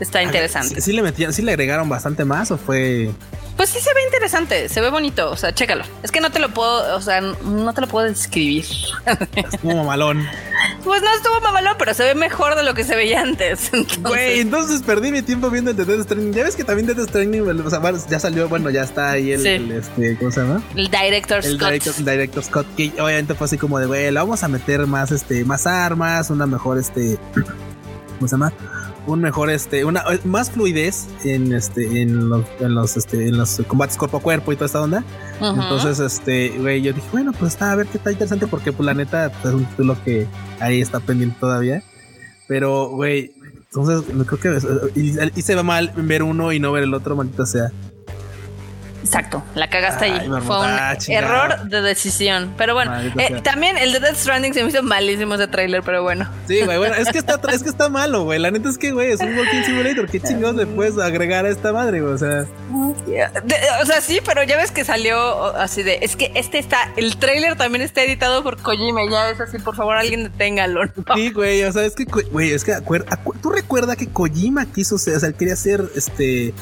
está 0.00 0.22
interesante. 0.22 0.80
¿sí, 0.80 0.92
le 0.92 1.02
metían, 1.02 1.32
sí 1.32 1.42
le 1.42 1.52
agregaron 1.52 1.88
bastante 1.88 2.24
más 2.24 2.50
o 2.50 2.58
fue? 2.58 3.10
Pues 3.56 3.70
sí 3.70 3.78
se 3.78 3.94
ve 3.94 4.02
interesante, 4.04 4.68
se 4.68 4.80
ve 4.80 4.90
bonito, 4.90 5.30
o 5.30 5.36
sea, 5.36 5.54
chécalo. 5.54 5.84
Es 6.02 6.10
que 6.10 6.20
no 6.20 6.30
te 6.30 6.40
lo 6.40 6.48
puedo, 6.48 6.96
o 6.96 7.00
sea, 7.00 7.20
no 7.20 7.72
te 7.72 7.80
lo 7.80 7.86
puedo 7.86 8.06
describir. 8.06 8.64
Estuvo 9.36 9.76
mamalón. 9.76 10.26
Pues 10.82 11.02
no 11.02 11.14
estuvo 11.14 11.40
mamalón, 11.40 11.76
pero 11.78 11.94
se 11.94 12.04
ve 12.04 12.14
mejor 12.14 12.56
de 12.56 12.62
lo 12.62 12.74
que 12.74 12.84
se 12.84 12.94
veía 12.94 13.22
antes. 13.22 13.70
Güey, 14.02 14.40
entonces... 14.40 14.82
perdí 14.82 15.10
mi 15.10 15.22
tiempo 15.22 15.48
viendo 15.48 15.70
el 15.70 15.76
de 15.76 15.84
Death 15.86 16.04
Stranding. 16.04 16.32
Ya 16.34 16.44
ves 16.44 16.56
que 16.56 16.64
también 16.64 16.86
Death 16.86 17.08
Stranding, 17.08 17.40
o 17.40 17.70
sea, 17.70 17.80
ya 18.08 18.20
salió, 18.20 18.48
bueno, 18.50 18.68
ya 18.68 18.82
está 18.82 19.12
ahí 19.12 19.32
el, 19.32 19.72
este, 19.72 20.16
¿cómo 20.18 20.30
se 20.30 20.40
llama? 20.42 20.62
El 20.74 20.90
Director 20.90 21.42
Scott. 21.42 21.58
Director, 21.58 21.94
el 21.98 22.04
Director 22.04 22.44
Scott, 22.44 22.66
que 22.76 22.92
obviamente 23.00 23.34
fue 23.34 23.46
así 23.46 23.56
como 23.56 23.78
de, 23.78 23.86
güey, 23.86 24.10
le 24.10 24.20
vamos 24.20 24.42
a 24.42 24.48
meter 24.48 24.86
más, 24.86 25.10
este, 25.10 25.44
más 25.44 25.66
armas, 25.66 26.28
una 26.28 26.46
mejor, 26.46 26.78
este, 26.78 27.18
¿cómo 28.18 28.28
se 28.28 28.32
llama? 28.32 28.52
Un 29.06 29.20
mejor 29.20 29.50
este 29.50 29.84
una 29.84 30.04
más 30.24 30.50
fluidez 30.50 31.06
en 31.24 31.52
este 31.52 32.02
en 32.02 32.28
los 32.28 32.44
en 32.60 32.74
los 32.74 32.96
este 32.96 33.28
en 33.28 33.36
los 33.36 33.62
combates 33.66 33.96
cuerpo 33.96 34.18
a 34.18 34.20
cuerpo 34.20 34.52
y 34.52 34.56
toda 34.56 34.66
esta 34.66 34.80
onda. 34.80 35.04
Entonces 35.40 35.98
este 36.00 36.50
güey 36.58 36.82
yo 36.82 36.92
dije 36.92 37.06
bueno 37.12 37.32
pues 37.32 37.52
está 37.52 37.72
a 37.72 37.76
ver 37.76 37.86
qué 37.86 37.98
está 37.98 38.12
interesante 38.12 38.46
porque 38.46 38.72
pues 38.72 38.86
la 38.86 38.94
neta 38.94 39.30
pues, 39.30 39.54
es 39.54 39.60
un 39.60 39.66
título 39.66 39.96
que 40.04 40.26
ahí 40.60 40.80
está 40.80 41.00
pendiente 41.00 41.36
todavía. 41.40 41.82
Pero 42.46 42.90
güey 42.90 43.32
entonces 43.64 44.04
creo 44.26 44.40
que 44.40 45.00
y, 45.00 45.42
se 45.42 45.54
va 45.54 45.62
mal 45.62 45.92
ver 45.96 46.22
uno 46.22 46.52
y 46.52 46.60
no 46.60 46.70
ver 46.72 46.84
el 46.84 46.94
otro 46.94 47.16
maldita 47.16 47.44
sea 47.44 47.72
Exacto, 49.04 49.42
la 49.54 49.68
cagaste 49.68 50.06
ahí. 50.06 50.30
Fue 50.40 50.60
un 50.60 50.70
error 51.08 51.64
de 51.64 51.82
decisión. 51.82 52.54
Pero 52.56 52.72
bueno, 52.72 52.90
eh, 53.18 53.40
también 53.42 53.76
el 53.76 53.92
de 53.92 54.00
Death 54.00 54.16
Stranding 54.16 54.54
se 54.54 54.62
me 54.62 54.70
hizo 54.70 54.82
malísimo 54.82 55.34
ese 55.34 55.46
trailer, 55.46 55.82
pero 55.82 56.02
bueno. 56.02 56.26
Sí, 56.48 56.62
güey, 56.62 56.78
bueno, 56.78 56.94
es 56.94 57.10
que 57.10 57.18
está, 57.18 57.38
es 57.52 57.62
que 57.62 57.68
está 57.68 57.90
malo, 57.90 58.24
güey. 58.24 58.38
La 58.38 58.50
neta 58.50 58.70
es 58.70 58.78
que, 58.78 58.92
güey, 58.92 59.12
es 59.12 59.20
un 59.20 59.36
Walking 59.36 59.62
Simulator. 59.62 60.08
¿Qué 60.08 60.20
chingados 60.20 60.56
le 60.56 60.66
puedes 60.66 60.98
agregar 60.98 61.44
a 61.44 61.50
esta 61.50 61.70
madre, 61.74 62.00
güey? 62.00 62.14
O 62.14 62.18
sea. 62.18 62.46
o 63.82 63.86
sea, 63.86 64.00
sí, 64.00 64.20
pero 64.24 64.42
ya 64.42 64.56
ves 64.56 64.70
que 64.70 64.84
salió 64.84 65.54
así 65.54 65.82
de. 65.82 65.98
Es 66.00 66.16
que 66.16 66.32
este 66.34 66.58
está. 66.58 66.90
El 66.96 67.18
trailer 67.18 67.56
también 67.56 67.82
está 67.82 68.02
editado 68.02 68.42
por 68.42 68.56
Kojima. 68.56 69.02
Ya 69.10 69.28
es 69.28 69.40
así, 69.40 69.58
por 69.58 69.76
favor, 69.76 69.98
alguien 69.98 70.24
deténgalo. 70.24 70.80
Sí, 71.14 71.30
güey, 71.30 71.62
o 71.64 71.72
sea, 71.72 71.84
es 71.84 71.94
que, 71.94 72.04
güey, 72.04 72.52
es 72.52 72.64
que 72.64 72.74
tú 73.42 73.50
recuerdas 73.50 73.96
que 73.96 74.08
Kojima 74.08 74.64
quiso, 74.64 74.94
o 74.94 74.98
sea, 74.98 75.30
quería 75.32 75.56
ser 75.56 75.84
este 75.94 76.54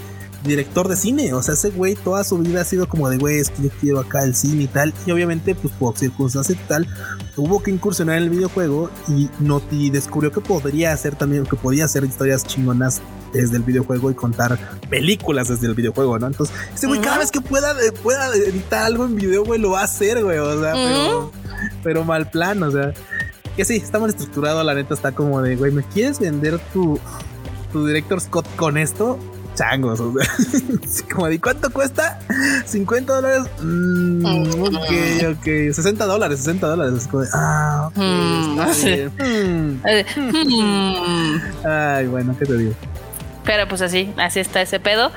director 0.45 0.88
de 0.88 0.97
cine. 0.97 1.34
O 1.34 1.43
sea, 1.43 1.55
ese 1.55 1.70
güey 1.70 1.95
toda 1.95 2.24
su 2.24 2.38
vida 2.38 2.62
ha 2.62 2.64
sido 2.64 2.88
como 2.88 3.09
de, 3.09 3.18
güey, 3.18 3.38
es 3.38 3.51
que 3.51 3.62
yo 3.62 3.70
quiero 3.80 4.01
acá 4.01 4.24
el 4.24 4.34
cine 4.34 4.64
y 4.64 4.66
tal. 4.66 4.93
Y 5.07 5.12
obviamente, 5.12 5.55
pues 5.55 5.72
por 5.74 5.97
circunstancias 5.97 6.59
y 6.59 6.68
tal, 6.68 6.86
tuvo 7.34 7.62
que 7.62 7.70
incursionar 7.70 8.16
en 8.16 8.24
el 8.24 8.30
videojuego 8.30 8.90
y, 9.09 9.28
no, 9.40 9.62
y 9.70 9.90
descubrió 9.90 10.32
que 10.32 10.40
podría 10.40 10.93
hacer 10.93 11.16
también, 11.16 11.45
que 11.45 11.57
podía 11.57 11.84
hacer 11.84 12.05
historias 12.05 12.45
chingonas 12.45 13.01
desde 13.32 13.57
el 13.57 13.62
videojuego 13.62 14.11
y 14.11 14.14
contar 14.14 14.59
películas 14.90 15.49
desde 15.49 15.66
el 15.66 15.74
videojuego, 15.74 16.18
¿no? 16.18 16.26
Entonces, 16.26 16.55
ese 16.74 16.86
güey, 16.86 17.01
cada 17.01 17.18
vez 17.18 17.30
que 17.30 17.40
pueda, 17.40 17.74
pueda 18.03 18.34
editar 18.34 18.84
algo 18.84 19.07
en 19.07 19.16
video, 19.16 19.45
güey, 19.45 19.61
lo 19.61 19.70
va 19.70 19.80
a 19.80 19.84
hacer, 19.84 20.22
güey. 20.22 20.38
O 20.38 20.61
sea, 20.61 20.72
pero, 20.74 21.32
pero 21.82 22.05
mal 22.05 22.30
plan, 22.30 22.62
o 22.62 22.70
sea. 22.70 22.93
Que 23.57 23.66
sí, 23.66 23.76
está 23.76 23.99
mal 23.99 24.09
estructurado, 24.09 24.64
la 24.64 24.72
neta 24.72 24.95
está 24.95 25.12
como 25.12 25.43
de, 25.43 25.57
güey, 25.57 25.72
¿me 25.72 25.82
quieres 25.82 26.18
vender 26.18 26.59
tu, 26.72 26.99
tu 27.70 27.86
director 27.86 28.18
Scott 28.18 28.47
con 28.57 28.78
esto? 28.78 29.18
Changos. 29.55 30.00
O 30.00 30.12
sea, 30.12 31.07
como 31.12 31.28
de 31.28 31.40
cuánto 31.40 31.70
cuesta? 31.70 32.18
50 32.66 33.12
dólares. 33.12 33.44
Mm, 33.61 34.24
ok, 34.61 35.36
ok. 35.38 35.72
60 35.72 36.05
dólares, 36.07 36.38
60 36.38 36.66
dólares. 36.66 37.09
como 37.11 37.22
de, 37.22 37.28
ah, 37.32 37.90
mm, 37.94 38.61
mm. 40.44 41.40
Ay, 41.64 42.07
bueno, 42.07 42.36
¿qué 42.38 42.46
te 42.46 42.57
digo? 42.57 42.74
Pero 43.44 43.66
pues 43.66 43.82
así, 43.82 44.12
así 44.18 44.40
está 44.40 44.62
ese 44.62 44.80
pedo. 44.80 45.11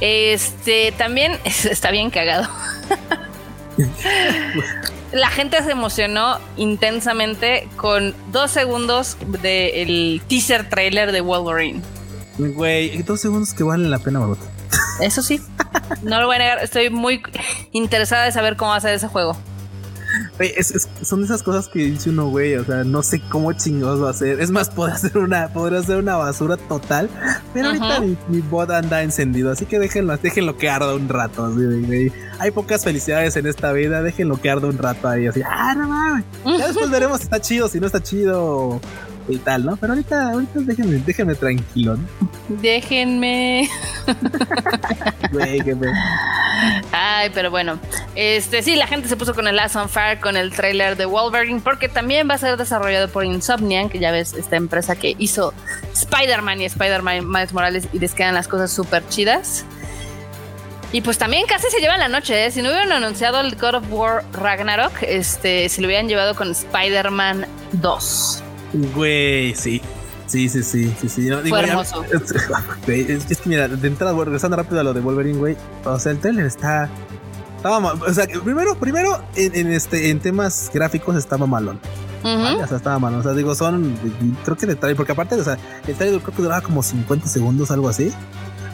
Este 0.00 0.92
también 0.96 1.38
está 1.44 1.90
bien 1.90 2.10
cagado. 2.10 2.48
La 5.12 5.28
gente 5.28 5.62
se 5.64 5.72
emocionó 5.72 6.38
intensamente 6.56 7.68
con 7.76 8.14
dos 8.30 8.50
segundos 8.50 9.16
del 9.42 10.20
teaser 10.28 10.68
trailer 10.68 11.10
de 11.12 11.20
Wolverine. 11.20 11.80
Güey, 12.48 13.02
dos 13.02 13.20
segundos 13.20 13.54
que 13.54 13.62
valen 13.62 13.90
la 13.90 13.98
pena, 13.98 14.20
Marota. 14.20 14.44
Eso 15.00 15.22
sí, 15.22 15.40
no 16.02 16.20
lo 16.20 16.26
voy 16.26 16.36
a 16.36 16.38
negar. 16.38 16.58
Estoy 16.62 16.90
muy 16.90 17.22
interesada 17.72 18.24
de 18.24 18.32
saber 18.32 18.56
cómo 18.56 18.70
va 18.70 18.76
a 18.76 18.80
ser 18.80 18.94
ese 18.94 19.08
juego. 19.08 19.36
es, 20.38 20.88
son 21.02 21.24
esas 21.24 21.42
cosas 21.42 21.68
que 21.68 21.80
dice 21.80 22.10
uno, 22.10 22.28
güey. 22.28 22.56
O 22.56 22.64
sea, 22.64 22.84
no 22.84 23.02
sé 23.02 23.20
cómo 23.30 23.52
chingados 23.52 24.02
va 24.02 24.10
a 24.10 24.14
ser. 24.14 24.40
Es 24.40 24.50
más, 24.50 24.70
podría 24.70 24.96
ser 24.96 25.18
una, 25.18 25.48
podría 25.48 25.82
ser 25.82 25.96
una 25.96 26.16
basura 26.16 26.56
total. 26.56 27.08
Pero 27.54 27.68
ahorita 27.68 28.00
mi, 28.28 28.40
bot 28.40 28.70
anda 28.70 29.02
encendido. 29.02 29.50
Así 29.50 29.66
que 29.66 29.78
déjenlo, 29.78 30.16
déjenlo 30.16 30.56
que 30.56 30.68
arda 30.68 30.94
un 30.94 31.08
rato. 31.08 31.52
Hay 32.38 32.50
pocas 32.50 32.84
felicidades 32.84 33.36
en 33.36 33.46
esta 33.46 33.72
vida. 33.72 34.02
Déjenlo 34.02 34.40
que 34.40 34.50
arda 34.50 34.68
un 34.68 34.78
rato 34.78 35.08
ahí. 35.08 35.26
Así, 35.26 35.40
ah, 35.46 35.74
no 35.74 35.88
mames. 35.88 36.24
Ya 36.44 36.66
después 36.68 36.90
veremos 36.90 37.18
si 37.18 37.24
está 37.24 37.40
chido, 37.40 37.68
si 37.68 37.80
no 37.80 37.86
está 37.86 38.02
chido 38.02 38.80
y 39.28 39.38
tal, 39.38 39.64
¿no? 39.64 39.76
Pero 39.76 39.92
ahorita, 39.94 40.30
ahorita 40.32 40.60
déjenme, 40.60 40.98
déjenme 40.98 41.34
tranquilo, 41.34 41.96
¿no? 41.96 42.29
Déjenme. 42.50 43.70
Ay, 46.92 47.30
pero 47.32 47.50
bueno. 47.50 47.78
Este, 48.16 48.62
sí, 48.62 48.74
la 48.74 48.88
gente 48.88 49.08
se 49.08 49.16
puso 49.16 49.34
con 49.34 49.46
el 49.46 49.54
Last 49.54 49.76
on 49.76 49.88
Fire, 49.88 50.18
con 50.18 50.36
el 50.36 50.50
trailer 50.50 50.96
de 50.96 51.06
Wolverine, 51.06 51.60
porque 51.62 51.88
también 51.88 52.28
va 52.28 52.34
a 52.34 52.38
ser 52.38 52.56
desarrollado 52.56 53.08
por 53.08 53.24
Insomniac, 53.24 53.92
que 53.92 54.00
ya 54.00 54.10
ves, 54.10 54.32
esta 54.34 54.56
empresa 54.56 54.96
que 54.96 55.14
hizo 55.18 55.54
Spider-Man 55.94 56.60
y 56.60 56.64
Spider-Man 56.64 57.30
Miles 57.30 57.52
Morales 57.52 57.88
y 57.92 58.00
les 58.00 58.14
quedan 58.14 58.34
las 58.34 58.48
cosas 58.48 58.72
súper 58.72 59.06
chidas. 59.08 59.64
Y 60.92 61.02
pues 61.02 61.18
también 61.18 61.46
casi 61.46 61.70
se 61.70 61.78
llevan 61.78 62.00
la 62.00 62.08
noche, 62.08 62.46
¿eh? 62.46 62.50
Si 62.50 62.62
no 62.62 62.70
hubieran 62.70 62.90
anunciado 62.90 63.40
el 63.40 63.54
God 63.54 63.76
of 63.76 63.84
War 63.90 64.24
Ragnarok, 64.32 65.02
este, 65.02 65.68
se 65.68 65.80
lo 65.80 65.86
hubieran 65.86 66.08
llevado 66.08 66.34
con 66.34 66.50
Spider-Man 66.50 67.46
2. 67.74 68.42
Güey, 68.92 69.54
sí. 69.54 69.80
Sí, 70.30 70.48
sí, 70.48 70.62
sí, 70.62 70.94
sí, 71.00 71.08
sí. 71.08 71.28
Fue 71.48 71.60
hermoso. 71.60 72.04
es, 72.86 73.40
que 73.40 73.48
mira, 73.48 73.66
de 73.66 73.88
entrada, 73.88 74.16
regresando 74.24 74.56
rápido 74.56 74.78
a 74.78 74.84
lo 74.84 74.94
de 74.94 75.00
Wolverine, 75.00 75.36
güey. 75.36 75.56
O 75.84 75.98
sea, 75.98 76.12
el 76.12 76.20
trailer 76.20 76.46
está. 76.46 76.88
Estaba 77.56 77.78
O 77.78 78.14
sea, 78.14 78.26
primero, 78.44 78.76
primero 78.76 79.20
en, 79.34 79.72
este, 79.72 80.10
en 80.10 80.20
temas 80.20 80.70
gráficos 80.72 81.16
estaba 81.16 81.46
malón. 81.46 81.80
O 82.22 82.66
sea, 82.68 82.76
estaba 82.76 83.00
malón. 83.00 83.20
O 83.20 83.22
sea, 83.24 83.32
digo, 83.32 83.56
son. 83.56 83.98
Creo 84.44 84.56
que 84.56 84.66
detalle, 84.66 84.94
porque 84.94 85.10
aparte, 85.10 85.34
o 85.34 85.42
sea, 85.42 85.58
el 85.88 85.96
trailer 85.96 86.20
creo 86.20 86.36
que 86.36 86.42
duraba 86.42 86.60
como 86.60 86.80
50 86.80 87.26
segundos, 87.26 87.72
algo 87.72 87.88
así. 87.88 88.12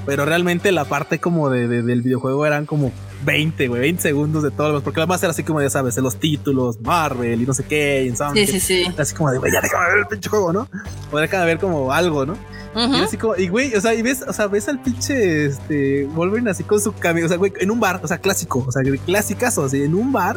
Pero 0.07 0.24
realmente 0.24 0.72
la 0.72 0.84
parte 0.84 1.18
como 1.18 1.50
de, 1.50 1.66
del 1.66 2.02
videojuego 2.02 2.46
eran 2.46 2.64
como 2.64 2.92
20, 3.24 3.68
güey, 3.68 3.80
20 3.82 4.02
segundos 4.02 4.42
de 4.44 4.52
todo. 4.52 4.80
Porque 4.82 5.00
además 5.00 5.22
era 5.22 5.32
así 5.32 5.42
como, 5.42 5.61
ya 5.61 5.68
sabes, 5.68 5.96
de 5.96 6.02
los 6.02 6.16
títulos, 6.16 6.80
Marvel 6.80 7.42
y 7.42 7.44
no 7.44 7.52
sé 7.52 7.64
qué, 7.64 8.12
Sí, 8.34 8.46
sí, 8.46 8.61
sí. 8.61 8.86
Así 8.96 9.14
como 9.14 9.30
de, 9.30 9.38
güey, 9.38 9.52
ya 9.52 9.61
déjame 9.61 9.88
ver 9.88 9.98
el 9.98 10.07
pinche 10.07 10.30
juego, 10.30 10.52
¿no? 10.52 10.68
O 11.11 11.18
déjame 11.18 11.44
ver 11.44 11.59
como 11.59 11.92
algo, 11.92 12.24
¿no? 12.24 12.36
Y 12.76 13.00
así 13.00 13.16
como, 13.16 13.34
y 13.36 13.48
güey, 13.48 13.74
o 13.74 13.80
sea, 13.80 13.94
y 13.94 14.02
ves, 14.02 14.22
o 14.28 14.34
sea, 14.34 14.48
ves 14.48 14.68
al 14.68 14.80
pinche 14.82 15.46
este 15.46 16.04
Wolverine 16.14 16.50
así 16.50 16.62
con 16.62 16.78
su 16.78 16.92
camino, 16.92 17.24
o 17.24 17.28
sea, 17.28 17.38
güey, 17.38 17.50
en 17.59 17.70
un 17.70 17.80
bar, 17.80 18.00
o 18.02 18.07
sea, 18.07 18.18
clásico, 18.18 18.66
o 18.68 18.70
sea, 18.70 18.82
clásicas, 19.07 19.57
así, 19.57 19.82
en 19.82 19.94
un 19.94 20.12
bar, 20.12 20.36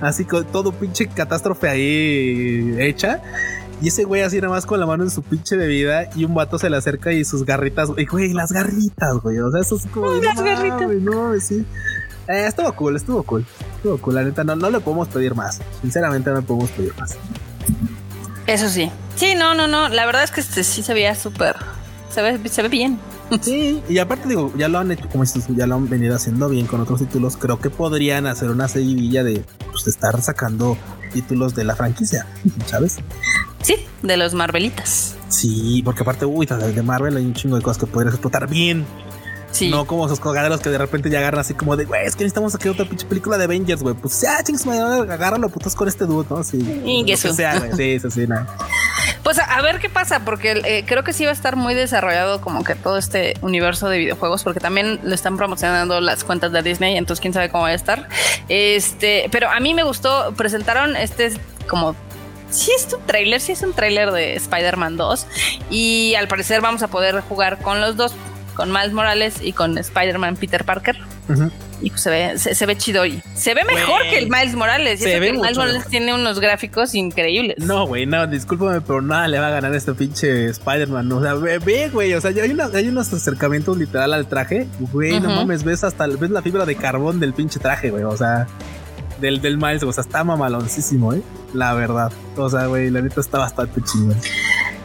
así 0.00 0.24
con 0.24 0.46
todo 0.46 0.72
pinche 0.72 1.08
catástrofe 1.08 1.68
ahí 1.68 2.74
hecha. 2.78 3.20
Y 3.82 3.88
ese 3.88 4.04
güey 4.04 4.22
así 4.22 4.36
nada 4.36 4.50
más 4.50 4.64
con 4.64 4.78
la 4.78 4.86
mano 4.86 5.02
en 5.02 5.10
su 5.10 5.22
pinche 5.22 5.56
bebida 5.56 6.08
y 6.14 6.24
un 6.24 6.34
vato 6.34 6.56
se 6.56 6.70
le 6.70 6.76
acerca 6.76 7.12
y 7.12 7.24
sus 7.24 7.44
garritas, 7.44 7.90
y 7.96 8.06
güey, 8.06 8.32
las 8.32 8.52
garritas, 8.52 9.16
güey. 9.22 9.40
O 9.40 9.50
sea, 9.50 9.60
eso 9.60 9.76
es 9.76 9.86
como. 9.86 10.08
las 10.12 10.40
garritas. 10.40 10.88
no, 11.00 11.38
sí. 11.40 11.66
Eh, 12.28 12.46
estuvo 12.46 12.72
cool, 12.74 12.94
estuvo 12.94 13.24
cool. 13.24 13.44
Estuvo 13.76 13.98
cool, 13.98 14.14
la 14.14 14.22
neta, 14.22 14.44
no, 14.44 14.54
no 14.54 14.70
le 14.70 14.78
podemos 14.78 15.08
pedir 15.08 15.34
más. 15.34 15.60
Sinceramente, 15.80 16.30
no 16.30 16.36
le 16.36 16.42
podemos 16.42 16.70
pedir 16.70 16.94
más. 16.96 17.16
Eso 18.46 18.68
sí. 18.68 18.88
Sí, 19.16 19.34
no, 19.34 19.56
no, 19.56 19.66
no. 19.66 19.88
La 19.88 20.06
verdad 20.06 20.22
es 20.22 20.30
que 20.30 20.40
este 20.40 20.62
sí 20.62 20.84
se 20.84 20.94
veía 20.94 21.16
súper. 21.16 21.56
Se 22.08 22.22
ve, 22.22 22.48
se 22.48 22.62
ve 22.62 22.68
bien. 22.68 23.00
Sí, 23.40 23.82
y 23.88 23.96
aparte 23.96 24.28
digo, 24.28 24.52
ya 24.58 24.68
lo 24.68 24.78
han 24.78 24.92
hecho, 24.92 25.08
como 25.08 25.24
dices, 25.24 25.46
ya 25.56 25.66
lo 25.66 25.76
han 25.76 25.88
venido 25.88 26.14
haciendo 26.14 26.50
bien 26.50 26.66
con 26.66 26.82
otros 26.82 27.00
títulos. 27.00 27.38
Creo 27.38 27.58
que 27.58 27.70
podrían 27.70 28.26
hacer 28.26 28.50
una 28.50 28.68
seguidilla 28.68 29.24
de 29.24 29.42
pues, 29.70 29.86
estar 29.86 30.20
sacando 30.20 30.76
títulos 31.14 31.54
de 31.54 31.64
la 31.64 31.74
franquicia, 31.74 32.26
¿sabes? 32.66 32.98
Sí, 33.62 33.76
de 34.02 34.16
los 34.16 34.34
Marvelitas. 34.34 35.16
Sí, 35.28 35.82
porque 35.84 36.02
aparte, 36.02 36.26
uy, 36.26 36.46
de 36.46 36.82
Marvel 36.82 37.16
hay 37.16 37.24
un 37.24 37.34
chingo 37.34 37.56
de 37.56 37.62
cosas 37.62 37.78
que 37.78 37.86
podrías 37.86 38.14
explotar 38.14 38.48
bien. 38.48 38.84
Sí. 39.52 39.68
No 39.68 39.84
como 39.86 40.06
esos 40.06 40.18
cogaderos 40.18 40.60
que 40.60 40.70
de 40.70 40.78
repente 40.78 41.10
ya 41.10 41.18
agarran 41.18 41.40
así 41.40 41.52
como 41.54 41.76
de, 41.76 41.84
güey, 41.84 42.06
es 42.06 42.16
que 42.16 42.24
necesitamos 42.24 42.54
aquí 42.54 42.68
otra 42.68 42.86
pinche 42.86 43.06
película 43.06 43.36
de 43.36 43.44
Avengers, 43.44 43.82
güey. 43.82 43.94
Pues 43.94 44.20
ya, 44.20 44.42
chingos, 44.42 44.66
agárralo 44.66 45.48
putos 45.50 45.74
con 45.74 45.88
este 45.88 46.06
dude, 46.06 46.26
¿no? 46.30 46.42
Sí. 46.42 46.82
Y 46.84 47.04
que 47.04 47.16
sea, 47.16 47.60
Sí, 47.76 48.00
sí, 48.00 48.10
sí. 48.10 48.26
Pues 49.22 49.38
a, 49.38 49.62
ver 49.62 49.78
qué 49.78 49.88
pasa, 49.88 50.24
porque 50.24 50.52
eh, 50.64 50.84
creo 50.86 51.04
que 51.04 51.12
sí 51.12 51.24
va 51.24 51.30
a 51.30 51.34
estar 51.34 51.56
muy 51.56 51.74
desarrollado 51.74 52.40
como 52.40 52.64
que 52.64 52.74
todo 52.74 52.96
este 52.98 53.34
universo 53.42 53.88
de 53.88 53.98
videojuegos, 53.98 54.42
porque 54.42 54.58
también 54.58 55.00
lo 55.02 55.14
están 55.14 55.36
promocionando 55.36 56.00
las 56.00 56.24
cuentas 56.24 56.50
de 56.52 56.62
Disney, 56.62 56.96
entonces 56.96 57.20
quién 57.20 57.34
sabe 57.34 57.50
cómo 57.50 57.64
va 57.64 57.70
a 57.70 57.74
estar. 57.74 58.08
Este, 58.48 59.28
pero 59.30 59.50
a 59.50 59.60
mí 59.60 59.74
me 59.74 59.82
gustó, 59.82 60.32
presentaron 60.34 60.96
este 60.96 61.32
como 61.68 61.94
sí 62.52 62.70
es 62.76 62.92
un 62.92 63.04
trailer, 63.06 63.40
sí 63.40 63.52
es 63.52 63.62
un 63.62 63.72
trailer 63.72 64.10
de 64.12 64.34
Spider-Man 64.36 64.96
2 64.96 65.26
y 65.70 66.14
al 66.16 66.28
parecer 66.28 66.60
vamos 66.60 66.82
a 66.82 66.88
poder 66.88 67.20
jugar 67.20 67.58
con 67.58 67.80
los 67.80 67.96
dos, 67.96 68.14
con 68.54 68.70
Miles 68.70 68.92
Morales 68.92 69.36
y 69.42 69.52
con 69.52 69.78
Spider-Man 69.78 70.36
Peter 70.36 70.64
Parker. 70.64 70.98
Y 71.80 71.90
pues 71.90 72.02
se 72.02 72.10
ve, 72.10 72.38
se, 72.38 72.66
ve 72.66 72.76
chido 72.76 73.04
y 73.06 73.22
se 73.34 73.54
ve 73.54 73.64
mejor 73.64 74.02
que 74.02 74.18
el 74.18 74.28
Miles 74.28 74.54
Morales. 74.54 75.00
Se 75.00 75.18
ve 75.18 75.32
Miles 75.32 75.56
Morales 75.56 75.86
tiene 75.88 76.14
unos 76.14 76.38
gráficos 76.38 76.94
increíbles. 76.94 77.58
No, 77.58 77.86
güey, 77.86 78.06
no, 78.06 78.26
discúlpame, 78.26 78.80
pero 78.82 79.02
nada 79.02 79.26
le 79.26 79.40
va 79.40 79.48
a 79.48 79.50
ganar 79.50 79.74
este 79.74 79.92
pinche 79.94 80.46
Spider-Man. 80.46 81.10
O 81.10 81.22
sea, 81.22 81.34
ve, 81.34 81.90
güey, 81.92 82.14
o 82.14 82.20
sea, 82.20 82.30
hay, 82.30 82.40
hay 82.40 82.88
unos 82.88 83.12
acercamientos 83.12 83.76
literal 83.78 84.12
al 84.12 84.28
traje. 84.28 84.68
Güey, 84.78 85.18
no 85.20 85.30
mames, 85.30 85.64
ves 85.64 85.82
hasta 85.82 86.06
ves 86.06 86.30
la 86.30 86.42
fibra 86.42 86.66
de 86.66 86.76
carbón 86.76 87.18
del 87.18 87.32
pinche 87.32 87.58
traje, 87.58 87.90
güey. 87.90 88.04
O 88.04 88.16
sea, 88.16 88.46
del, 89.22 89.40
del 89.40 89.56
Miles, 89.56 89.82
o 89.84 89.92
sea, 89.92 90.02
está 90.02 90.22
mamaloncísimo, 90.24 91.14
¿eh? 91.14 91.22
La 91.54 91.72
verdad. 91.72 92.12
O 92.36 92.50
sea, 92.50 92.66
güey, 92.66 92.90
la 92.90 93.00
neta 93.00 93.20
está 93.20 93.38
bastante 93.38 93.80
chido. 93.80 94.14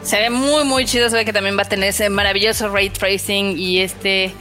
Se 0.02 0.18
ve 0.18 0.30
muy, 0.30 0.64
muy 0.64 0.86
chido. 0.86 1.10
Se 1.10 1.16
ve 1.16 1.24
que 1.26 1.32
también 1.34 1.58
va 1.58 1.62
a 1.62 1.68
tener 1.68 1.90
ese 1.90 2.08
maravilloso 2.08 2.68
ray 2.68 2.88
tracing 2.88 3.58
y 3.58 3.80
este 3.80 4.32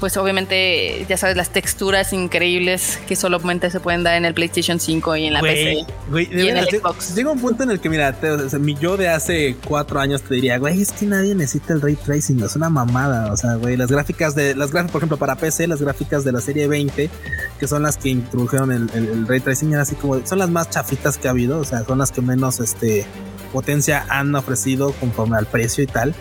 pues 0.00 0.16
obviamente, 0.16 1.04
ya 1.08 1.18
sabes, 1.18 1.36
las 1.36 1.50
texturas 1.50 2.14
increíbles 2.14 2.98
que 3.06 3.14
solamente 3.14 3.70
se 3.70 3.80
pueden 3.80 4.02
dar 4.02 4.14
en 4.14 4.24
el 4.24 4.32
PlayStation 4.32 4.80
5 4.80 5.16
y 5.16 5.26
en 5.26 5.34
la 5.34 5.40
PC. 5.42 5.84
Güey, 6.10 6.28
y 6.32 6.48
en 6.48 6.56
el 6.56 6.64
Xbox. 6.64 7.14
Llega 7.14 7.30
un 7.30 7.38
punto 7.38 7.62
en 7.62 7.70
el 7.70 7.80
que, 7.80 7.90
mira, 7.90 8.16
mi 8.58 8.74
yo 8.74 8.96
de 8.96 9.08
hace 9.10 9.56
cuatro 9.68 10.00
años 10.00 10.22
te 10.22 10.34
diría, 10.34 10.58
güey, 10.58 10.80
es 10.80 10.92
que 10.92 11.04
nadie 11.04 11.34
necesita 11.34 11.74
el 11.74 11.82
ray 11.82 11.96
tracing, 11.96 12.42
es 12.42 12.56
una 12.56 12.70
mamada. 12.70 13.30
O 13.30 13.36
sea, 13.36 13.56
güey, 13.56 13.76
las 13.76 13.92
gráficas 13.92 14.34
de, 14.34 14.54
las 14.54 14.72
gráficas, 14.72 14.92
por 14.92 15.00
ejemplo, 15.00 15.18
para 15.18 15.36
PC, 15.36 15.66
las 15.68 15.82
gráficas 15.82 16.24
de 16.24 16.32
la 16.32 16.40
serie 16.40 16.66
20, 16.66 17.10
que 17.58 17.68
son 17.68 17.82
las 17.82 17.98
que 17.98 18.08
introdujeron 18.08 18.72
el, 18.72 18.90
el, 18.94 19.28
ray 19.28 19.40
tracing, 19.40 19.74
así 19.76 19.94
como, 19.96 20.26
son 20.26 20.38
las 20.38 20.48
más 20.48 20.70
chafitas 20.70 21.18
que 21.18 21.28
ha 21.28 21.32
habido, 21.32 21.58
o 21.58 21.64
sea, 21.64 21.84
son 21.84 21.98
las 21.98 22.10
que 22.10 22.22
menos, 22.22 22.58
este, 22.60 23.04
potencia 23.52 24.06
han 24.08 24.34
ofrecido 24.34 24.92
conforme 24.92 25.36
al 25.36 25.46
precio 25.46 25.84
y 25.84 25.86
tal. 25.86 26.14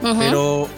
Pero 0.00 0.68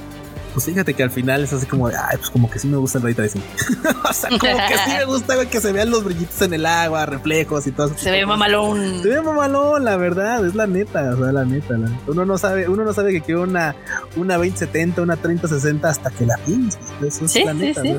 pues 0.59 0.75
fíjate 0.75 0.93
que 0.93 1.05
al 1.05 1.13
final 1.13 1.45
es 1.45 1.53
así 1.53 1.67
como 1.67 1.89
de, 1.89 1.97
ay, 1.97 2.17
pues 2.17 2.31
como 2.31 2.51
que 2.51 2.59
sí 2.59 2.67
me 2.67 2.77
gusta 2.79 2.99
el 2.99 3.05
ray 3.05 3.15
tracing. 3.15 3.41
o 4.11 4.13
sea, 4.13 4.29
como 4.29 4.41
que 4.41 4.75
sí 4.85 4.91
me 4.91 5.05
gusta 5.05 5.47
que 5.47 5.61
se 5.61 5.71
vean 5.71 5.89
los 5.89 6.03
brillitos 6.03 6.43
en 6.43 6.53
el 6.53 6.67
agua, 6.67 7.07
reflejos 7.07 7.65
y 7.69 7.71
todo. 7.71 7.97
Se 7.97 8.11
ve 8.11 8.27
mamalón. 8.27 9.01
Se 9.01 9.09
ve 9.09 9.23
mamalón, 9.23 9.85
la 9.85 9.97
verdad, 9.97 10.45
es 10.45 10.57
la 10.57 10.67
neta, 10.67 11.15
o 11.15 11.17
sea, 11.17 11.31
la 11.31 11.45
neta. 11.45 11.77
Uno 12.09 12.25
no 12.25 12.37
sabe, 12.39 12.69
uno 12.69 12.83
no 12.83 12.93
sabe 12.93 13.13
que 13.13 13.21
quiere 13.21 13.43
una, 13.43 13.77
una 14.17 14.35
2070, 14.35 15.01
una 15.01 15.17
3060 15.17 15.89
hasta 15.89 16.11
que 16.11 16.27
la 16.27 16.37
piensas. 16.39 16.81
Eso 17.07 17.27
es 17.27 17.45
la 17.45 17.55
neta. 17.55 17.83
Sí. 17.83 17.97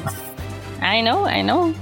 I 0.81 1.01
know, 1.01 1.29
I 1.29 1.41
know 1.41 1.73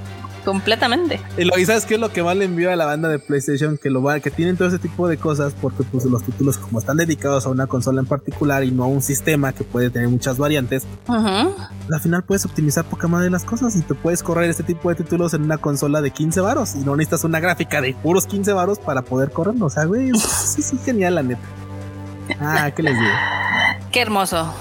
completamente. 0.47 1.19
Y, 1.37 1.43
lo, 1.43 1.53
sabes 1.65 1.85
qué 1.85 1.95
es 1.95 1.99
lo 1.99 2.13
que 2.13 2.23
más 2.23 2.37
le 2.37 2.45
envió 2.45 2.71
a 2.71 2.77
la 2.77 2.85
banda 2.85 3.09
de 3.09 3.19
PlayStation, 3.19 3.77
que 3.77 3.89
lo 3.89 4.01
va, 4.01 4.21
que 4.21 4.31
tienen 4.31 4.55
todo 4.55 4.69
ese 4.69 4.79
tipo 4.79 5.09
de 5.09 5.17
cosas, 5.17 5.53
porque 5.61 5.83
pues 5.83 6.05
los 6.05 6.23
títulos 6.23 6.57
como 6.57 6.79
están 6.79 6.95
dedicados 6.95 7.45
a 7.45 7.49
una 7.49 7.67
consola 7.67 7.99
en 7.99 8.07
particular 8.07 8.63
y 8.63 8.71
no 8.71 8.85
a 8.85 8.87
un 8.87 9.01
sistema 9.01 9.51
que 9.51 9.65
puede 9.65 9.89
tener 9.89 10.07
muchas 10.07 10.37
variantes, 10.37 10.87
al 11.09 11.99
final 12.01 12.23
puedes 12.23 12.45
optimizar 12.45 12.85
poca 12.85 13.09
madre 13.09 13.25
de 13.25 13.31
las 13.31 13.43
cosas 13.43 13.75
y 13.75 13.81
te 13.81 13.93
puedes 13.93 14.23
correr 14.23 14.49
este 14.49 14.63
tipo 14.63 14.87
de 14.87 14.95
títulos 14.95 15.33
en 15.33 15.41
una 15.41 15.57
consola 15.57 16.01
de 16.01 16.11
15 16.11 16.39
varos 16.39 16.75
y 16.75 16.79
no 16.79 16.95
necesitas 16.95 17.25
una 17.25 17.41
gráfica 17.41 17.81
de 17.81 17.93
puros 17.95 18.25
15 18.25 18.53
varos 18.53 18.79
para 18.79 19.01
poder 19.01 19.31
correrlo. 19.31 19.65
O 19.65 19.69
sea, 19.69 19.83
güey, 19.83 20.13
sí, 20.13 20.61
sí, 20.61 20.79
genial 20.85 21.15
la 21.15 21.23
neta. 21.23 21.41
Ah, 22.39 22.71
¿qué 22.73 22.83
les 22.83 22.97
digo? 22.97 23.11
Qué 23.91 23.99
hermoso. 23.99 24.53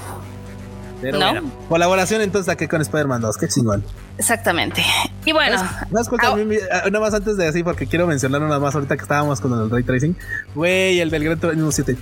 Pero 0.99 1.17
¿No? 1.17 1.49
colaboración 1.69 2.19
entonces 2.21 2.51
aquí 2.51 2.67
con 2.67 2.81
Spider-Man 2.81 3.21
2, 3.21 3.37
qué 3.37 3.47
chingón. 3.47 3.85
Exactamente. 4.17 4.83
Y 5.25 5.31
bueno, 5.31 5.57
más, 5.91 5.91
más, 5.91 6.09
ah, 6.21 6.89
más 6.89 7.13
antes 7.13 7.37
de 7.37 7.47
así, 7.47 7.63
porque 7.63 7.85
quiero 7.87 8.07
mencionar 8.07 8.41
nada 8.41 8.59
más 8.59 8.73
ahorita 8.73 8.95
que 8.95 9.03
estábamos 9.03 9.41
con 9.41 9.53
el 9.53 9.69
ray 9.69 9.83
tracing. 9.83 10.15
Güey, 10.55 10.99
el 10.99 11.09
del 11.09 11.23
Gran 11.23 11.39
Turismo 11.39 11.71
7. 11.71 11.97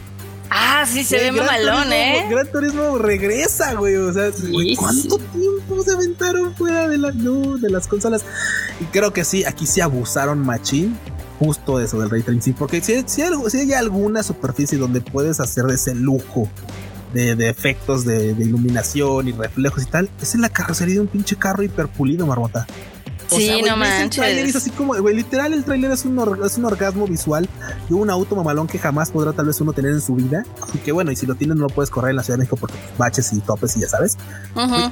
Ah, 0.49 0.85
sí, 0.87 1.03
se 1.03 1.17
ve 1.17 1.31
mamalón, 1.31 1.91
¿eh? 1.91 2.27
Gran 2.29 2.47
Turismo 2.51 2.97
regresa, 2.97 3.73
güey. 3.73 3.95
O 3.95 4.13
sea, 4.13 4.29
¿cuánto 4.77 5.17
tiempo 5.17 5.83
se 5.83 5.91
aventaron 5.91 6.55
fuera 6.55 6.87
de, 6.87 6.97
la, 6.97 7.11
de 7.11 7.69
las 7.69 7.87
consolas? 7.87 8.23
Y 8.79 8.85
creo 8.85 9.11
que 9.11 9.25
sí, 9.25 9.43
aquí 9.43 9.65
sí 9.65 9.81
abusaron 9.81 10.39
machín 10.39 10.97
justo 11.39 11.79
eso 11.79 11.99
del 11.99 12.09
ray 12.09 12.21
tracing. 12.21 12.53
Porque 12.53 12.81
si, 12.81 13.03
si, 13.07 13.23
si 13.49 13.57
hay 13.57 13.73
alguna 13.73 14.23
superficie 14.23 14.77
donde 14.77 15.01
puedes 15.01 15.39
hacer 15.39 15.65
ese 15.69 15.95
lujo 15.95 16.49
de, 17.13 17.49
efectos 17.49 18.05
de, 18.05 18.31
iluminación 18.31 19.27
y 19.27 19.31
reflejos 19.31 19.83
y 19.83 19.85
tal, 19.85 20.09
es 20.21 20.35
la 20.35 20.49
carrocería 20.49 20.95
de 20.95 21.01
un 21.01 21.07
pinche 21.07 21.35
carro 21.35 21.63
hiperpulido, 21.63 22.25
Marmota 22.27 22.67
sí, 23.27 23.61
no 23.61 23.77
manches. 23.77 24.23
El 24.23 24.37
es 24.39 24.55
así 24.55 24.69
como, 24.71 24.95
güey, 24.95 25.15
literal, 25.15 25.53
el 25.53 25.63
tráiler 25.63 25.91
es 25.91 26.05
un, 26.05 26.41
es 26.43 26.57
un 26.57 26.65
orgasmo 26.65 27.07
visual 27.07 27.47
de 27.87 27.95
un 27.95 28.09
auto 28.09 28.35
mamalón 28.35 28.67
que 28.67 28.77
jamás 28.77 29.11
podrá 29.11 29.33
tal 29.33 29.47
vez 29.47 29.59
uno 29.61 29.73
tener 29.73 29.91
en 29.91 30.01
su 30.01 30.15
vida. 30.15 30.45
Y 30.73 30.79
que 30.79 30.91
bueno, 30.91 31.11
y 31.11 31.15
si 31.15 31.25
lo 31.25 31.35
tienes, 31.35 31.57
no 31.57 31.63
lo 31.63 31.69
puedes 31.69 31.89
correr 31.89 32.11
en 32.11 32.17
la 32.17 32.23
Ciudad 32.23 32.37
de 32.37 32.43
México 32.43 32.57
porque 32.57 32.75
baches 32.97 33.31
y 33.33 33.39
topes 33.39 33.75
y 33.77 33.81
ya 33.81 33.87
sabes. 33.87 34.17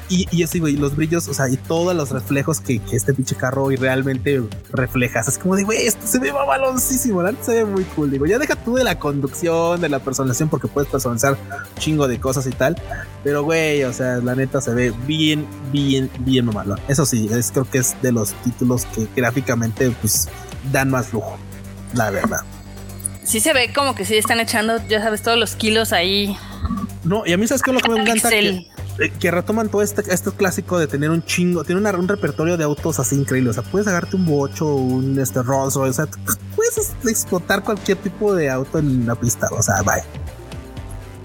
y, 0.09 0.27
y, 0.31 0.43
así, 0.43 0.59
güey, 0.59 0.75
los 0.75 0.95
brillos, 0.95 1.27
o 1.27 1.34
sea, 1.34 1.49
y 1.49 1.57
todos 1.57 1.95
los 1.95 2.11
reflejos 2.11 2.59
que, 2.59 2.81
este 2.91 3.13
pinche 3.13 3.36
carro 3.36 3.71
y 3.71 3.75
realmente 3.75 4.43
reflejas. 4.71 5.27
Es 5.27 5.38
como 5.38 5.55
de, 5.55 5.63
güey, 5.63 5.88
esto 5.88 6.05
se 6.05 6.19
ve 6.19 6.31
mamaloncísimo. 6.31 7.21
Se 7.41 7.53
ve 7.53 7.65
muy 7.65 7.84
cool. 7.84 8.11
Digo, 8.11 8.25
ya 8.25 8.39
deja 8.39 8.55
tú 8.55 8.75
de 8.75 8.84
la 8.84 8.99
conducción, 8.99 9.81
de 9.81 9.89
la 9.89 9.99
personalización, 9.99 10.49
porque 10.49 10.67
puedes 10.67 10.89
personalizar 10.89 11.34
un 11.34 11.79
chingo 11.79 12.07
de 12.07 12.19
cosas 12.19 12.45
y 12.47 12.51
tal. 12.51 12.75
Pero, 13.23 13.43
güey, 13.43 13.84
o 13.84 13.93
sea, 13.93 14.17
la 14.17 14.36
neta 14.36 14.61
se 14.61 14.73
ve 14.73 14.93
bien, 15.05 15.45
bien, 15.71 16.09
bien 16.19 16.45
mamalón. 16.45 16.79
Eso 16.88 17.05
sí, 17.05 17.29
es, 17.31 17.51
creo 17.51 17.69
que 17.69 17.79
es 17.79 17.95
de 18.01 18.11
los 18.11 18.22
títulos 18.43 18.86
que 18.86 19.07
gráficamente 19.15 19.91
pues 20.01 20.30
dan 20.71 20.89
más 20.89 21.11
lujo, 21.11 21.38
la 21.93 22.09
verdad. 22.09 22.41
Sí 23.24 23.39
se 23.39 23.53
ve 23.53 23.71
como 23.74 23.95
que 23.95 24.05
sí 24.05 24.15
están 24.15 24.39
echando, 24.39 24.86
ya 24.88 25.01
sabes, 25.01 25.21
todos 25.21 25.38
los 25.38 25.55
kilos 25.55 25.93
ahí. 25.93 26.38
No, 27.03 27.26
y 27.26 27.34
a 27.34 27.38
mí 27.38 27.47
sabes 27.47 27.61
que 27.61 27.71
lo 27.71 27.80
que 27.80 27.89
me 27.89 28.01
encanta 28.01 28.30
que, 28.30 28.67
eh, 28.99 29.11
que, 29.19 29.32
retoman 29.32 29.69
todo 29.69 29.82
este, 29.82 30.03
este 30.13 30.32
clásico 30.32 30.78
de 30.78 30.88
tener 30.88 31.09
un 31.09 31.24
chingo, 31.24 31.63
tiene 31.63 31.82
un 31.82 32.07
repertorio 32.07 32.57
de 32.57 32.63
autos 32.63 32.99
así 32.99 33.15
increíble. 33.15 33.49
O 33.49 33.53
sea, 33.53 33.63
puedes 33.63 33.88
agarrarte 33.88 34.15
un 34.15 34.26
bocho, 34.26 34.67
un 34.67 35.19
este 35.19 35.41
Rolls 35.41 35.76
Royce, 35.76 36.01
o 36.01 36.05
sea, 36.05 36.07
puedes 36.55 36.93
explotar 37.05 37.63
cualquier 37.63 37.97
tipo 37.97 38.36
de 38.36 38.49
auto 38.49 38.80
en 38.80 39.05
la 39.05 39.15
pista. 39.15 39.49
O 39.51 39.63
sea, 39.63 39.82
vaya. 39.82 40.05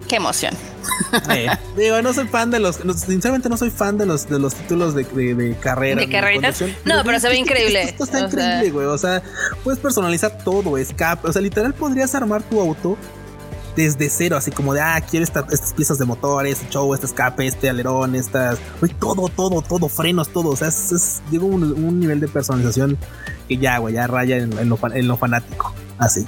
Qué 0.08 0.16
emoción. 0.16 0.54
Eh, 1.30 1.48
digo, 1.76 2.00
no 2.02 2.12
soy 2.12 2.26
fan 2.26 2.50
de 2.50 2.58
los, 2.58 2.76
sinceramente 2.76 3.48
no 3.48 3.56
soy 3.56 3.70
fan 3.70 3.98
de 3.98 4.06
los 4.06 4.28
de 4.28 4.38
los 4.38 4.54
títulos 4.54 4.94
de, 4.94 5.04
de, 5.04 5.56
carrera. 5.56 6.00
De 6.00 6.08
carreritas. 6.08 6.62
No, 6.84 7.02
pero, 7.04 7.20
se 7.20 7.28
ve 7.28 7.36
increíble. 7.36 7.82
Esto, 7.82 8.04
está 8.04 8.20
increíble, 8.20 8.70
güey. 8.70 8.86
O 8.86 8.98
sea, 8.98 9.22
puedes 9.64 9.78
personalizar 9.80 10.38
todo, 10.44 10.76
escape. 10.76 11.28
O 11.28 11.32
sea, 11.32 11.42
literal 11.42 11.74
podrías 11.74 12.14
armar 12.14 12.42
tu 12.42 12.60
auto 12.60 12.96
desde 13.76 14.10
cero, 14.10 14.36
así 14.36 14.50
como 14.50 14.74
de, 14.74 14.80
ah, 14.80 15.00
quiero 15.08 15.24
estas 15.24 15.72
piezas 15.72 15.98
de 15.98 16.04
motor, 16.04 16.44
este 16.46 16.68
show, 16.68 16.92
este 16.94 17.06
escape, 17.06 17.46
este 17.46 17.68
alerón, 17.68 18.16
estas, 18.16 18.58
güey, 18.80 18.92
todo, 18.94 19.28
todo, 19.28 19.62
todo, 19.62 19.88
frenos, 19.88 20.28
todo. 20.30 20.50
O 20.50 20.56
sea, 20.56 20.68
es, 20.68 20.92
es 20.92 21.22
un, 21.40 22.00
nivel 22.00 22.18
de 22.20 22.26
personalización 22.28 22.98
que 23.48 23.56
ya, 23.56 23.78
güey, 23.78 23.94
ya 23.94 24.06
raya 24.06 24.36
en, 24.36 24.68
lo, 24.68 24.78
en 24.92 25.08
lo 25.08 25.16
fanático. 25.16 25.72
Así. 25.98 26.26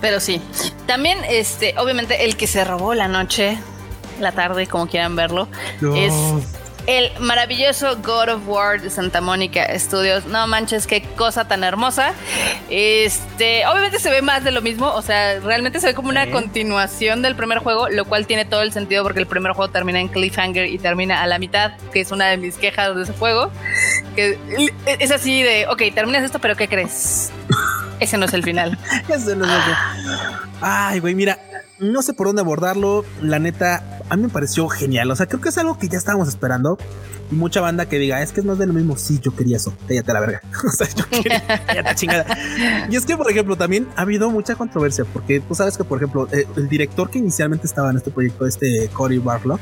Pero 0.00 0.20
sí. 0.20 0.40
También, 0.86 1.18
este, 1.28 1.74
obviamente, 1.78 2.24
el 2.24 2.36
que 2.36 2.46
se 2.46 2.64
robó 2.64 2.94
la 2.94 3.08
noche, 3.08 3.58
la 4.20 4.32
tarde, 4.32 4.66
como 4.66 4.86
quieran 4.86 5.16
verlo, 5.16 5.48
es 5.96 6.12
el 6.86 7.10
maravilloso 7.20 7.96
God 7.96 8.28
of 8.28 8.48
War 8.48 8.80
de 8.80 8.90
Santa 8.90 9.20
Mónica 9.20 9.66
Studios. 9.78 10.26
No 10.26 10.46
manches, 10.46 10.86
qué 10.86 11.02
cosa 11.02 11.46
tan 11.46 11.64
hermosa. 11.64 12.12
Este, 12.68 13.66
obviamente 13.66 13.98
se 13.98 14.10
ve 14.10 14.22
más 14.22 14.44
de 14.44 14.50
lo 14.50 14.62
mismo, 14.62 14.92
o 14.92 15.02
sea, 15.02 15.40
realmente 15.40 15.80
se 15.80 15.88
ve 15.88 15.94
como 15.94 16.08
una 16.08 16.30
continuación 16.30 17.22
del 17.22 17.36
primer 17.36 17.58
juego, 17.58 17.88
lo 17.88 18.04
cual 18.04 18.26
tiene 18.26 18.44
todo 18.44 18.62
el 18.62 18.72
sentido 18.72 19.02
porque 19.02 19.20
el 19.20 19.26
primer 19.26 19.52
juego 19.52 19.70
termina 19.70 20.00
en 20.00 20.08
cliffhanger 20.08 20.66
y 20.66 20.78
termina 20.78 21.22
a 21.22 21.26
la 21.26 21.38
mitad, 21.38 21.72
que 21.92 22.00
es 22.00 22.10
una 22.10 22.26
de 22.26 22.36
mis 22.36 22.56
quejas 22.56 22.96
de 22.96 23.02
ese 23.02 23.12
juego. 23.12 23.50
Que 24.14 24.38
es 24.86 25.10
así 25.10 25.42
de, 25.42 25.66
ok, 25.68 25.82
terminas 25.94 26.24
esto, 26.24 26.38
pero 26.38 26.56
¿qué 26.56 26.68
crees? 26.68 27.32
Ese 28.00 28.16
no 28.16 28.24
es 28.24 28.32
el 28.32 28.42
final. 28.42 28.78
Ese 29.08 29.36
no 29.36 29.44
es 29.44 29.50
el 29.50 29.62
final. 29.62 30.40
Ay, 30.62 31.00
güey, 31.00 31.14
mira, 31.14 31.38
no 31.78 32.02
sé 32.02 32.12
por 32.12 32.26
dónde 32.26 32.42
abordarlo. 32.42 33.04
La 33.22 33.38
neta, 33.38 34.00
a 34.08 34.16
mí 34.16 34.22
me 34.24 34.28
pareció 34.28 34.68
genial. 34.68 35.10
O 35.10 35.16
sea, 35.16 35.26
creo 35.26 35.40
que 35.40 35.48
es 35.48 35.58
algo 35.58 35.78
que 35.78 35.88
ya 35.88 35.98
estábamos 35.98 36.28
esperando. 36.28 36.78
Y 37.30 37.34
mucha 37.34 37.60
banda 37.60 37.86
que 37.86 37.98
diga, 37.98 38.22
es 38.22 38.32
que 38.32 38.40
es 38.40 38.46
más 38.46 38.58
de 38.58 38.66
lo 38.66 38.72
mismo. 38.72 38.96
Sí, 38.96 39.20
yo 39.22 39.34
quería 39.34 39.56
eso. 39.56 39.72
Cállate 39.86 40.12
la 40.12 40.20
verga. 40.20 40.42
o 40.66 40.70
sea, 40.70 40.88
yo 40.94 41.08
quería, 41.08 41.42
cállate 41.66 41.94
chingada. 41.94 42.26
Y 42.90 42.96
es 42.96 43.06
que, 43.06 43.16
por 43.16 43.30
ejemplo, 43.30 43.56
también 43.56 43.88
ha 43.96 44.02
habido 44.02 44.30
mucha 44.30 44.54
controversia. 44.54 45.04
Porque 45.04 45.40
tú 45.40 45.54
sabes 45.54 45.76
que, 45.76 45.84
por 45.84 45.98
ejemplo, 45.98 46.28
eh, 46.32 46.46
el 46.56 46.68
director 46.68 47.10
que 47.10 47.18
inicialmente 47.18 47.66
estaba 47.66 47.90
en 47.90 47.96
este 47.96 48.10
proyecto, 48.10 48.46
este 48.46 48.88
Cory 48.92 49.18
Barlow. 49.18 49.58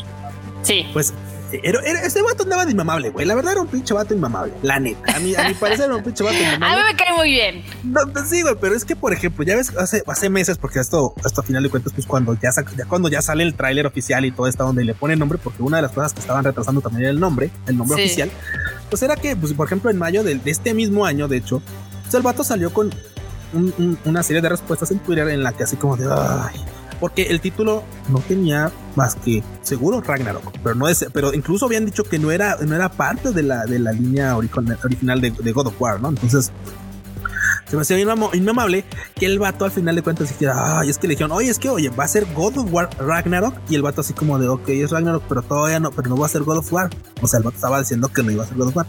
Sí. 0.63 0.87
Pues 0.93 1.13
era, 1.51 1.81
ese 2.03 2.23
vato 2.23 2.43
andaba 2.43 2.67
de 2.67 2.73
inmamable, 2.73 3.11
güey. 3.11 3.27
La 3.27 3.35
verdad 3.35 3.53
era 3.53 3.63
un 3.63 3.69
pinche 3.69 3.95
vato 3.95 4.15
inmamable. 4.15 4.53
La 4.63 4.79
neta. 4.79 5.17
A 5.17 5.21
mi, 5.21 5.35
a 5.35 5.49
mi 5.49 5.55
parecer 5.55 5.87
era 5.87 5.97
un 5.97 6.03
pinche 6.03 6.23
vato 6.25 6.37
inmamable. 6.37 6.67
A 6.69 6.77
mí 6.77 6.93
me 6.93 6.97
cae 6.97 7.15
muy 7.15 7.31
bien. 7.31 7.65
No, 7.85 8.01
pues 8.13 8.29
sí, 8.29 8.43
güey, 8.43 8.55
pero 8.61 8.75
es 8.75 8.85
que, 8.85 8.97
por 8.97 9.13
ejemplo, 9.13 9.45
ya 9.45 9.57
ves, 9.57 9.75
hace, 9.77 10.03
hace 10.07 10.31
meses, 10.31 10.59
porque 10.59 10.81
esto, 10.81 11.15
esto 11.25 11.41
a 11.41 11.45
final 11.45 11.63
de 11.63 11.71
cuentas, 11.71 11.93
pues 11.93 12.07
cuando 12.07 12.35
ya, 12.35 12.51
ya 12.77 12.85
cuando 12.87 13.09
ya 13.09 13.23
sale 13.23 13.43
el 13.43 13.55
tráiler 13.55 13.87
oficial 13.87 14.25
y 14.25 14.31
todo 14.31 14.47
está 14.47 14.65
donde 14.65 14.85
le 14.85 14.95
pone 14.95 15.17
nombre, 15.17 15.39
porque 15.39 15.63
una 15.63 15.79
de 15.79 15.83
las 15.83 15.93
cosas 15.93 16.13
que 16.13 16.21
estaban 16.21 16.45
retrasando 16.45 16.81
también 16.81 17.03
era 17.03 17.11
el 17.11 17.21
nombre, 17.21 17.51
el 17.67 17.77
nombre 17.77 18.03
oficial, 18.03 18.31
pues 18.91 19.03
era 19.03 19.17
que, 19.17 19.37
pues, 19.37 19.53
por 19.53 19.67
ejemplo, 19.67 19.91
en 19.91 19.99
mayo 19.99 20.23
de, 20.25 20.41
este 20.45 20.75
mismo 20.75 21.05
año, 21.05 21.29
de 21.29 21.39
hecho, 21.39 21.63
pues 22.03 22.15
el 22.15 22.23
vato 22.23 22.45
salió 22.45 22.73
con 22.73 22.93
una 24.05 24.23
serie 24.23 24.43
de 24.43 24.49
respuestas 24.49 24.91
en 24.91 24.99
Twitter 24.99 25.29
en 25.29 25.43
la 25.43 25.53
que 25.53 25.65
así 25.65 25.77
como 25.77 25.97
de, 25.97 26.07
ay, 26.11 26.61
porque 27.01 27.23
el 27.25 27.41
título 27.41 27.83
no 28.09 28.21
tenía 28.21 28.73
más 28.97 29.15
que 29.15 29.43
seguro 29.63 30.01
Ragnarok, 30.01 30.53
pero 30.63 30.75
no 30.75 30.89
es, 30.89 31.07
pero 31.13 31.33
incluso 31.35 31.67
habían 31.67 31.87
dicho 31.87 32.05
que 32.05 32.19
no 32.19 32.31
era, 32.31 32.57
no 32.57 32.75
era 32.75 32.89
parte 32.89 33.33
de 33.33 33.43
la, 33.43 33.65
de 33.67 33.79
la 33.79 33.93
línea 33.93 34.37
original 34.37 35.21
de, 35.21 35.53
God 35.53 35.69
of 35.69 35.81
War, 35.81 36.01
¿no? 36.01 36.09
Entonces, 36.09 36.51
se 37.69 37.77
me 37.77 37.83
hacía 37.83 37.97
bien 37.97 38.09
inmamable 38.33 38.85
que 39.15 39.27
el 39.27 39.39
vato 39.39 39.65
al 39.65 39.71
final 39.71 39.95
de 39.95 40.03
cuentas 40.03 40.29
dijera, 40.29 40.81
ay, 40.81 40.89
es 40.89 40.99
que 40.99 41.07
le 41.07 41.13
dijeron, 41.15 41.33
oye, 41.33 41.51
es 41.51 41.59
que, 41.59 41.69
oye, 41.69 41.91
va 41.91 42.05
a 42.05 42.09
ser 42.09 42.27
God 42.35 42.59
of 42.59 42.73
War 42.73 42.89
Ragnarok. 42.99 43.55
Y 43.69 43.75
el 43.75 43.83
vato 43.83 44.01
así 44.01 44.15
como 44.15 44.39
de, 44.39 44.49
ok, 44.49 44.69
es 44.71 44.91
Ragnarok, 44.91 45.23
pero 45.29 45.43
todavía 45.43 45.79
no, 45.79 45.91
pero 45.91 46.09
no 46.09 46.17
va 46.17 46.27
a 46.27 46.29
ser 46.31 46.43
God 46.43 46.59
of 46.59 46.73
War. 46.73 46.91
O 47.21 47.27
sea, 47.27 47.39
el 47.39 47.45
vato 47.45 47.57
estaba 47.57 47.79
diciendo 47.81 48.09
que 48.09 48.23
no 48.23 48.31
iba 48.31 48.45
a 48.45 48.47
ser 48.47 48.57
God 48.57 48.69
of 48.69 48.77
War. 48.77 48.87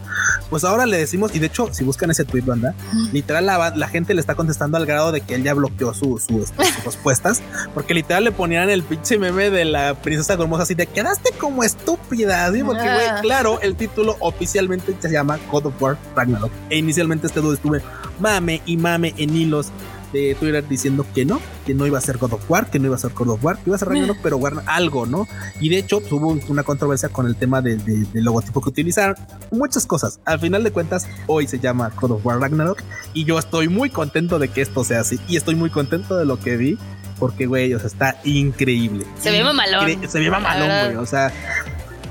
Pues 0.48 0.64
ahora 0.64 0.86
le 0.86 0.96
decimos, 0.96 1.34
y 1.34 1.38
de 1.38 1.46
hecho, 1.46 1.68
si 1.72 1.84
buscan 1.84 2.10
ese 2.10 2.24
tweet, 2.24 2.42
banda, 2.42 2.74
literal 3.12 3.46
la, 3.46 3.70
la 3.76 3.88
gente 3.88 4.14
le 4.14 4.20
está 4.20 4.34
contestando 4.34 4.78
al 4.78 4.86
grado 4.86 5.12
de 5.12 5.20
que 5.20 5.34
él 5.34 5.42
ya 5.42 5.52
bloqueó 5.54 5.92
su, 5.92 6.18
su, 6.18 6.42
este, 6.42 6.64
sus 6.74 6.84
respuestas, 6.84 7.42
porque 7.74 7.92
literal 7.92 8.24
le 8.24 8.32
ponían 8.32 8.70
el 8.70 8.82
pinche 8.82 9.18
meme 9.18 9.50
de 9.50 9.66
la 9.66 9.94
princesa 9.94 10.36
Gormosa 10.36 10.62
así 10.62 10.74
de 10.74 10.86
quedaste 10.86 11.32
como 11.38 11.64
estúpida, 11.64 12.50
¿sí? 12.52 12.62
Porque, 12.62 12.82
güey, 12.82 13.06
ah. 13.08 13.18
claro, 13.20 13.60
el 13.60 13.76
título 13.76 14.16
oficialmente 14.20 14.96
se 14.98 15.10
llama 15.10 15.38
God 15.50 15.66
of 15.66 15.82
War 15.82 15.98
Ragnarok. 16.16 16.50
E 16.70 16.78
inicialmente 16.78 17.26
este 17.26 17.40
dude 17.40 17.54
estuve 17.54 17.82
mame 18.20 18.62
y 18.66 18.76
mame 18.76 19.14
en 19.16 19.34
hilos 19.34 19.72
de 20.12 20.34
Twitter 20.38 20.66
diciendo 20.66 21.06
que 21.14 21.24
no, 21.24 21.40
que 21.66 21.74
no 21.74 21.86
iba 21.86 21.98
a 21.98 22.00
ser 22.00 22.18
God 22.18 22.34
of 22.34 22.50
War, 22.50 22.68
que 22.70 22.78
no 22.78 22.86
iba 22.86 22.96
a 22.96 22.98
ser 22.98 23.12
God 23.12 23.28
of 23.28 23.44
War, 23.44 23.56
que 23.56 23.64
iba 23.66 23.76
a 23.76 23.78
ser 23.78 23.88
Ragnarok, 23.88 24.18
pero 24.22 24.36
War 24.38 24.62
algo, 24.66 25.06
¿no? 25.06 25.26
Y 25.60 25.68
de 25.68 25.78
hecho 25.78 26.02
hubo 26.10 26.36
una 26.48 26.62
controversia 26.62 27.08
con 27.08 27.26
el 27.26 27.36
tema 27.36 27.62
del 27.62 28.08
logotipo 28.14 28.60
que 28.60 28.70
utilizaron, 28.70 29.16
muchas 29.50 29.86
cosas. 29.86 30.20
Al 30.24 30.40
final 30.40 30.64
de 30.64 30.72
cuentas, 30.72 31.06
hoy 31.26 31.46
se 31.46 31.58
llama 31.58 31.90
God 32.00 32.12
of 32.12 32.26
War 32.26 32.40
Ragnarok 32.40 32.82
y 33.14 33.24
yo 33.24 33.38
estoy 33.38 33.68
muy 33.68 33.90
contento 33.90 34.38
de 34.38 34.48
que 34.48 34.62
esto 34.62 34.84
sea 34.84 35.00
así 35.00 35.18
y 35.28 35.36
estoy 35.36 35.54
muy 35.54 35.70
contento 35.70 36.16
de 36.16 36.24
lo 36.24 36.38
que 36.38 36.56
vi. 36.56 36.78
Porque, 37.18 37.44
güey, 37.44 37.74
o 37.74 37.78
sea, 37.78 37.88
está 37.88 38.16
increíble. 38.24 39.04
Se 39.18 39.30
ve 39.30 39.44
mamalón. 39.44 40.08
Se 40.08 40.18
ve 40.18 40.30
mamalón, 40.30 40.68
güey. 40.86 40.96
O 40.96 41.04
sea, 41.04 41.30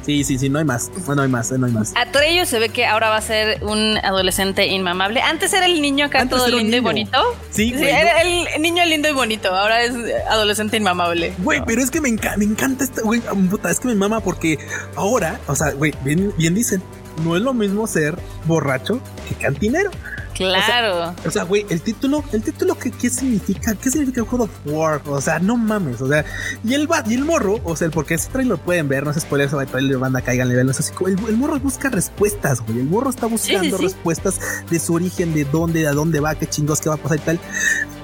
Sí, 0.05 0.23
sí, 0.23 0.37
sí, 0.37 0.49
no 0.49 0.59
hay 0.59 0.65
más. 0.65 0.89
No 1.07 1.21
hay 1.21 1.27
más, 1.27 1.51
no 1.51 1.65
hay 1.65 1.71
más. 1.71 1.93
Trello 2.11 2.45
se 2.45 2.59
ve 2.59 2.69
que 2.69 2.85
ahora 2.85 3.09
va 3.09 3.17
a 3.17 3.21
ser 3.21 3.63
un 3.63 3.97
adolescente 3.97 4.67
inmamable. 4.67 5.21
Antes 5.21 5.53
era 5.53 5.65
el 5.65 5.81
niño 5.81 6.05
acá 6.05 6.27
todo 6.27 6.47
lindo 6.47 6.77
y 6.77 6.79
bonito. 6.79 7.17
Sí, 7.51 7.73
sí 7.75 7.83
era 7.83 8.21
el 8.21 8.61
niño 8.61 8.83
lindo 8.85 9.09
y 9.09 9.13
bonito. 9.13 9.53
Ahora 9.55 9.83
es 9.83 9.93
adolescente 10.29 10.77
inmamable. 10.77 11.33
Güey, 11.39 11.61
pero 11.65 11.81
es 11.81 11.91
que 11.91 12.01
me, 12.01 12.11
me 12.37 12.45
encanta 12.45 12.83
esta, 12.83 13.01
güey, 13.01 13.21
puta, 13.49 13.69
es 13.69 13.79
que 13.79 13.87
me 13.87 13.95
mama 13.95 14.19
porque 14.19 14.57
ahora, 14.95 15.39
o 15.47 15.55
sea, 15.55 15.71
güey, 15.71 15.93
bien, 16.03 16.33
bien 16.37 16.55
dicen, 16.55 16.81
no 17.23 17.35
es 17.35 17.41
lo 17.41 17.53
mismo 17.53 17.85
ser 17.87 18.17
borracho 18.45 19.01
que 19.27 19.35
cantinero. 19.35 19.91
Claro. 20.39 21.13
O 21.25 21.31
sea, 21.31 21.43
güey, 21.43 21.65
el 21.69 21.81
título, 21.81 22.23
el 22.31 22.41
título 22.41 22.77
que 22.77 22.91
qué 22.91 23.09
significa, 23.09 23.75
qué 23.75 23.91
significa 23.91 24.21
God 24.21 24.41
of 24.41 24.49
War, 24.65 25.01
o 25.05 25.19
sea, 25.19 25.37
no 25.39 25.57
mames, 25.57 25.99
o 25.99 26.07
sea, 26.07 26.23
y 26.63 26.75
el 26.75 26.87
y 27.07 27.13
el 27.13 27.25
morro, 27.25 27.59
o 27.65 27.75
sea, 27.75 27.89
porque 27.89 28.13
ese 28.13 28.29
trailer 28.29 28.57
lo 28.57 28.57
pueden 28.57 28.87
ver, 28.87 29.03
no 29.03 29.13
se 29.13 29.19
spoiler, 29.19 29.49
se 29.49 29.57
va 29.57 29.63
a 29.63 29.65
trailer 29.65 29.97
banda 29.97 30.21
caigan 30.21 30.47
nivel, 30.47 30.65
no 30.65 30.71
sé 30.71 30.83
si 30.83 30.93
el, 31.05 31.19
el, 31.27 31.35
morro 31.35 31.59
busca 31.59 31.89
respuestas, 31.89 32.61
güey, 32.61 32.79
el 32.79 32.85
morro 32.85 33.09
está 33.09 33.27
buscando 33.27 33.77
respuestas 33.77 34.39
de 34.69 34.79
su 34.79 34.93
origen, 34.93 35.33
de 35.33 35.43
dónde, 35.43 35.85
a 35.87 35.91
dónde 35.91 36.21
va, 36.21 36.35
qué 36.35 36.47
chingos, 36.47 36.79
qué 36.79 36.87
va 36.87 36.95
a 36.95 36.99
pasar 36.99 37.17
y 37.17 37.21
tal. 37.21 37.39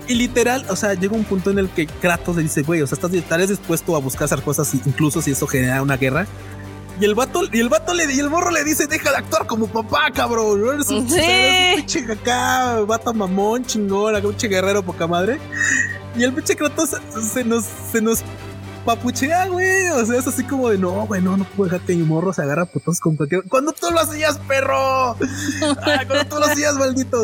Y 0.07 0.15
literal, 0.15 0.65
o 0.69 0.75
sea, 0.75 0.93
llega 0.93 1.15
un 1.15 1.23
punto 1.23 1.49
en 1.51 1.57
el 1.57 1.69
que 1.69 1.87
Kratos 1.87 2.35
le 2.35 2.43
dice, 2.43 2.61
güey, 2.63 2.81
o 2.81 2.87
sea, 2.87 2.95
estás, 2.95 3.13
estarías 3.13 3.49
dispuesto 3.49 3.95
a 3.95 3.99
buscar 3.99 4.25
esas 4.25 4.41
cosas 4.41 4.71
incluso 4.73 5.21
si 5.21 5.31
eso 5.31 5.47
genera 5.47 5.81
una 5.81 5.97
guerra. 5.97 6.27
Y 6.99 7.05
el 7.05 7.13
vato, 7.13 7.41
y 7.51 7.59
el 7.59 7.69
vato 7.69 7.93
le, 7.93 8.13
y 8.13 8.19
el 8.19 8.29
morro 8.29 8.51
le 8.51 8.63
dice, 8.63 8.87
deja 8.87 9.11
de 9.11 9.17
actuar 9.17 9.45
como 9.47 9.67
papá, 9.67 10.09
cabrón. 10.13 10.75
Eres 10.75 10.89
un, 10.89 11.09
sí. 11.09 11.19
pinche 11.75 12.05
acá, 12.11 12.79
vato 12.81 13.13
mamón, 13.13 13.65
chingón, 13.65 14.15
acá 14.15 14.27
un 14.27 14.33
pinche 14.33 14.47
guerrero 14.47 14.83
poca 14.83 15.05
madre. 15.05 15.39
Y 16.15 16.23
el 16.23 16.33
pinche 16.33 16.55
Kratos 16.55 16.95
se 17.33 17.43
nos, 17.43 17.65
se 17.91 18.01
nos 18.01 18.23
papuchea, 18.85 19.47
güey. 19.47 19.89
O 19.89 20.05
sea, 20.05 20.17
es 20.19 20.27
así 20.27 20.43
como 20.43 20.69
de 20.69 20.77
no, 20.77 21.05
güey, 21.07 21.21
no, 21.21 21.35
no 21.35 21.43
puedo 21.43 21.71
dejarte 21.71 21.95
mi 21.95 22.03
morro, 22.03 22.31
se 22.31 22.41
agarra 22.41 22.65
putos 22.65 22.99
con 22.99 23.15
cualquier. 23.15 23.43
Cuando 23.49 23.73
tú 23.73 23.91
lo 23.91 23.99
hacías, 23.99 24.37
perro. 24.47 25.15
cuando 26.07 26.25
tú 26.29 26.39
lo 26.39 26.45
hacías, 26.45 26.75
maldito. 26.75 27.23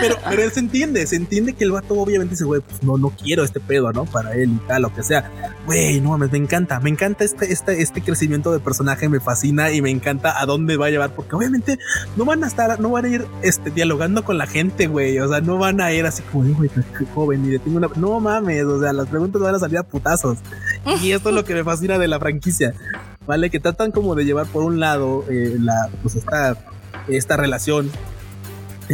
pero, 0.00 0.16
pero 0.28 0.50
se 0.50 0.60
entiende, 0.60 1.06
se 1.06 1.16
entiende 1.16 1.54
que 1.54 1.64
el 1.64 1.72
vato 1.72 1.94
obviamente 1.94 2.32
dice, 2.32 2.44
güey, 2.44 2.60
pues 2.60 2.82
no, 2.82 2.98
no 2.98 3.10
quiero 3.10 3.44
este 3.44 3.60
pedo, 3.60 3.92
¿no? 3.92 4.04
Para 4.04 4.34
él 4.34 4.50
y 4.50 4.66
tal, 4.66 4.82
lo 4.82 4.94
que 4.94 5.02
sea. 5.02 5.30
Güey, 5.66 6.00
no 6.00 6.10
mames, 6.10 6.32
me 6.32 6.38
encanta, 6.38 6.80
me 6.80 6.90
encanta 6.90 7.24
este, 7.24 7.52
este, 7.52 7.80
este 7.80 8.02
crecimiento 8.02 8.52
de 8.52 8.60
personaje, 8.60 9.08
me 9.08 9.20
fascina 9.20 9.70
y 9.70 9.80
me 9.82 9.90
encanta 9.90 10.40
a 10.40 10.46
dónde 10.46 10.76
va 10.76 10.86
a 10.86 10.90
llevar, 10.90 11.14
porque 11.14 11.36
obviamente 11.36 11.78
no 12.16 12.24
van 12.24 12.42
a 12.44 12.46
estar, 12.46 12.80
no 12.80 12.90
van 12.90 13.04
a 13.04 13.08
ir 13.08 13.26
este, 13.42 13.70
dialogando 13.70 14.24
con 14.24 14.38
la 14.38 14.46
gente, 14.46 14.88
güey. 14.88 15.18
O 15.20 15.28
sea, 15.28 15.40
no 15.40 15.58
van 15.58 15.80
a 15.80 15.92
ir 15.92 16.06
así 16.06 16.22
como, 16.24 16.52
güey, 16.54 16.70
joven, 17.14 17.52
y 17.52 17.58
tengo 17.58 17.76
una. 17.76 17.88
No 17.96 18.20
mames, 18.20 18.64
o 18.64 18.80
sea, 18.80 18.92
las 18.92 19.06
preguntas 19.08 19.40
van 19.40 19.54
a 19.54 19.58
salir 19.58 19.78
a 19.78 19.82
putazos. 19.82 20.38
Y 21.02 21.12
esto 21.12 21.28
es 21.28 21.34
lo 21.34 21.44
que 21.44 21.54
me 21.54 21.64
fascina 21.64 21.98
de 21.98 22.08
la 22.08 22.18
franquicia, 22.18 22.74
¿vale? 23.26 23.50
Que 23.50 23.60
tratan 23.60 23.92
como 23.92 24.14
de 24.14 24.24
llevar 24.24 24.46
por 24.46 24.64
un 24.64 24.80
lado 24.80 25.24
eh, 25.28 25.56
la, 25.58 25.88
pues 26.02 26.16
esta, 26.16 26.56
esta 27.08 27.36
relación 27.36 27.90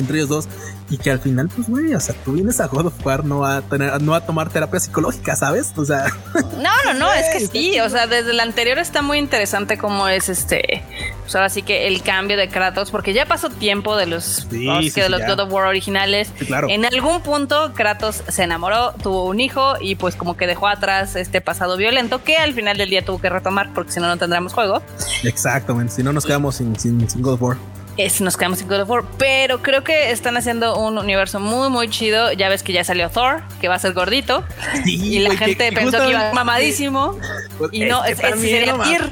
entre 0.00 0.18
ellos 0.18 0.28
dos 0.28 0.48
y 0.88 0.98
que 0.98 1.10
al 1.10 1.18
final, 1.18 1.48
pues, 1.48 1.68
güey, 1.68 1.94
o 1.94 2.00
sea, 2.00 2.14
tú 2.24 2.32
vienes 2.32 2.60
a 2.60 2.66
God 2.68 2.86
of 2.86 3.06
War 3.06 3.24
no 3.24 3.44
a, 3.44 3.62
tener, 3.62 4.00
no 4.02 4.14
a 4.14 4.20
tomar 4.20 4.50
terapia 4.50 4.78
psicológica, 4.78 5.34
¿sabes? 5.34 5.72
O 5.76 5.84
sea. 5.84 6.06
No, 6.56 6.70
no, 6.84 6.94
no, 6.94 7.12
es 7.12 7.26
que 7.32 7.46
sí, 7.46 7.80
o 7.80 7.88
sea, 7.88 8.06
desde 8.06 8.30
el 8.30 8.40
anterior 8.40 8.78
está 8.78 9.02
muy 9.02 9.18
interesante 9.18 9.78
cómo 9.78 10.08
es 10.08 10.28
este, 10.28 10.82
pues 11.22 11.34
ahora 11.34 11.48
sí 11.48 11.62
que 11.62 11.86
el 11.86 12.02
cambio 12.02 12.36
de 12.36 12.48
Kratos, 12.48 12.90
porque 12.90 13.12
ya 13.12 13.26
pasó 13.26 13.50
tiempo 13.50 13.96
de 13.96 14.06
los, 14.06 14.48
de 14.48 15.08
los 15.08 15.20
God 15.26 15.40
of 15.40 15.52
War 15.52 15.66
originales. 15.66 16.28
claro. 16.46 16.68
En 16.70 16.84
algún 16.84 17.20
punto 17.20 17.72
Kratos 17.74 18.22
se 18.28 18.42
enamoró, 18.42 18.92
tuvo 19.02 19.26
un 19.26 19.40
hijo 19.40 19.74
y 19.80 19.96
pues 19.96 20.16
como 20.16 20.36
que 20.36 20.46
dejó 20.46 20.68
atrás 20.68 21.16
este 21.16 21.40
pasado 21.40 21.76
violento 21.76 22.22
que 22.22 22.36
al 22.36 22.54
final 22.54 22.76
del 22.78 22.90
día 22.90 23.04
tuvo 23.04 23.20
que 23.20 23.28
retomar 23.28 23.72
porque 23.74 23.92
si 23.92 24.00
no 24.00 24.06
no 24.06 24.16
tendremos 24.16 24.52
juego. 24.52 24.82
Exactamente, 25.24 25.94
si 25.94 26.02
no 26.02 26.12
nos 26.12 26.24
quedamos 26.24 26.56
sin, 26.56 26.78
sin, 26.78 27.08
sin 27.08 27.22
God 27.22 27.34
of 27.34 27.42
War 27.42 27.75
si 28.08 28.22
nos 28.24 28.36
quedamos 28.36 28.58
sin 28.58 28.68
God 28.68 28.82
of 28.82 28.90
War. 28.90 29.04
Pero 29.18 29.62
creo 29.62 29.82
que 29.82 30.10
están 30.10 30.36
haciendo 30.36 30.76
un 30.78 30.98
universo 30.98 31.40
muy, 31.40 31.70
muy 31.70 31.88
chido. 31.88 32.32
Ya 32.32 32.48
ves 32.48 32.62
que 32.62 32.72
ya 32.72 32.84
salió 32.84 33.10
Thor, 33.10 33.42
que 33.60 33.68
va 33.68 33.76
a 33.76 33.78
ser 33.78 33.92
gordito. 33.92 34.44
y 34.84 35.18
la 35.20 35.36
gente 35.36 35.72
pensó 35.72 35.98
que 35.98 36.10
iba 36.10 36.32
mamadísimo. 36.32 37.18
Pues 37.58 37.70
y 37.72 37.84
no, 37.84 38.04
es, 38.04 38.18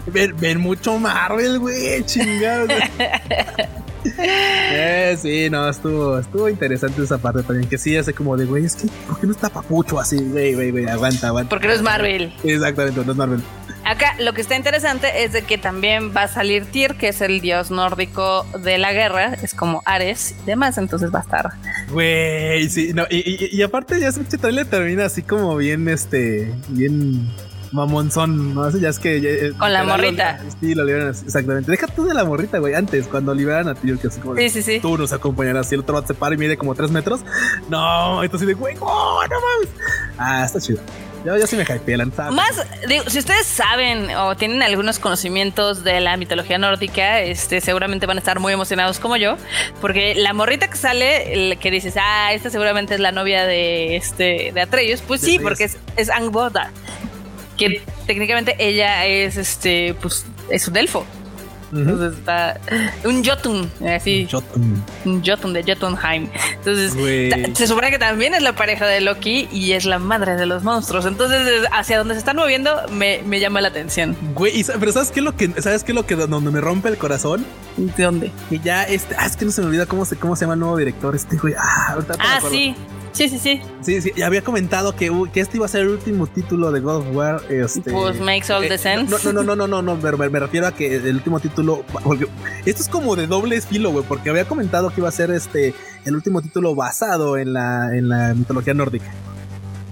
Ven, 0.06 0.60
mucho 0.60 0.98
Marvel, 0.98 1.58
güey, 1.58 2.04
chingado. 2.04 2.68
eh, 4.18 5.16
sí, 5.20 5.48
no, 5.50 5.68
estuvo, 5.68 6.18
estuvo 6.18 6.48
interesante 6.48 7.02
esa 7.02 7.18
parte 7.18 7.42
también. 7.42 7.68
Que 7.68 7.78
sí, 7.78 7.96
hace 7.96 8.12
como 8.12 8.36
de, 8.36 8.44
güey, 8.44 8.64
es 8.64 8.76
que, 8.76 8.88
¿por 9.06 9.18
qué 9.18 9.26
no 9.26 9.32
está 9.32 9.48
papucho 9.48 9.98
así? 9.98 10.18
Güey, 10.18 10.54
güey, 10.54 10.70
güey, 10.70 10.86
aguanta, 10.86 11.28
aguanta. 11.28 11.48
Porque 11.48 11.68
no 11.68 11.74
es 11.74 11.82
Marvel. 11.82 12.32
Exactamente, 12.42 13.04
no 13.04 13.12
es 13.12 13.18
Marvel. 13.18 13.42
Acá 13.84 14.14
lo 14.18 14.32
que 14.32 14.40
está 14.40 14.56
interesante 14.56 15.24
es 15.24 15.32
de 15.32 15.42
que 15.42 15.58
también 15.58 16.14
va 16.16 16.22
a 16.22 16.28
salir 16.28 16.66
Tyr, 16.66 16.94
que 16.94 17.08
es 17.08 17.20
el 17.20 17.40
dios 17.40 17.70
nórdico 17.70 18.44
de 18.58 18.78
la 18.78 18.92
guerra, 18.92 19.34
es 19.42 19.54
como 19.54 19.82
Ares 19.84 20.34
y 20.42 20.46
demás, 20.46 20.78
entonces 20.78 21.14
va 21.14 21.18
a 21.18 21.22
estar. 21.22 21.50
Güey, 21.90 22.68
sí, 22.70 22.92
no, 22.94 23.04
y, 23.10 23.60
aparte 23.62 24.00
ya 24.00 24.08
ese 24.08 24.24
trailer 24.24 24.66
termina 24.66 25.04
así 25.04 25.22
como 25.22 25.56
bien, 25.56 25.88
este, 25.88 26.52
bien 26.68 27.28
mamonzón, 27.74 28.54
¿no? 28.54 28.70
Ya 28.70 28.88
es 28.88 28.98
que. 28.98 29.16
Eh, 29.16 29.52
Con 29.58 29.72
la 29.72 29.84
morrita. 29.84 30.40
sí, 30.60 30.74
lo 30.74 30.84
liberan 30.84 31.08
exactamente. 31.08 31.70
Deja 31.70 31.86
tú 31.88 32.04
de 32.04 32.14
la 32.14 32.24
morrita, 32.24 32.58
güey. 32.58 32.74
Antes, 32.74 33.06
cuando 33.08 33.34
liberan 33.34 33.68
a 33.68 33.74
Tyr, 33.74 33.98
que 33.98 34.06
así 34.06 34.20
como. 34.20 34.36
Sí, 34.36 34.48
sí, 34.48 34.62
sí. 34.62 34.80
Tú 34.80 34.96
nos 34.96 35.12
acompañarás. 35.12 35.68
Si 35.68 35.74
el 35.74 35.80
otro 35.80 36.06
se 36.06 36.14
para 36.14 36.34
y 36.34 36.38
mide 36.38 36.56
como 36.56 36.74
tres 36.74 36.90
metros. 36.90 37.20
No, 37.68 38.22
entonces 38.22 38.46
de, 38.46 38.54
güey, 38.54 38.76
oh, 38.80 39.22
no 39.28 39.36
mames. 39.40 39.68
Ah, 40.16 40.44
está 40.44 40.60
chido. 40.60 40.80
Yo, 41.24 41.38
yo 41.38 41.46
sí 41.46 41.56
me 41.56 41.62
hypeé 41.62 41.96
la 41.96 42.04
Más, 42.04 42.66
digo, 42.86 43.08
si 43.08 43.18
ustedes 43.18 43.46
saben 43.46 44.14
o 44.14 44.36
tienen 44.36 44.62
algunos 44.62 44.98
conocimientos 44.98 45.82
de 45.82 46.00
la 46.00 46.18
mitología 46.18 46.58
nórdica, 46.58 47.20
este, 47.20 47.62
seguramente 47.62 48.04
van 48.04 48.18
a 48.18 48.20
estar 48.20 48.40
muy 48.40 48.52
emocionados 48.52 48.98
como 48.98 49.16
yo, 49.16 49.36
porque 49.80 50.14
la 50.14 50.34
morrita 50.34 50.68
que 50.68 50.76
sale, 50.76 51.56
que 51.60 51.70
dices, 51.70 51.94
ah, 51.98 52.34
esta 52.34 52.50
seguramente 52.50 52.94
es 52.94 53.00
la 53.00 53.10
novia 53.10 53.46
de 53.46 53.96
este 53.96 54.52
de 54.52 54.60
Atreus, 54.60 55.00
pues 55.00 55.22
sí, 55.22 55.38
porque 55.38 55.64
es, 55.64 55.78
es 55.96 56.10
Angboda, 56.10 56.70
que 57.56 57.80
técnicamente 58.06 58.56
ella 58.58 59.06
es 59.06 59.38
este, 59.38 59.94
pues, 59.94 60.26
es 60.50 60.68
un 60.68 60.76
elfo. 60.76 61.06
Entonces 61.74 62.18
está 62.18 62.60
un 63.04 63.24
Jotun, 63.24 63.70
así. 63.88 64.26
Jotun. 64.30 64.82
Un 65.04 65.24
Jotun 65.24 65.52
de 65.52 65.62
Jotunheim. 65.62 66.28
Entonces 66.54 66.92
se 67.54 67.66
supone 67.66 67.90
que 67.90 67.98
también 67.98 68.34
es 68.34 68.42
la 68.42 68.54
pareja 68.54 68.86
de 68.86 69.00
Loki 69.00 69.48
y 69.52 69.72
es 69.72 69.84
la 69.84 69.98
madre 69.98 70.36
de 70.36 70.46
los 70.46 70.62
monstruos. 70.62 71.06
Entonces, 71.06 71.64
hacia 71.72 71.98
donde 71.98 72.14
se 72.14 72.18
están 72.18 72.36
moviendo 72.36 72.82
me, 72.90 73.22
me 73.26 73.40
llama 73.40 73.60
la 73.60 73.68
atención. 73.68 74.16
Güey, 74.34 74.64
pero 74.78 74.92
¿sabes 74.92 75.10
qué 75.10 75.20
es 75.20 75.24
lo 75.24 75.36
que, 75.36 75.48
sabes 75.60 75.84
qué 75.84 75.92
es 75.92 75.96
lo 75.96 76.06
que 76.06 76.16
donde 76.16 76.50
me 76.50 76.60
rompe 76.60 76.88
el 76.88 76.98
corazón? 76.98 77.44
¿De 77.76 78.02
dónde? 78.02 78.30
Que 78.48 78.58
ya 78.60 78.84
este, 78.84 79.16
ah, 79.18 79.26
es 79.26 79.36
que 79.36 79.44
no 79.44 79.50
se 79.50 79.60
me 79.60 79.68
olvida 79.68 79.86
cómo 79.86 80.04
se, 80.04 80.16
cómo 80.16 80.36
se 80.36 80.42
llama 80.42 80.54
el 80.54 80.60
nuevo 80.60 80.76
director, 80.76 81.14
este 81.14 81.36
güey. 81.36 81.54
Ah, 81.58 81.98
ah 82.18 82.40
sí. 82.48 82.74
Sí, 83.14 83.28
sí, 83.28 83.38
sí. 83.38 83.62
Sí, 83.80 84.00
sí. 84.02 84.22
Había 84.22 84.42
comentado 84.42 84.94
que, 84.96 85.10
que 85.32 85.40
este 85.40 85.56
iba 85.56 85.66
a 85.66 85.68
ser 85.68 85.82
el 85.82 85.88
último 85.90 86.26
título 86.26 86.72
de 86.72 86.80
God 86.80 86.96
of 86.96 87.16
War. 87.16 87.40
Este, 87.48 87.92
pues 87.92 88.20
makes 88.20 88.52
all 88.52 88.66
the 88.66 88.74
eh, 88.74 88.78
sense. 88.78 89.10
No, 89.10 89.32
no, 89.32 89.42
no, 89.44 89.56
no, 89.56 89.66
no, 89.68 89.82
no, 89.82 89.96
me, 89.96 90.28
me, 90.28 90.40
refiero 90.40 90.66
a 90.66 90.72
que 90.72 90.96
el 90.96 91.14
último 91.14 91.38
título. 91.38 91.84
esto 92.66 92.82
es 92.82 92.88
como 92.88 93.14
de 93.14 93.28
doble 93.28 93.60
filo, 93.60 93.92
güey, 93.92 94.04
porque 94.06 94.30
había 94.30 94.46
comentado 94.46 94.90
que 94.90 95.00
iba 95.00 95.08
a 95.08 95.12
ser 95.12 95.30
este 95.30 95.74
el 96.04 96.16
último 96.16 96.42
título 96.42 96.74
basado 96.74 97.38
en 97.38 97.52
la, 97.52 97.96
en 97.96 98.08
la 98.08 98.34
mitología 98.34 98.74
nórdica. 98.74 99.10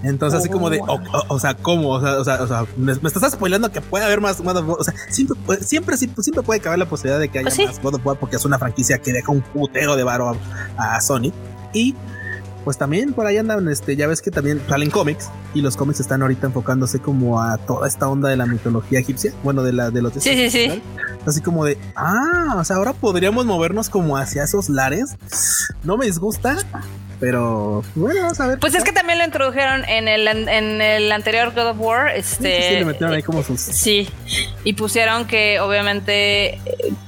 Entonces, 0.02 0.40
así 0.40 0.48
como 0.48 0.68
de, 0.68 0.80
o, 1.28 1.38
sea, 1.38 1.54
¿cómo? 1.54 1.90
O 1.90 2.00
sea, 2.00 2.18
o 2.18 2.24
sea, 2.24 2.42
o 2.42 2.48
sea 2.48 2.66
me, 2.76 2.90
estás 2.90 3.32
spoilando 3.32 3.70
que 3.70 3.80
puede 3.80 4.04
haber 4.04 4.20
más 4.20 4.40
God 4.40 4.56
of 4.56 4.68
War. 4.68 4.76
O 4.80 4.84
sea, 4.84 4.94
siempre, 5.08 5.36
siempre, 5.60 5.96
siempre, 5.96 6.42
puede 6.42 6.58
caber 6.58 6.80
la 6.80 6.86
posibilidad 6.86 7.20
de 7.20 7.28
que 7.28 7.38
haya 7.38 7.48
pues 7.48 7.66
más 7.66 7.80
God 7.80 7.94
of 7.94 8.06
War 8.06 8.18
porque 8.18 8.34
es 8.34 8.44
una 8.44 8.58
franquicia 8.58 8.98
que 8.98 9.12
deja 9.12 9.30
un 9.30 9.42
putero 9.42 9.94
de 9.94 10.02
varo 10.02 10.36
a, 10.76 10.96
a 10.96 11.00
Sony. 11.00 11.32
Y 11.72 11.94
pues 12.64 12.78
también 12.78 13.12
por 13.12 13.26
ahí 13.26 13.36
andan, 13.36 13.68
este, 13.68 13.96
ya 13.96 14.06
ves 14.06 14.22
que 14.22 14.30
también 14.30 14.60
salen 14.68 14.90
cómics 14.90 15.30
y 15.54 15.62
los 15.62 15.76
cómics 15.76 16.00
están 16.00 16.22
ahorita 16.22 16.46
enfocándose 16.46 17.00
como 17.00 17.40
a 17.40 17.58
toda 17.58 17.88
esta 17.88 18.08
onda 18.08 18.28
de 18.28 18.36
la 18.36 18.46
mitología 18.46 19.00
egipcia, 19.00 19.32
bueno, 19.42 19.62
de 19.62 19.72
la 19.72 19.90
de 19.90 20.02
los 20.02 20.12
Sí, 20.14 20.20
sí, 20.20 20.50
sí. 20.50 20.82
Así 21.26 21.40
como 21.40 21.64
de, 21.64 21.78
ah, 21.96 22.56
o 22.58 22.64
sea, 22.64 22.76
ahora 22.76 22.92
podríamos 22.92 23.46
movernos 23.46 23.88
como 23.88 24.16
hacia 24.16 24.44
esos 24.44 24.68
lares. 24.68 25.16
No 25.84 25.96
me 25.96 26.06
disgusta, 26.06 26.56
pero 27.22 27.84
bueno, 27.94 28.22
vamos 28.22 28.40
a 28.40 28.48
ver. 28.48 28.58
Pues 28.58 28.74
es 28.74 28.82
que 28.82 28.90
también 28.90 29.16
lo 29.16 29.24
introdujeron 29.24 29.84
en 29.84 30.08
el, 30.08 30.26
en 30.26 30.80
el 30.82 31.12
anterior 31.12 31.52
God 31.54 31.68
of 31.68 31.76
War. 31.78 32.08
Este, 32.16 32.68
sí, 32.68 32.74
le 32.74 32.84
metieron 32.84 33.14
ahí 33.14 33.22
como 33.22 33.44
sus. 33.44 33.60
Sí, 33.60 34.08
y 34.64 34.72
pusieron 34.72 35.28
que 35.28 35.60
obviamente, 35.60 36.58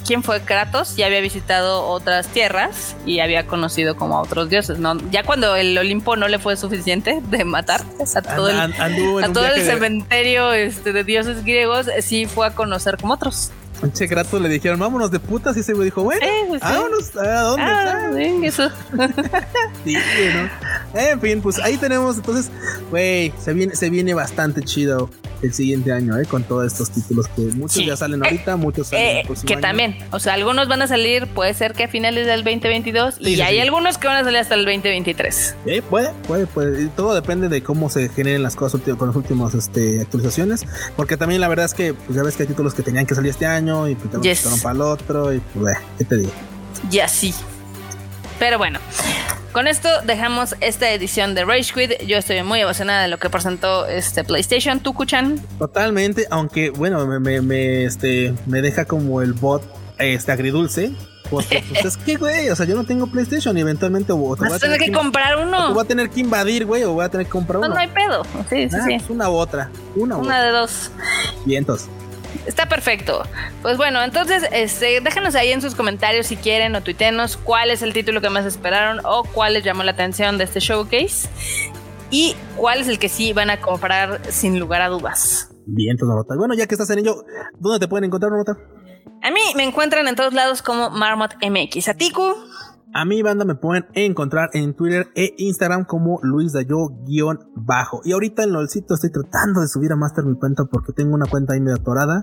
¿quién 0.06 0.22
fue 0.22 0.40
Kratos? 0.42 0.94
Ya 0.94 1.06
había 1.06 1.20
visitado 1.20 1.84
otras 1.88 2.28
tierras 2.28 2.94
y 3.04 3.18
había 3.18 3.48
conocido 3.48 3.96
como 3.96 4.16
a 4.16 4.22
otros 4.22 4.48
dioses, 4.48 4.78
¿no? 4.78 4.96
Ya 5.10 5.24
cuando 5.24 5.56
el 5.56 5.76
Olimpo 5.76 6.14
no 6.14 6.28
le 6.28 6.38
fue 6.38 6.56
suficiente 6.56 7.20
de 7.20 7.44
matar 7.44 7.80
a 8.14 8.22
todo 8.22 8.50
el, 8.50 8.60
a 8.60 9.32
todo 9.32 9.46
el 9.46 9.62
cementerio 9.62 10.52
este, 10.52 10.92
de 10.92 11.02
dioses 11.02 11.42
griegos, 11.42 11.86
sí 12.02 12.26
fue 12.26 12.46
a 12.46 12.54
conocer 12.54 12.98
como 12.98 13.14
otros. 13.14 13.50
Che 13.92 14.06
Grato 14.06 14.38
le 14.40 14.48
dijeron, 14.48 14.78
vámonos 14.78 15.10
de 15.10 15.20
putas. 15.20 15.56
Y 15.56 15.60
ese 15.60 15.72
güey 15.74 15.86
dijo, 15.86 16.02
bueno, 16.02 16.24
eh, 16.24 16.44
pues 16.48 16.60
vámonos. 16.60 17.16
¿A 17.16 17.40
dónde? 17.40 17.62
Ah, 17.62 18.10
eso. 18.42 18.70
sí, 19.84 19.94
¿no? 19.94 21.00
En 21.00 21.20
fin, 21.20 21.40
pues 21.40 21.58
ahí 21.58 21.76
tenemos. 21.76 22.16
Entonces, 22.16 22.50
güey, 22.90 23.32
se 23.38 23.52
viene, 23.52 23.74
se 23.74 23.90
viene 23.90 24.14
bastante 24.14 24.62
chido 24.62 25.10
el 25.42 25.52
siguiente 25.52 25.92
año, 25.92 26.18
¿eh? 26.18 26.24
Con 26.24 26.42
todos 26.44 26.72
estos 26.72 26.90
títulos 26.90 27.28
que 27.28 27.42
muchos 27.42 27.84
ya 27.84 27.96
salen 27.96 28.24
ahorita, 28.24 28.52
eh, 28.52 28.56
muchos 28.56 28.88
salen 28.88 29.18
eh, 29.18 29.24
Que 29.46 29.56
también, 29.56 29.96
o 30.10 30.18
sea, 30.18 30.34
algunos 30.34 30.68
van 30.68 30.82
a 30.82 30.86
salir, 30.86 31.26
puede 31.26 31.54
ser 31.54 31.74
que 31.74 31.84
a 31.84 31.88
finales 31.88 32.26
del 32.26 32.44
2022 32.44 33.20
y 33.20 33.40
hay 33.40 33.60
algunos 33.60 33.98
que 33.98 34.06
van 34.06 34.16
a 34.16 34.24
salir 34.24 34.38
hasta 34.38 34.54
el 34.54 34.64
2023. 34.64 35.56
Sí, 35.66 35.80
puede, 35.82 36.10
puede, 36.26 36.46
puede. 36.46 36.88
Todo 36.88 37.14
depende 37.14 37.48
de 37.48 37.62
cómo 37.62 37.90
se 37.90 38.08
generen 38.08 38.42
las 38.42 38.56
cosas 38.56 38.80
con 38.96 39.08
las 39.08 39.16
últimas 39.16 39.54
este, 39.54 40.00
actualizaciones. 40.00 40.64
Porque 40.96 41.16
también 41.16 41.40
la 41.40 41.48
verdad 41.48 41.66
es 41.66 41.74
que, 41.74 41.94
pues 41.94 42.16
ya 42.16 42.22
ves 42.22 42.36
que 42.36 42.44
hay 42.44 42.48
títulos 42.48 42.74
que 42.74 42.82
tenían 42.82 43.06
que 43.06 43.14
salir 43.14 43.30
este 43.30 43.46
año 43.46 43.63
y 43.88 43.94
pues 43.94 44.22
yes. 44.22 44.62
para 44.62 44.74
el 44.74 44.82
otro 44.82 45.32
y 45.32 45.40
pues, 45.40 45.76
¿qué 45.98 46.04
te 46.04 46.16
digo? 46.16 46.32
Ya 46.90 47.08
sí. 47.08 47.34
Pero 48.38 48.58
bueno, 48.58 48.78
con 49.52 49.68
esto 49.68 49.88
dejamos 50.04 50.56
esta 50.60 50.90
edición 50.90 51.34
de 51.34 51.44
Rage 51.44 51.72
Quit. 51.72 52.06
Yo 52.06 52.18
estoy 52.18 52.42
muy 52.42 52.60
emocionada 52.60 53.02
de 53.02 53.08
lo 53.08 53.18
que 53.18 53.30
presentó 53.30 53.86
este 53.86 54.24
PlayStation. 54.24 54.80
¿Tú, 54.80 54.92
Kuchan? 54.94 55.40
Totalmente, 55.58 56.26
aunque 56.30 56.70
bueno, 56.70 57.06
me, 57.06 57.40
me, 57.40 57.84
este, 57.84 58.34
me 58.46 58.60
deja 58.60 58.84
como 58.84 59.22
el 59.22 59.32
bot 59.32 59.62
este 59.98 60.32
agridulce. 60.32 60.92
Porque 61.30 61.64
pues, 61.68 61.84
es 61.84 61.96
que, 61.96 62.16
güey, 62.16 62.50
o 62.50 62.56
sea, 62.56 62.66
yo 62.66 62.74
no 62.74 62.84
tengo 62.84 63.06
PlayStation 63.06 63.56
y 63.56 63.60
eventualmente 63.60 64.12
o 64.12 64.36
te 64.36 64.42
vas 64.42 64.54
a 64.54 64.58
tener 64.58 64.78
que, 64.78 64.92
comprar 64.92 65.38
uno. 65.38 65.70
O 65.70 65.74
voy 65.74 65.84
a 65.84 65.88
tener 65.88 66.10
que 66.10 66.20
invadir, 66.20 66.66
güey, 66.66 66.82
o 66.82 66.92
voy 66.92 67.04
a 67.04 67.08
tener 67.08 67.26
que 67.26 67.32
comprar 67.32 67.58
uno. 67.58 67.68
No, 67.68 67.74
no 67.74 67.80
hay 67.80 67.88
pedo. 67.88 68.24
Sí, 68.50 68.68
sí, 68.68 68.76
ah, 68.78 68.84
sí. 68.86 68.96
Pues 68.98 69.10
una 69.10 69.30
u 69.30 69.34
otra. 69.34 69.70
Una, 69.96 70.16
una 70.16 70.42
de 70.42 70.50
dos. 70.50 70.90
Vientos. 71.46 71.86
Está 72.46 72.68
perfecto. 72.68 73.22
Pues 73.62 73.76
bueno, 73.76 74.02
entonces 74.02 74.44
este, 74.52 75.00
déjanos 75.00 75.34
ahí 75.34 75.52
en 75.52 75.62
sus 75.62 75.74
comentarios 75.74 76.26
si 76.26 76.36
quieren 76.36 76.74
o 76.76 76.82
tuitenos 76.82 77.36
cuál 77.36 77.70
es 77.70 77.82
el 77.82 77.92
título 77.92 78.20
que 78.20 78.30
más 78.30 78.44
esperaron 78.44 79.00
o 79.04 79.24
cuál 79.24 79.54
les 79.54 79.64
llamó 79.64 79.82
la 79.82 79.92
atención 79.92 80.38
de 80.38 80.44
este 80.44 80.60
showcase 80.60 81.28
y 82.10 82.36
cuál 82.56 82.80
es 82.80 82.88
el 82.88 82.98
que 82.98 83.08
sí 83.08 83.32
van 83.32 83.50
a 83.50 83.60
comprar 83.60 84.20
sin 84.30 84.58
lugar 84.58 84.82
a 84.82 84.88
dudas. 84.88 85.50
Bien, 85.66 85.92
entonces, 85.92 86.36
Bueno, 86.36 86.54
ya 86.54 86.66
que 86.66 86.74
estás 86.74 86.90
en 86.90 87.00
ello, 87.00 87.24
¿dónde 87.58 87.80
te 87.80 87.88
pueden 87.88 88.04
encontrar, 88.04 88.32
Nota? 88.32 88.56
A 89.22 89.30
mí 89.30 89.40
me 89.56 89.64
encuentran 89.64 90.06
en 90.06 90.16
todos 90.16 90.34
lados 90.34 90.60
como 90.60 90.90
Marmot 90.90 91.34
MX. 91.42 91.88
¿A 91.88 91.94
Tiku? 91.94 92.34
A 92.96 93.04
mi 93.04 93.22
banda 93.22 93.44
me 93.44 93.56
pueden 93.56 93.86
encontrar 93.94 94.50
en 94.52 94.72
Twitter 94.72 95.08
e 95.16 95.34
Instagram 95.38 95.84
como 95.84 96.20
Luis 96.22 96.52
Dayo-bajo. 96.52 98.02
Y 98.04 98.12
ahorita 98.12 98.44
en 98.44 98.52
LOLcito 98.52 98.94
estoy 98.94 99.10
tratando 99.10 99.62
de 99.62 99.66
subir 99.66 99.90
a 99.90 99.96
Master 99.96 100.24
mi 100.24 100.38
cuenta 100.38 100.64
porque 100.66 100.92
tengo 100.92 101.12
una 101.12 101.26
cuenta 101.26 101.54
ahí 101.54 101.60
medio 101.60 101.74
atorada 101.74 102.22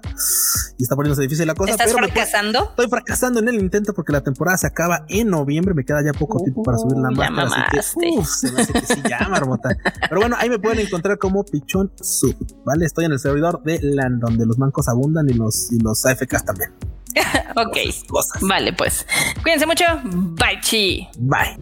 y 0.77 0.83
está 0.83 0.95
poniéndose 0.95 1.23
difícil 1.23 1.45
la 1.45 1.55
cosa. 1.55 1.71
¿Estás 1.71 1.91
fracasando? 1.91 2.69
estoy 2.69 2.87
fracasando 2.87 3.41
en 3.41 3.49
el 3.49 3.55
intento 3.55 3.93
porque 3.93 4.13
la 4.13 4.21
temporada 4.21 4.57
se 4.57 4.67
acaba 4.67 5.03
en 5.09 5.27
noviembre. 5.27 5.73
Me 5.73 5.83
queda 5.83 6.01
ya 6.05 6.17
poco 6.17 6.41
tiempo 6.41 6.63
para 6.63 6.77
subir 6.77 6.95
la 6.99 7.11
máscara. 7.11 7.65
Así 7.77 7.99
que, 7.99 8.07
uf, 8.17 8.29
se 8.29 8.51
me 8.53 8.61
hace 8.61 8.71
que 8.71 8.85
sí 8.85 9.01
ya, 9.09 9.27
marmota. 9.27 9.75
Pero 10.07 10.21
bueno, 10.21 10.37
ahí 10.39 10.49
me 10.49 10.57
pueden 10.57 10.79
encontrar 10.79 11.17
como 11.17 11.43
Pichón 11.43 11.91
Sub. 11.99 12.37
¿Vale? 12.63 12.85
Estoy 12.85 13.03
en 13.03 13.11
el 13.11 13.19
servidor 13.19 13.61
de 13.63 13.77
LAN 13.81 14.21
donde 14.21 14.45
los 14.45 14.57
mancos 14.57 14.87
abundan 14.87 15.29
y 15.29 15.33
los, 15.33 15.69
y 15.73 15.79
los 15.79 16.05
AFKs 16.05 16.45
también. 16.45 16.71
ok. 17.55 17.77
Vale, 18.41 18.73
pues. 18.73 19.05
Cuídense 19.41 19.65
mucho. 19.65 19.85
Bye, 20.03 20.59
chi. 20.61 21.07
Bye. 21.17 21.57